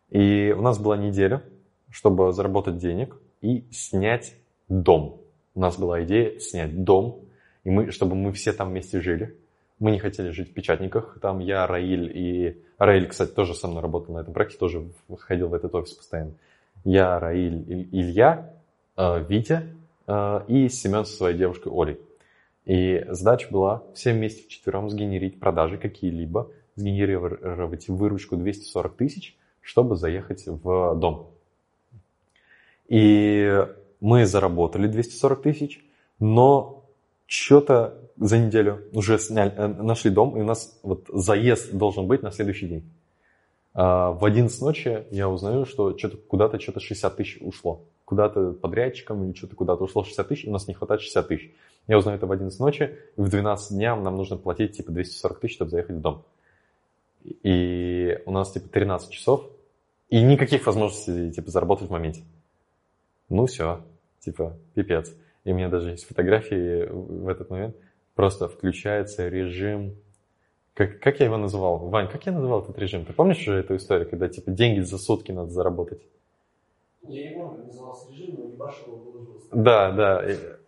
[0.10, 1.42] И у нас была неделя,
[1.90, 4.36] чтобы заработать денег и снять
[4.68, 5.22] дом.
[5.56, 7.26] У нас была идея снять дом,
[7.64, 9.38] и мы, чтобы мы все там вместе жили.
[9.80, 11.18] Мы не хотели жить в печатниках.
[11.22, 12.62] Там я, Раиль и...
[12.78, 16.34] Раиль, кстати, тоже со мной работал на этом проекте, тоже ходил в этот офис постоянно
[16.84, 18.54] я, Раиль, Илья,
[18.98, 19.76] э, Витя
[20.08, 22.00] э, и Семен со своей девушкой Олей.
[22.66, 30.46] И задача была всем вместе вчетвером сгенерить продажи какие-либо, сгенерировать выручку 240 тысяч, чтобы заехать
[30.46, 31.32] в дом.
[32.88, 33.66] И
[34.00, 35.84] мы заработали 240 тысяч,
[36.20, 36.86] но
[37.26, 42.22] что-то за неделю уже сняли, э, нашли дом, и у нас вот заезд должен быть
[42.22, 42.92] на следующий день.
[43.74, 47.86] А, в 11 ночи я узнаю, что что-то куда-то что-то 60 тысяч ушло.
[48.06, 51.52] Куда-то подрядчиком или что-то куда-то ушло 60 тысяч, у нас не хватает 60 тысяч.
[51.88, 55.40] Я узнаю это в 11 ночи, и в 12 дня нам нужно платить типа 240
[55.40, 56.26] тысяч, чтобы заехать в дом.
[57.24, 59.50] И у нас типа 13 часов,
[60.10, 62.24] и никаких возможностей типа заработать в моменте.
[63.30, 63.82] Ну все,
[64.20, 65.16] типа пипец.
[65.46, 67.76] И у меня даже есть фотографии в этот момент.
[68.14, 69.96] Просто включается режим
[70.88, 71.78] как, как я его называл?
[71.78, 73.06] Вань, как я называл этот режим?
[73.06, 76.02] Ты помнишь уже эту историю, когда типа деньги за сутки надо заработать?
[77.04, 79.48] Я не помню, назывался режим, но ебашил его выложился.
[79.52, 80.26] Да, да.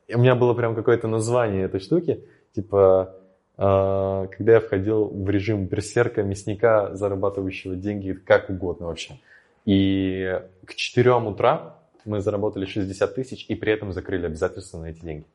[0.07, 2.23] И у меня было прям какое-то название этой штуки.
[2.53, 3.15] Типа,
[3.57, 9.19] э, когда я входил в режим берсерка, мясника, зарабатывающего деньги как угодно вообще.
[9.65, 14.99] И к 4 утра мы заработали 60 тысяч и при этом закрыли обязательства на эти
[14.99, 15.25] деньги.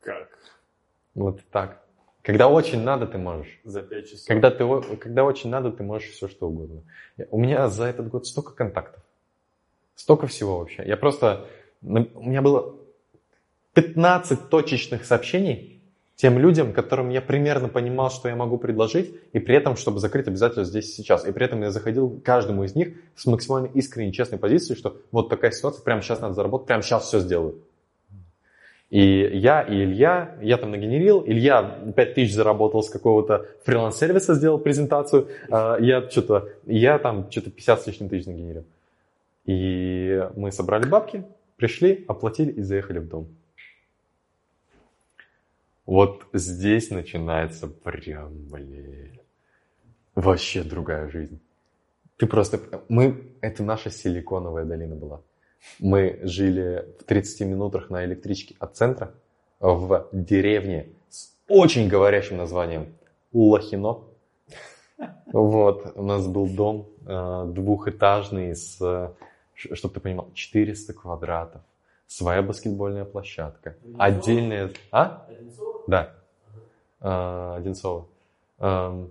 [0.00, 0.28] Как?
[1.14, 1.83] Вот так.
[2.24, 3.60] Когда очень надо, ты можешь.
[3.64, 4.26] За 5 часов.
[4.26, 6.82] Когда, ты, когда очень надо, ты можешь все что угодно.
[7.30, 9.02] У меня за этот год столько контактов.
[9.94, 10.82] Столько всего вообще.
[10.86, 11.46] Я просто...
[11.82, 12.76] У меня было
[13.74, 15.82] 15 точечных сообщений
[16.16, 20.26] тем людям, которым я примерно понимал, что я могу предложить, и при этом, чтобы закрыть
[20.26, 21.26] обязательно здесь и сейчас.
[21.26, 24.96] И при этом я заходил к каждому из них с максимально искренней, честной позицией, что
[25.12, 27.58] вот такая ситуация, прямо сейчас надо заработать, прямо сейчас все сделаю.
[28.94, 35.30] И я, и Илья, я там нагенерил, Илья 5000 заработал с какого-то фриланс-сервиса, сделал презентацию,
[35.50, 38.64] а я что-то, я там что-то 50 с лишним тысяч нагенерил.
[39.46, 41.24] И мы собрали бабки,
[41.56, 43.26] пришли, оплатили и заехали в дом.
[45.86, 49.18] Вот здесь начинается прям, блин,
[50.14, 51.40] вообще другая жизнь.
[52.16, 55.20] Ты просто, мы, это наша силиконовая долина была.
[55.78, 59.12] Мы жили в 30 минутах на электричке от центра
[59.60, 62.94] в деревне с очень говорящим названием
[63.32, 64.04] Лохино.
[65.32, 68.78] Вот, у нас был дом э, двухэтажный с,
[69.54, 71.62] чтобы ты понимал, 400 квадратов,
[72.06, 74.04] своя баскетбольная площадка, Одинцово?
[74.04, 74.70] отдельная...
[74.92, 75.26] А?
[75.28, 75.82] Одинцово?
[75.88, 76.14] Да,
[77.00, 78.06] э, Одинцово.
[78.60, 79.06] Э,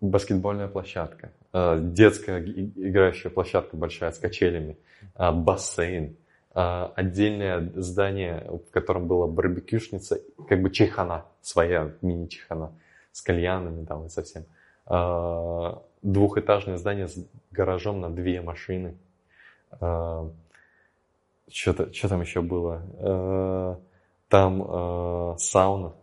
[0.00, 1.32] баскетбольная площадка,
[1.78, 4.76] детская играющая площадка большая с качелями,
[5.16, 6.16] э, бассейн,
[6.54, 12.72] э, отдельное здание, в котором была барбекюшница, как бы чайхана, своя мини-чайхана
[13.12, 14.44] с кальянами там и совсем.
[16.02, 17.16] Двухэтажное здание с
[17.52, 18.96] гаражом на две машины.
[19.78, 22.82] что там еще было?
[22.98, 23.76] Э,
[24.28, 25.94] там э, сауна,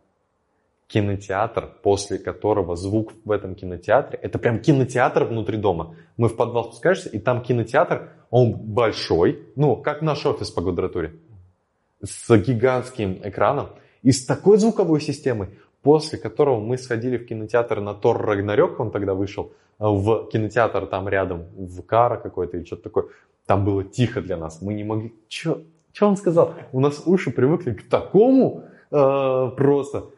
[0.91, 5.95] кинотеатр, после которого звук в этом кинотеатре, это прям кинотеатр внутри дома.
[6.18, 11.15] Мы в подвал спускаешься, и там кинотеатр, он большой, ну, как наш офис по квадратуре,
[12.03, 13.68] с гигантским экраном
[14.01, 15.49] и с такой звуковой системой,
[15.81, 21.07] после которого мы сходили в кинотеатр на Тор Рагнарёк, он тогда вышел, в кинотеатр там
[21.07, 23.05] рядом, в Кара какой-то или что-то такое.
[23.45, 24.61] Там было тихо для нас.
[24.61, 25.13] Мы не могли...
[25.30, 25.63] Что
[26.01, 26.53] он сказал?
[26.72, 30.11] У нас уши привыкли к такому э, просто.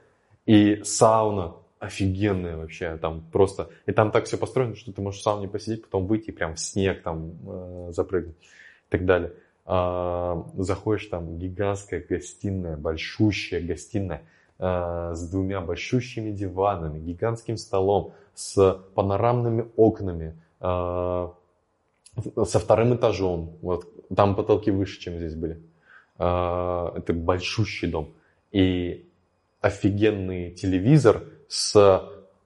[0.45, 2.97] И сауна офигенная вообще.
[2.97, 3.69] Там просто...
[3.85, 6.59] И там так все построено, что ты можешь в сауне посидеть, потом выйти прям в
[6.59, 9.33] снег там э, запрыгнуть и так далее.
[9.65, 14.23] Э, заходишь там гигантская гостиная, большущая гостиная
[14.59, 21.27] э, с двумя большущими диванами, гигантским столом, с панорамными окнами, э,
[22.45, 23.57] со вторым этажом.
[23.61, 25.61] Вот, там потолки выше, чем здесь были.
[26.17, 28.13] Э, это большущий дом.
[28.51, 29.05] И
[29.63, 31.73] офигенный телевизор с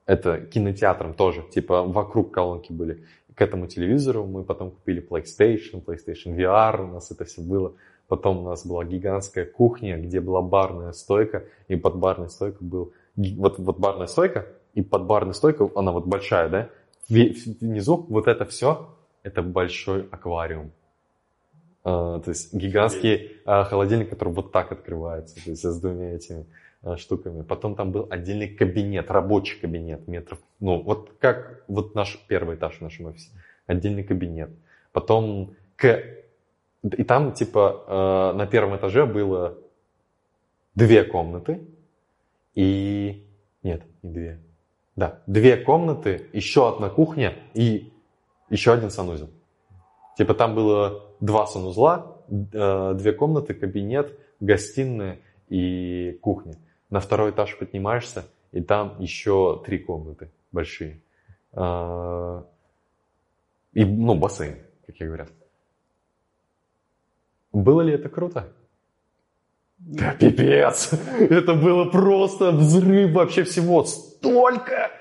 [0.05, 3.03] это кинотеатром тоже, типа вокруг колонки были.
[3.35, 7.73] К этому телевизору мы потом купили PlayStation, PlayStation VR, у нас это все было.
[8.07, 12.93] Потом у нас была гигантская кухня, где была барная стойка, и под барной стойкой был...
[13.15, 16.69] Вот, вот барная стойка, и под барной стойкой, она вот большая, да?
[17.09, 20.71] Внизу вот это все, это большой аквариум.
[21.83, 26.45] А, то есть гигантский а, холодильник, который вот так открывается, то есть с двумя этими
[26.95, 27.41] штуками.
[27.41, 32.77] Потом там был отдельный кабинет, рабочий кабинет метров, ну вот как вот наш первый этаж
[32.77, 33.29] в нашем офисе,
[33.65, 34.51] отдельный кабинет.
[34.93, 36.17] Потом к
[36.83, 37.83] и там, типа,
[38.33, 39.57] э, на первом этаже было
[40.75, 41.61] две комнаты
[42.55, 43.25] и...
[43.63, 44.39] Нет, не две.
[44.95, 47.91] Да, две комнаты, еще одна кухня и
[48.49, 49.29] еще один санузел.
[50.17, 55.19] Типа там было два санузла, э, две комнаты, кабинет, гостиная
[55.49, 56.55] и кухня.
[56.89, 61.01] На второй этаж поднимаешься, и там еще три комнаты большие.
[61.53, 62.43] Э,
[63.73, 65.29] и, ну, бассейн, как я говорят.
[67.51, 68.53] Было ли это круто?
[69.77, 70.91] Да, пипец!
[71.19, 73.83] Это было просто взрыв вообще всего.
[73.83, 74.91] Столько!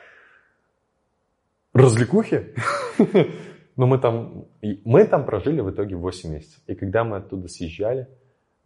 [1.72, 2.54] Развлекухи?
[3.76, 4.46] Но мы там,
[4.84, 6.60] мы там прожили в итоге 8 месяцев.
[6.66, 8.08] И когда мы оттуда съезжали,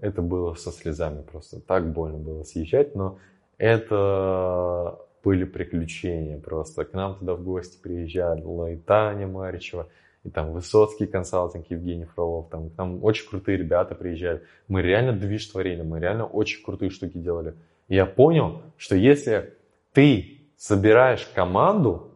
[0.00, 1.60] это было со слезами просто.
[1.60, 3.18] Так больно было съезжать, но
[3.58, 6.84] это были приключения просто.
[6.84, 9.88] К нам туда в гости приезжали и Таня Маричева,
[10.24, 14.42] и там Высоцкий консалтинг, Евгений Фролов, там, там очень крутые ребята приезжали.
[14.68, 17.54] Мы реально движ творили, мы реально очень крутые штуки делали.
[17.88, 19.54] И я понял, что если
[19.92, 22.12] ты собираешь команду,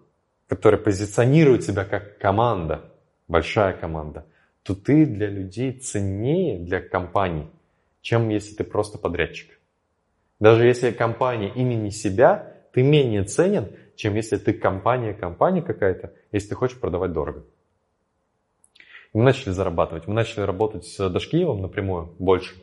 [0.48, 2.82] которая позиционирует себя как команда,
[3.26, 4.26] большая команда,
[4.62, 7.48] то ты для людей ценнее, для компаний,
[8.04, 9.58] чем если ты просто подрядчик.
[10.38, 16.50] Даже если компания имени себя, ты менее ценен, чем если ты компания, компания какая-то, если
[16.50, 17.44] ты хочешь продавать дорого
[19.14, 20.06] мы начали зарабатывать.
[20.06, 22.56] Мы начали работать с Дашкиевым напрямую больше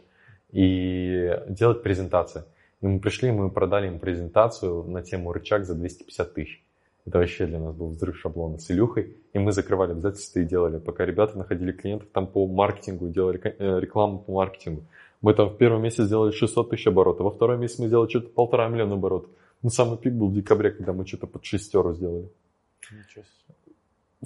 [0.51, 2.43] и делать презентации.
[2.81, 6.63] И мы пришли, мы продали им презентацию на тему рычаг за 250 тысяч.
[7.05, 9.15] Это вообще для нас был взрыв шаблона с Илюхой.
[9.33, 10.77] И мы закрывали обязательства и делали.
[10.77, 14.83] Пока ребята находили клиентов там по маркетингу, делали э, рекламу по маркетингу.
[15.21, 18.29] Мы там в первом месяце сделали 600 тысяч оборотов, во втором месяце мы сделали что-то
[18.29, 19.29] полтора миллиона оборотов.
[19.61, 22.29] Ну, самый пик был в декабре, когда мы что-то под шестеру сделали.
[22.91, 23.41] Ничего себе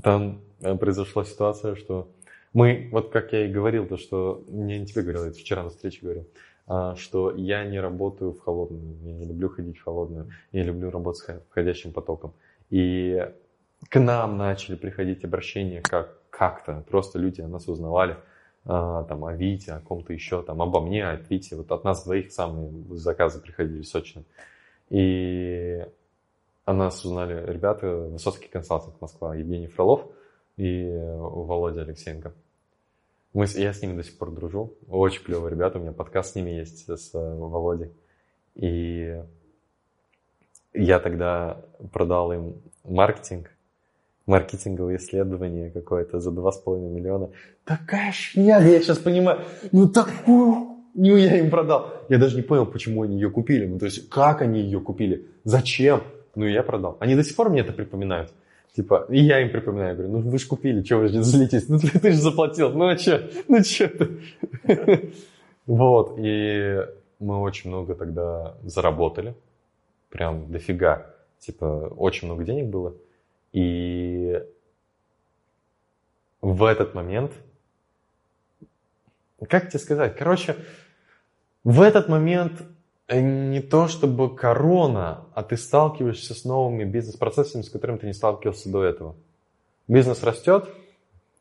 [0.02, 2.10] там э, произошла ситуация, что
[2.54, 5.70] мы, вот как я и говорил, то что, я не тебе говорил, это вчера на
[5.70, 6.28] встрече говорил,
[6.68, 10.90] а, что я не работаю в холодную, я не люблю ходить в холодную, я люблю
[10.90, 12.34] работать с входящим потоком.
[12.70, 13.30] И
[13.90, 18.18] к нам начали приходить обращения как, как-то, просто люди о нас узнавали,
[18.66, 22.32] там, о Вите, о ком-то еще, там, обо мне, от Вити, вот от нас двоих
[22.32, 24.26] самые заказы приходили сочные.
[24.90, 25.86] И
[26.66, 30.08] о нас узнали ребята, Высоцкий консалтинг Москва, Евгений Фролов
[30.58, 32.34] и Володя Алексеенко.
[33.34, 34.74] Мы, я с ними до сих пор дружу.
[34.88, 35.78] Очень клевые ребята.
[35.78, 37.92] У меня подкаст с ними есть, с э, Володей.
[38.56, 39.22] И
[40.74, 41.62] я тогда
[41.92, 43.52] продал им маркетинг,
[44.26, 47.30] маркетинговое исследование какое-то за 2,5 миллиона.
[47.64, 49.42] Такая шняга, я сейчас понимаю.
[49.72, 51.94] Ну такую ну я им продал.
[52.08, 53.66] Я даже не понял, почему они ее купили.
[53.66, 55.28] Ну то есть, как они ее купили?
[55.44, 56.02] Зачем?
[56.36, 56.98] Ну, я продал.
[57.00, 58.34] Они до сих пор мне это припоминают.
[58.76, 61.70] Типа, и я им припоминаю, говорю, ну вы же купили, что вы же злитесь?
[61.70, 63.30] Ну ты, ты же заплатил, ну а что?
[63.48, 64.10] Ну что ты?
[65.66, 66.80] Вот, и
[67.20, 69.34] мы очень много тогда заработали.
[70.10, 71.08] Прям дофига.
[71.40, 72.94] Типа, очень много денег было.
[73.56, 74.44] И
[76.42, 77.32] в этот момент
[79.48, 80.56] как тебе сказать, короче,
[81.64, 82.64] в этот момент
[83.08, 88.14] э, не то чтобы корона, а ты сталкиваешься с новыми бизнес-процессами, с которыми ты не
[88.14, 89.16] сталкивался до этого.
[89.88, 90.70] Бизнес растет,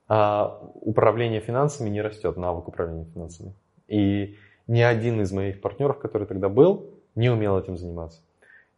[0.09, 3.55] а управление финансами не растет, навык управления финансами.
[3.89, 4.37] И
[4.67, 8.21] ни один из моих партнеров, который тогда был, не умел этим заниматься.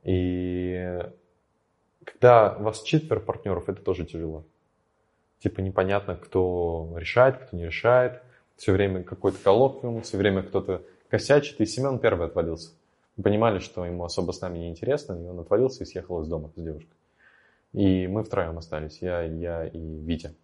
[0.04, 1.00] И
[2.06, 4.44] когда вас четверо партнеров, это тоже тяжело.
[5.40, 8.22] Типа непонятно, кто решает, кто не решает.
[8.56, 11.60] Все время какой-то коллоквиум, все время кто-то косячит.
[11.60, 12.72] И Семен первый отвалился.
[13.16, 16.28] Мы понимали, что ему особо с нами не интересно, и он отвалился и съехал из
[16.28, 16.96] дома с девушкой.
[17.72, 20.34] И мы втроем остались, я, я и Витя.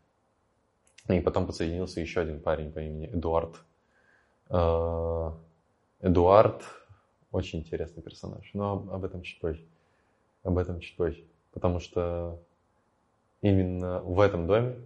[1.08, 3.56] И потом подсоединился еще один парень по имени Эдуард.
[4.50, 5.30] Э,
[6.00, 6.62] Эдуард
[7.30, 9.64] очень интересный персонаж, но об этом чуть позже.
[10.42, 11.24] Об этом чуть позже.
[11.52, 12.40] Потому что
[13.40, 14.76] именно в этом доме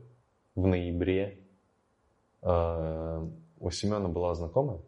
[0.54, 1.38] в ноябре
[2.42, 3.26] э,
[3.60, 4.80] у Семена была знакомая,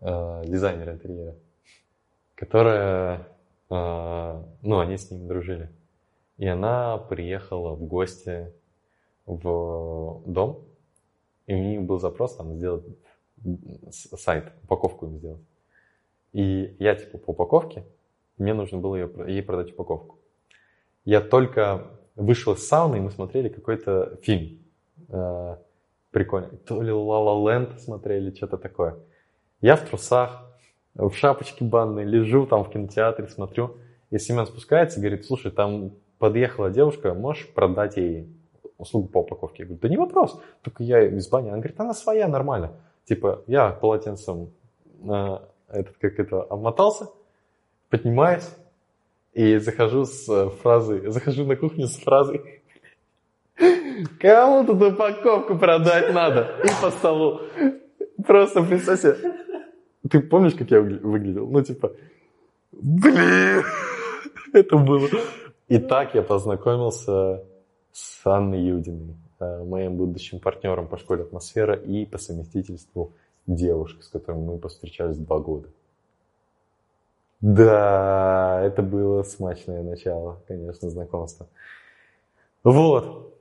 [0.00, 1.34] э, дизайнер интерьера,
[2.34, 3.28] которая,
[3.70, 5.70] ну, они с ним дружили.
[6.36, 8.52] И она приехала в гости
[9.26, 10.64] в дом,
[11.46, 12.84] и у них был запрос там сделать
[13.80, 15.42] сайт, упаковку им сделать.
[16.32, 17.84] И я типа по упаковке,
[18.42, 20.18] мне нужно было ее, ей продать упаковку.
[21.04, 24.58] Я только вышел из сауны, и мы смотрели какой-то фильм.
[25.08, 25.56] Э,
[26.10, 26.58] прикольный.
[26.58, 28.98] То ли La Land смотрели, что-то такое.
[29.60, 30.52] Я в трусах,
[30.94, 33.76] в шапочке банной, лежу там в кинотеатре, смотрю.
[34.10, 38.28] И Семен спускается и говорит, слушай, там подъехала девушка, можешь продать ей
[38.78, 39.62] услугу по упаковке.
[39.62, 41.48] Я говорю, да не вопрос, только я из бани.
[41.48, 42.72] Она говорит, она своя, нормально.
[43.04, 44.50] Типа, я полотенцем
[45.02, 45.38] э,
[45.68, 47.08] этот, как это, обмотался,
[47.92, 48.48] поднимаюсь
[49.34, 52.62] и захожу с э, фразой, захожу на кухню с фразой,
[54.18, 56.56] кому тут упаковку продать надо?
[56.64, 57.42] И по столу.
[58.26, 59.16] Просто представь себе.
[60.10, 61.46] Ты помнишь, как я выглядел?
[61.46, 61.92] Ну, типа,
[62.72, 63.62] блин,
[64.54, 65.08] это было.
[65.68, 67.44] И так я познакомился
[67.92, 73.12] с Анной Юдиной, э, моим будущим партнером по школе «Атмосфера» и по совместительству
[73.46, 75.68] девушкой, с которой мы повстречались два года.
[77.42, 81.46] Да, это было смачное начало, конечно, знакомства.
[82.64, 83.36] Вот.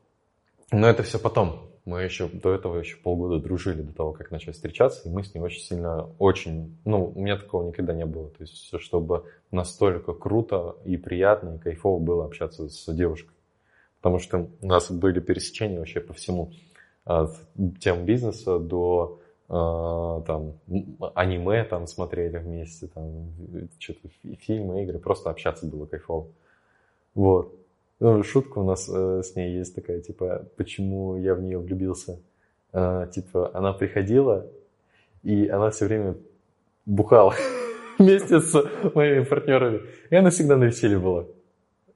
[0.71, 1.69] Но это все потом.
[1.85, 5.33] Мы еще до этого еще полгода дружили, до того, как начали встречаться, и мы с
[5.33, 8.27] ней очень сильно, очень, ну, у меня такого никогда не было.
[8.29, 13.33] То есть, чтобы настолько круто и приятно, и кайфово было общаться с девушкой
[14.01, 16.51] потому что у нас были пересечения вообще по всему.
[17.05, 17.35] От
[17.79, 19.20] тем бизнеса до
[19.51, 20.53] там,
[21.13, 23.33] аниме там смотрели вместе, там,
[23.79, 24.07] что-то
[24.39, 26.27] фильмы, игры, просто общаться было кайфово.
[27.15, 27.53] Вот.
[27.99, 32.19] Ну, шутка у нас э, с ней есть такая, типа, почему я в нее влюбился.
[32.71, 34.47] Э, типа, она приходила,
[35.21, 36.15] и она все время
[36.85, 37.35] бухала
[37.99, 38.55] вместе с
[38.95, 39.81] моими партнерами.
[40.09, 41.25] И она всегда на веселье была.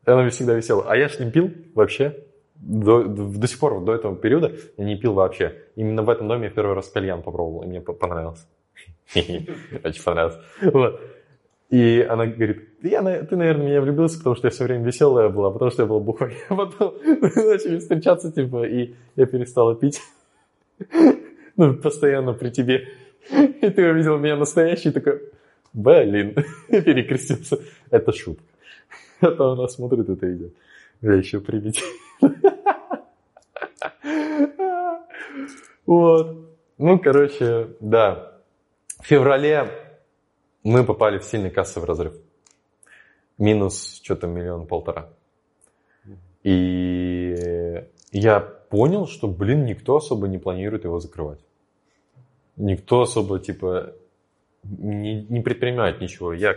[0.04, 0.84] Она всегда висела.
[0.88, 2.24] А я ж не пил вообще.
[2.56, 5.62] До, до, сих пор, до этого периода, я не пил вообще.
[5.76, 8.48] Именно в этом доме я первый раз кальян попробовал, и мне понравилось.
[9.16, 10.38] Очень понравилось.
[10.62, 11.02] Вот.
[11.70, 15.52] И она говорит, я, ты, наверное, меня влюбился, потому что я все время веселая была,
[15.52, 16.38] потому что я была бухой.
[16.50, 20.02] А потом начали встречаться, типа, и я перестала пить.
[21.58, 22.86] Ну, постоянно при тебе.
[23.32, 25.22] И ты увидел меня настоящий, такой,
[25.72, 26.36] блин,
[26.68, 27.60] перекрестился.
[27.90, 28.44] Это шутка.
[29.22, 30.50] А то она смотрит это видео.
[31.02, 31.82] Я еще примите.
[35.86, 36.38] Вот.
[36.78, 38.42] Ну, короче, да.
[39.00, 39.70] В феврале
[40.64, 42.16] мы попали в сильный кассовый разрыв.
[43.38, 45.10] Минус что-то миллион полтора.
[46.44, 47.36] И
[48.12, 51.40] я понял, что, блин, никто особо не планирует его закрывать.
[52.56, 53.94] Никто особо, типа,
[54.64, 56.34] не, не предпринимает ничего.
[56.34, 56.56] Я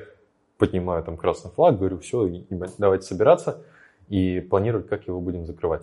[0.56, 2.44] поднимаю там красный флаг, говорю, все,
[2.78, 3.64] давайте собираться
[4.08, 5.82] и планировать, как его будем закрывать.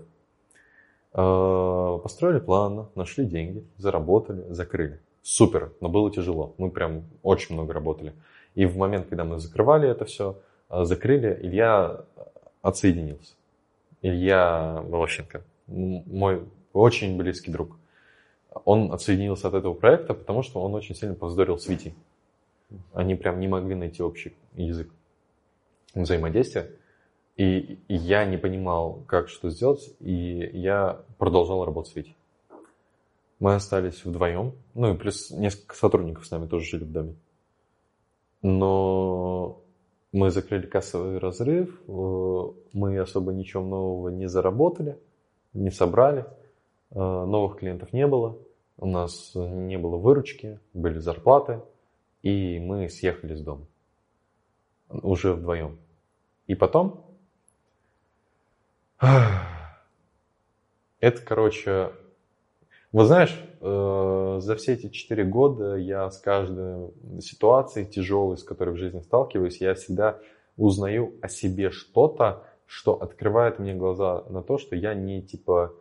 [1.14, 5.00] А, построили план, нашли деньги, заработали, закрыли.
[5.22, 6.54] Супер, но было тяжело.
[6.58, 8.14] Мы прям очень много работали.
[8.54, 10.40] И в момент, когда мы закрывали это все,
[10.70, 12.06] а, закрыли, Илья
[12.62, 13.34] отсоединился.
[14.02, 16.44] Илья Волощенко, мой
[16.74, 17.78] очень близкий друг.
[18.66, 21.96] Он отсоединился от этого проекта, потому что он очень сильно повздорил с Витей.
[22.94, 24.90] Они прям не могли найти общий язык
[25.94, 26.72] взаимодействия.
[27.38, 32.16] И я не понимал, как что сделать, и я продолжал работать с Витей.
[33.40, 37.16] Мы остались вдвоем, ну и плюс несколько сотрудников с нами тоже жили в доме.
[38.42, 39.62] Но
[40.14, 44.98] мы закрыли кассовый разрыв, э, мы особо ничего нового не заработали,
[45.54, 46.26] не собрали,
[46.92, 48.38] э, новых клиентов не было.
[48.78, 51.62] у нас не было выручки, были зарплаты,
[52.24, 53.66] и мы съехали с дома.
[54.90, 55.78] Уже вдвоем.
[56.48, 57.06] И потом...
[61.00, 61.92] Это, короче...
[62.92, 68.70] Вы знаешь, э, за все эти четыре года я с каждой ситуацией тяжелой, с которой
[68.70, 70.18] в жизни сталкиваюсь, я всегда
[70.56, 75.74] узнаю о себе что-то, что открывает мне глаза на то, что я не типа...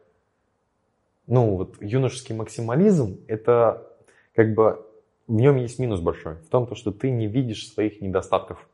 [1.29, 3.87] Ну, вот юношеский максимализм, это
[4.35, 4.85] как бы
[5.29, 6.35] в нем есть минус большой.
[6.35, 8.69] В том, что ты не видишь своих недостатков,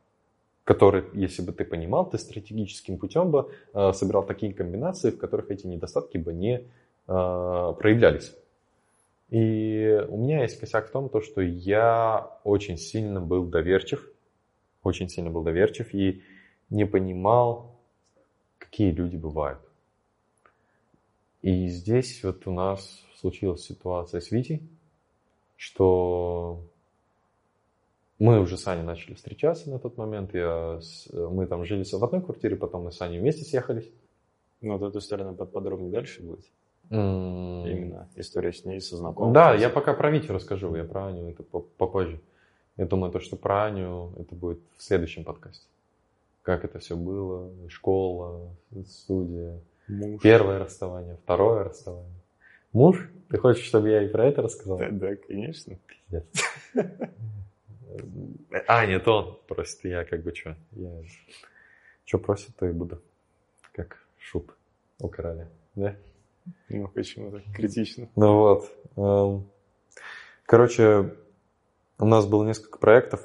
[0.63, 5.49] которые, если бы ты понимал, ты стратегическим путем бы э, собирал такие комбинации, в которых
[5.49, 6.63] эти недостатки бы не э,
[7.07, 8.35] проявлялись.
[9.29, 14.07] И у меня есть косяк в том, то, что я очень сильно был доверчив,
[14.83, 16.21] очень сильно был доверчив и
[16.69, 17.79] не понимал,
[18.57, 19.59] какие люди бывают.
[21.41, 24.61] И здесь вот у нас случилась ситуация с Витей,
[25.55, 26.63] что
[28.21, 30.33] мы уже с Аней начали встречаться на тот момент.
[30.33, 30.79] Я,
[31.13, 33.89] мы там жили в одной квартире, потом мы с Аней вместе съехались.
[34.61, 36.45] Ну, вот эту сторону подробнее дальше будет.
[36.89, 37.71] Mm.
[37.71, 39.33] Именно история с ней, со знакомым.
[39.33, 42.21] Да, я пока про Витю расскажу, я про Аню это попозже.
[42.77, 45.65] Я думаю, то, что про Аню это будет в следующем подкасте
[46.43, 48.55] как это все было, школа,
[48.87, 50.21] студия, Муж.
[50.21, 52.21] первое расставание, второе расставание.
[52.73, 53.09] Муж?
[53.29, 54.77] Ты хочешь, чтобы я и про это рассказал?
[54.77, 55.77] Да, да конечно.
[55.87, 56.25] Пиздец.
[58.67, 60.55] А, нет, он просит, я как бы что?
[60.71, 61.03] Я...
[62.05, 63.01] Что просит, то и буду.
[63.73, 64.55] Как шут
[64.99, 65.95] у короля, да?
[66.69, 68.09] Ну, почему так критично?
[68.15, 68.71] Ну вот.
[68.97, 69.49] Эм,
[70.45, 71.15] короче,
[71.99, 73.21] у нас было несколько проектов.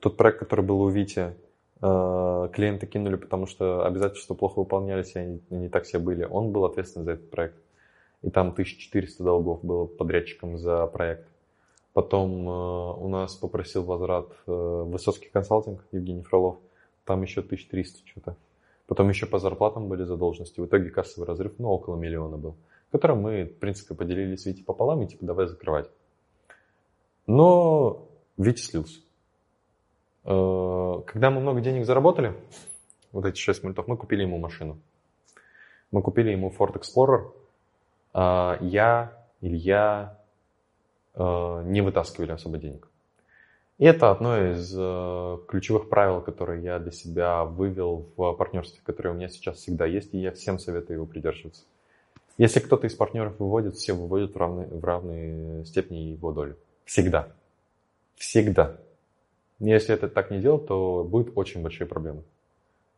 [0.00, 1.34] Тот проект, который был у Вити,
[1.82, 6.24] Э, клиенты кинули, потому что обязательства плохо выполнялись, и они не так все были.
[6.24, 7.56] Он был ответственен за этот проект.
[8.22, 11.28] И там 1400 долгов было подрядчиком за проект.
[11.96, 16.58] Потом э, у нас попросил возврат э, Высоцкий консалтинг Евгений Фролов.
[17.06, 18.36] Там еще 1300 что-то.
[18.86, 20.60] Потом еще по зарплатам были задолженности.
[20.60, 22.54] В итоге кассовый разрыв, ну, около миллиона был.
[22.92, 25.88] Который мы, в принципе, поделили с Витей пополам и типа давай закрывать.
[27.26, 28.06] Но
[28.36, 29.00] Витя слился.
[30.24, 32.34] Э, когда мы много денег заработали,
[33.10, 34.78] вот эти 6 мультов, мы купили ему машину.
[35.90, 37.32] Мы купили ему Ford Explorer.
[38.12, 40.15] А я, Илья
[41.16, 42.88] не вытаскивали особо денег.
[43.78, 49.10] И это одно из э, ключевых правил, которые я для себя вывел в партнерстве, которое
[49.10, 51.62] у меня сейчас всегда есть, и я всем советую его придерживаться.
[52.38, 56.56] Если кто-то из партнеров выводит, все выводят в равной, в равной степени его доли.
[56.86, 57.28] Всегда.
[58.14, 58.76] Всегда.
[59.58, 62.22] Если это так не делать, то будет очень большие проблемы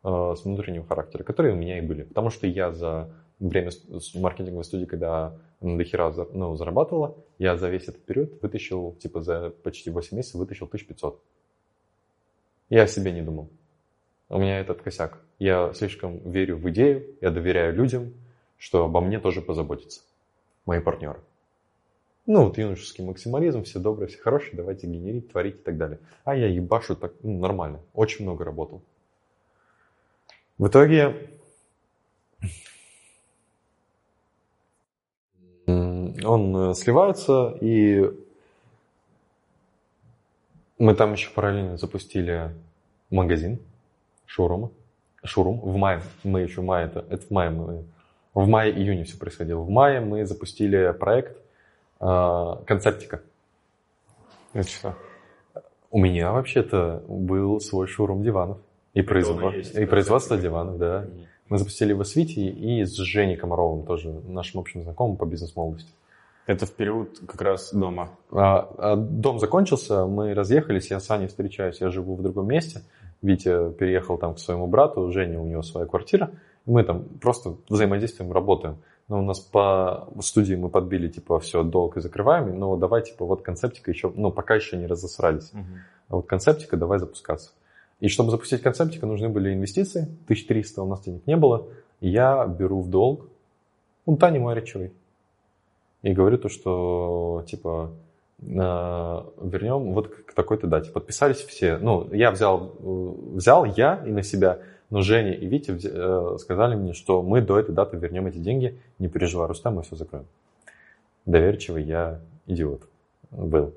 [0.04, 2.04] э, с внутренним характером, которые у меня и были.
[2.04, 3.10] Потому что я за
[3.40, 3.70] время
[4.15, 9.51] маркетинговой студии, когда на дохера ну, зарабатывала, я за весь этот период вытащил, типа за
[9.51, 11.23] почти 8 месяцев вытащил 1500.
[12.70, 13.48] Я о себе не думал.
[14.28, 15.20] У меня этот косяк.
[15.39, 18.12] Я слишком верю в идею, я доверяю людям,
[18.59, 20.02] что обо мне тоже позаботятся.
[20.66, 21.20] Мои партнеры.
[22.27, 25.98] Ну, вот юношеский максимализм, все добрые, все хорошие, давайте генерить, творить и так далее.
[26.24, 28.82] А я ебашу так ну, нормально, очень много работал.
[30.59, 31.31] В итоге
[36.24, 38.10] он э, сливается, и
[40.78, 42.55] мы там еще параллельно запустили
[43.10, 43.59] магазин
[44.26, 44.70] шоурума.
[45.24, 47.85] Шоурум в мае, мы еще в мае, это, это в мае, мы,
[48.35, 49.60] в мае-июне все происходило.
[49.60, 51.36] В мае мы запустили проект–
[52.01, 53.22] а, концептика.
[54.52, 54.94] Это что?
[55.90, 58.59] У меня вообще-то был свой шоурум диванов.
[58.94, 59.55] И, производ...
[59.55, 61.05] и производство диванов, да.
[61.05, 61.26] Mm-hmm.
[61.48, 65.90] Мы запустили его с Витей и с Женей Комаровым, тоже нашим общим знакомым по бизнес-молодости.
[66.46, 68.10] Это в период как раз дома?
[68.30, 72.82] А, а, дом закончился, мы разъехались, я с Аней встречаюсь, я живу в другом месте.
[73.20, 76.30] Витя переехал там к своему брату, Женя, у него своя квартира.
[76.64, 81.96] Мы там просто взаимодействуем, работаем но у нас по студии мы подбили, типа, все, долг
[81.96, 85.50] и закрываем, но давай, типа, вот концептика еще, ну, пока еще не разосрались.
[85.52, 85.64] Uh-huh.
[86.08, 87.52] А вот концептика, давай запускаться.
[88.00, 91.66] И чтобы запустить концептика, нужны были инвестиции, 1300 у нас денег не было,
[92.00, 93.28] я беру в долг
[94.06, 94.92] у Тани Маричевой.
[96.02, 97.90] И говорю то, что, типа,
[98.40, 100.92] э, вернем вот к такой-то дате.
[100.92, 101.76] Подписались все.
[101.78, 104.60] Ну, я взял, э, взял я и на себя
[104.90, 108.78] но Женя и Витя э, сказали мне, что мы до этой даты вернем эти деньги,
[108.98, 110.26] не переживай, Рустам, мы все закроем.
[111.26, 112.82] Доверчивый я идиот
[113.30, 113.74] был.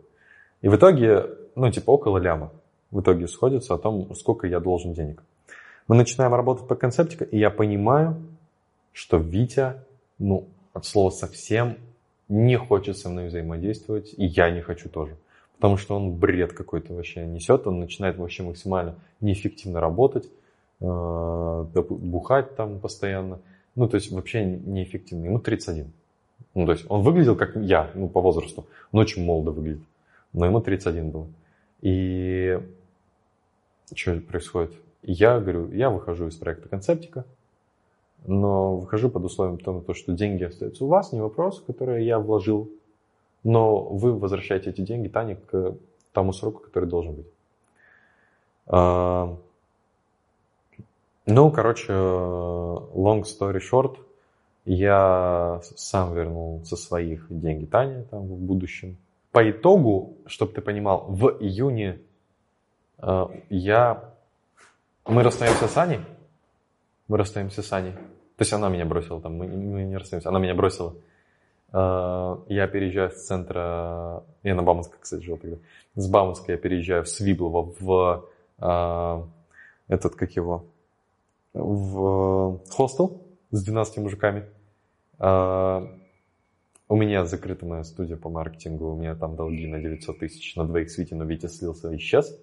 [0.62, 1.26] И в итоге,
[1.56, 2.52] ну, типа около ляма,
[2.92, 5.24] в итоге сходится о том, сколько я должен денег.
[5.88, 8.22] Мы начинаем работать по концептике, и я понимаю,
[8.94, 9.76] что Витя,
[10.20, 11.78] ну, от слова совсем
[12.30, 15.18] не хочет со мной взаимодействовать, и я не хочу тоже.
[15.56, 20.28] Потому что он бред какой-то вообще несет, он начинает вообще максимально неэффективно работать,
[20.80, 23.40] э, бухать там постоянно.
[23.76, 25.26] Ну, то есть вообще неэффективно.
[25.26, 25.92] Ему 31.
[26.56, 28.66] Ну, то есть он выглядел как я, ну, по возрасту.
[28.92, 29.84] Он очень молодо выглядит.
[30.34, 31.28] Но ему 31 было.
[31.82, 32.60] И
[33.96, 34.74] что происходит?
[35.04, 37.26] Я говорю, я выхожу из проекта концептика,
[38.26, 42.70] но выхожу под условием того, что деньги остаются у вас, не вопрос, который я вложил,
[43.44, 45.76] но вы возвращаете эти деньги Тане к
[46.14, 47.28] тому сроку, который должен быть.
[48.68, 49.36] А,
[51.26, 53.98] ну, короче, long story short,
[54.66, 58.98] я сам вернул со своих деньги Тане там в будущем.
[59.32, 62.00] По итогу, чтобы ты понимал, в июне
[63.50, 64.14] я...
[65.06, 66.02] Мы расстаемся с Аней.
[67.08, 67.94] Мы расстаемся с Аней.
[67.94, 70.96] То есть она меня бросила там, мы, мы не расстаемся, она меня бросила.
[71.74, 74.24] Э, я переезжаю с центра...
[74.44, 75.58] Я на Бауманской, кстати, жил тогда.
[75.96, 78.26] С Бауманской я переезжаю в Свиблово, в...
[78.60, 79.24] Э,
[79.88, 80.66] этот, как его?
[81.54, 83.22] В хостел
[83.52, 84.46] с 12 мужиками.
[85.20, 90.66] У меня закрыта моя студия по маркетингу, у меня там долги на 900 тысяч, на
[90.66, 92.36] двоих свете, но Витя слился и исчез,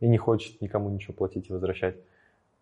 [0.00, 1.96] и не хочет никому ничего платить и возвращать.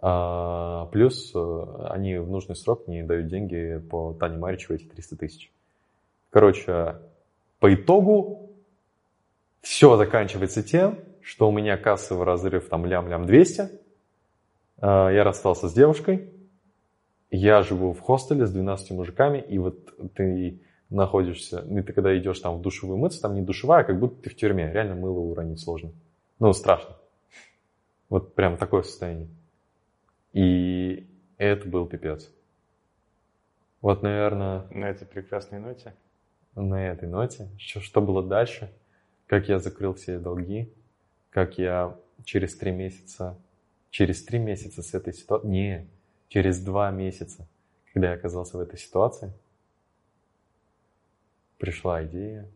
[0.01, 5.17] А, плюс э, они в нужный срок не дают деньги по Тане Маричевой эти 300
[5.17, 5.53] тысяч.
[6.31, 6.97] Короче,
[7.59, 8.51] по итогу
[9.61, 13.71] все заканчивается тем, что у меня кассовый разрыв там лям-лям 200,
[14.79, 16.33] а, я расстался с девушкой,
[17.31, 20.61] я живу в хостеле с 12 мужиками, и вот ты
[20.91, 24.23] находишься, и ты когда идешь там в душевую мыться, там не душевая, а как будто
[24.23, 24.73] ты в тюрьме.
[24.73, 25.91] Реально мыло уронить сложно.
[26.39, 26.98] Ну, страшно.
[28.09, 29.29] Вот прям такое состояние.
[30.33, 31.07] И
[31.37, 32.31] это был пипец.
[33.81, 34.67] Вот, наверное...
[34.71, 35.95] На этой прекрасной ноте?
[36.55, 37.49] На этой ноте.
[37.59, 38.73] Что, что было дальше?
[39.27, 40.73] Как я закрыл все долги?
[41.31, 43.39] Как я через три месяца...
[43.91, 45.51] Через три месяца с этой ситуацией...
[45.51, 45.89] Не,
[46.29, 47.47] через два месяца,
[47.93, 49.33] когда я оказался в этой ситуации,
[51.59, 52.49] пришла идея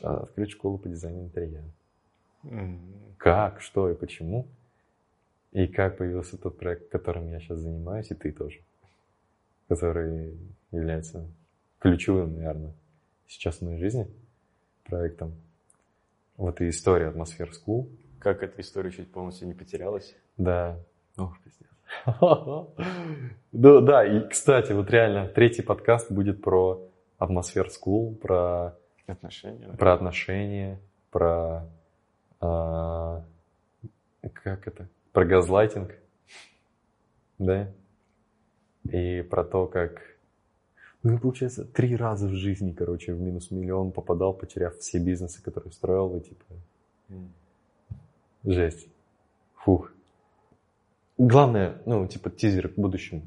[0.00, 1.64] открыть школу по дизайну интерьера.
[3.18, 4.46] Как, что и почему.
[5.52, 8.60] И как появился тот проект, которым я сейчас занимаюсь, и ты тоже.
[9.68, 10.38] Который
[10.70, 11.26] является
[11.78, 12.74] ключевым, наверное,
[13.26, 14.06] сейчас в моей жизни
[14.84, 15.34] проектом.
[16.36, 17.88] Вот и история Атмосфер School.
[18.18, 20.14] Как эта история чуть полностью не потерялась?
[20.36, 20.78] Да.
[21.16, 21.68] Ох, пиздец.
[23.52, 26.86] Ну да, и, кстати, вот реально, третий подкаст будет про
[27.16, 30.78] атмосфер school, про отношения, про отношения,
[31.10, 31.66] про
[32.40, 33.24] а,
[34.32, 35.94] как это, про газлайтинг,
[37.38, 37.72] да,
[38.84, 40.00] и про то, как
[41.02, 45.72] ну, получается, три раза в жизни, короче, в минус миллион попадал, потеряв все бизнесы, которые
[45.72, 46.44] строил, и типа,
[48.42, 48.88] жесть.
[49.54, 49.92] Фух.
[51.16, 53.22] Главное, ну, типа, тизер к будущему.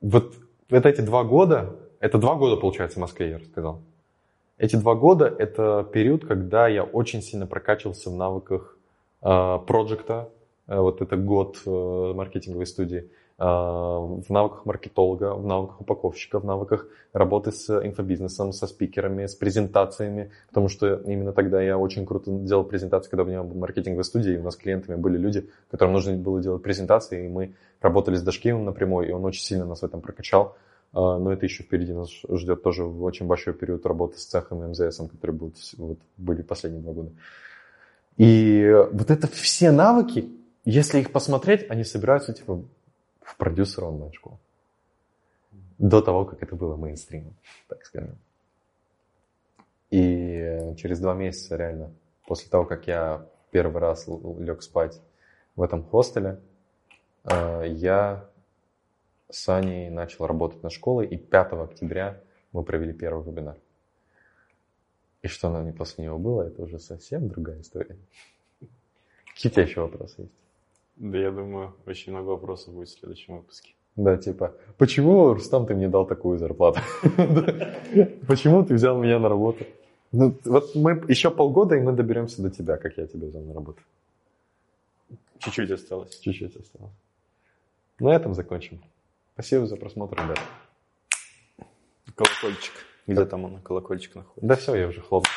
[0.00, 0.34] Вот,
[0.68, 3.80] вот эти два года это два года, получается, в Москве, я рассказал.
[4.56, 8.78] Эти два года– это период, когда я очень сильно прокачивался в навыках
[9.20, 10.28] э, проекта.
[10.68, 13.10] Э, вот это год э, маркетинговой студии.
[13.36, 19.34] Э, в навыках маркетолога, в навыках упаковщика, в навыках работы с инфобизнесом, со спикерами, с
[19.34, 20.30] презентациями.
[20.50, 24.36] Потому что именно тогда я очень круто делал презентации, когда у меня был маркетинговая студия,
[24.36, 28.22] и у нас клиентами были люди, которым нужно было делать презентации, и мы работали с
[28.22, 30.56] Дашкиевым напрямую, и он очень сильно нас в этом прокачал.
[30.94, 34.68] А, но это еще впереди нас ждет тоже очень большой период работы с цехом и
[34.68, 37.10] МЗС, которые будут, вот, были последние два года.
[38.16, 40.30] И вот это все навыки,
[40.64, 42.62] если их посмотреть, они собираются типа
[43.20, 44.38] в продюсер онлайн-школу.
[45.78, 47.34] До того, как это было мейнстримом,
[47.68, 48.16] так скажем.
[49.90, 51.90] И через два месяца реально,
[52.26, 54.06] после того, как я первый раз
[54.38, 55.00] лег спать
[55.56, 56.38] в этом хостеле,
[57.24, 58.28] а, я
[59.30, 62.20] с Аней начал работать на школе, и 5 октября
[62.52, 63.56] мы провели первый вебинар.
[65.22, 67.96] И что нам не после него было, это уже совсем другая история.
[69.34, 70.34] Какие у тебя еще вопросы есть?
[70.96, 73.74] Да, я думаю, очень много вопросов будет в следующем выпуске.
[73.96, 76.80] Да, типа, почему, Рустам, ты мне дал такую зарплату?
[78.26, 79.64] Почему ты взял меня на работу?
[80.10, 83.54] Ну, вот мы еще полгода, и мы доберемся до тебя, как я тебя взял на
[83.54, 83.80] работу.
[85.38, 86.18] Чуть-чуть осталось.
[86.18, 86.92] Чуть-чуть осталось.
[87.98, 88.80] На этом закончим.
[89.34, 90.38] Спасибо за просмотр, ребят.
[92.14, 92.72] Колокольчик.
[93.08, 94.46] Где там он, колокольчик находится?
[94.46, 95.32] Да все, я уже хлопнул.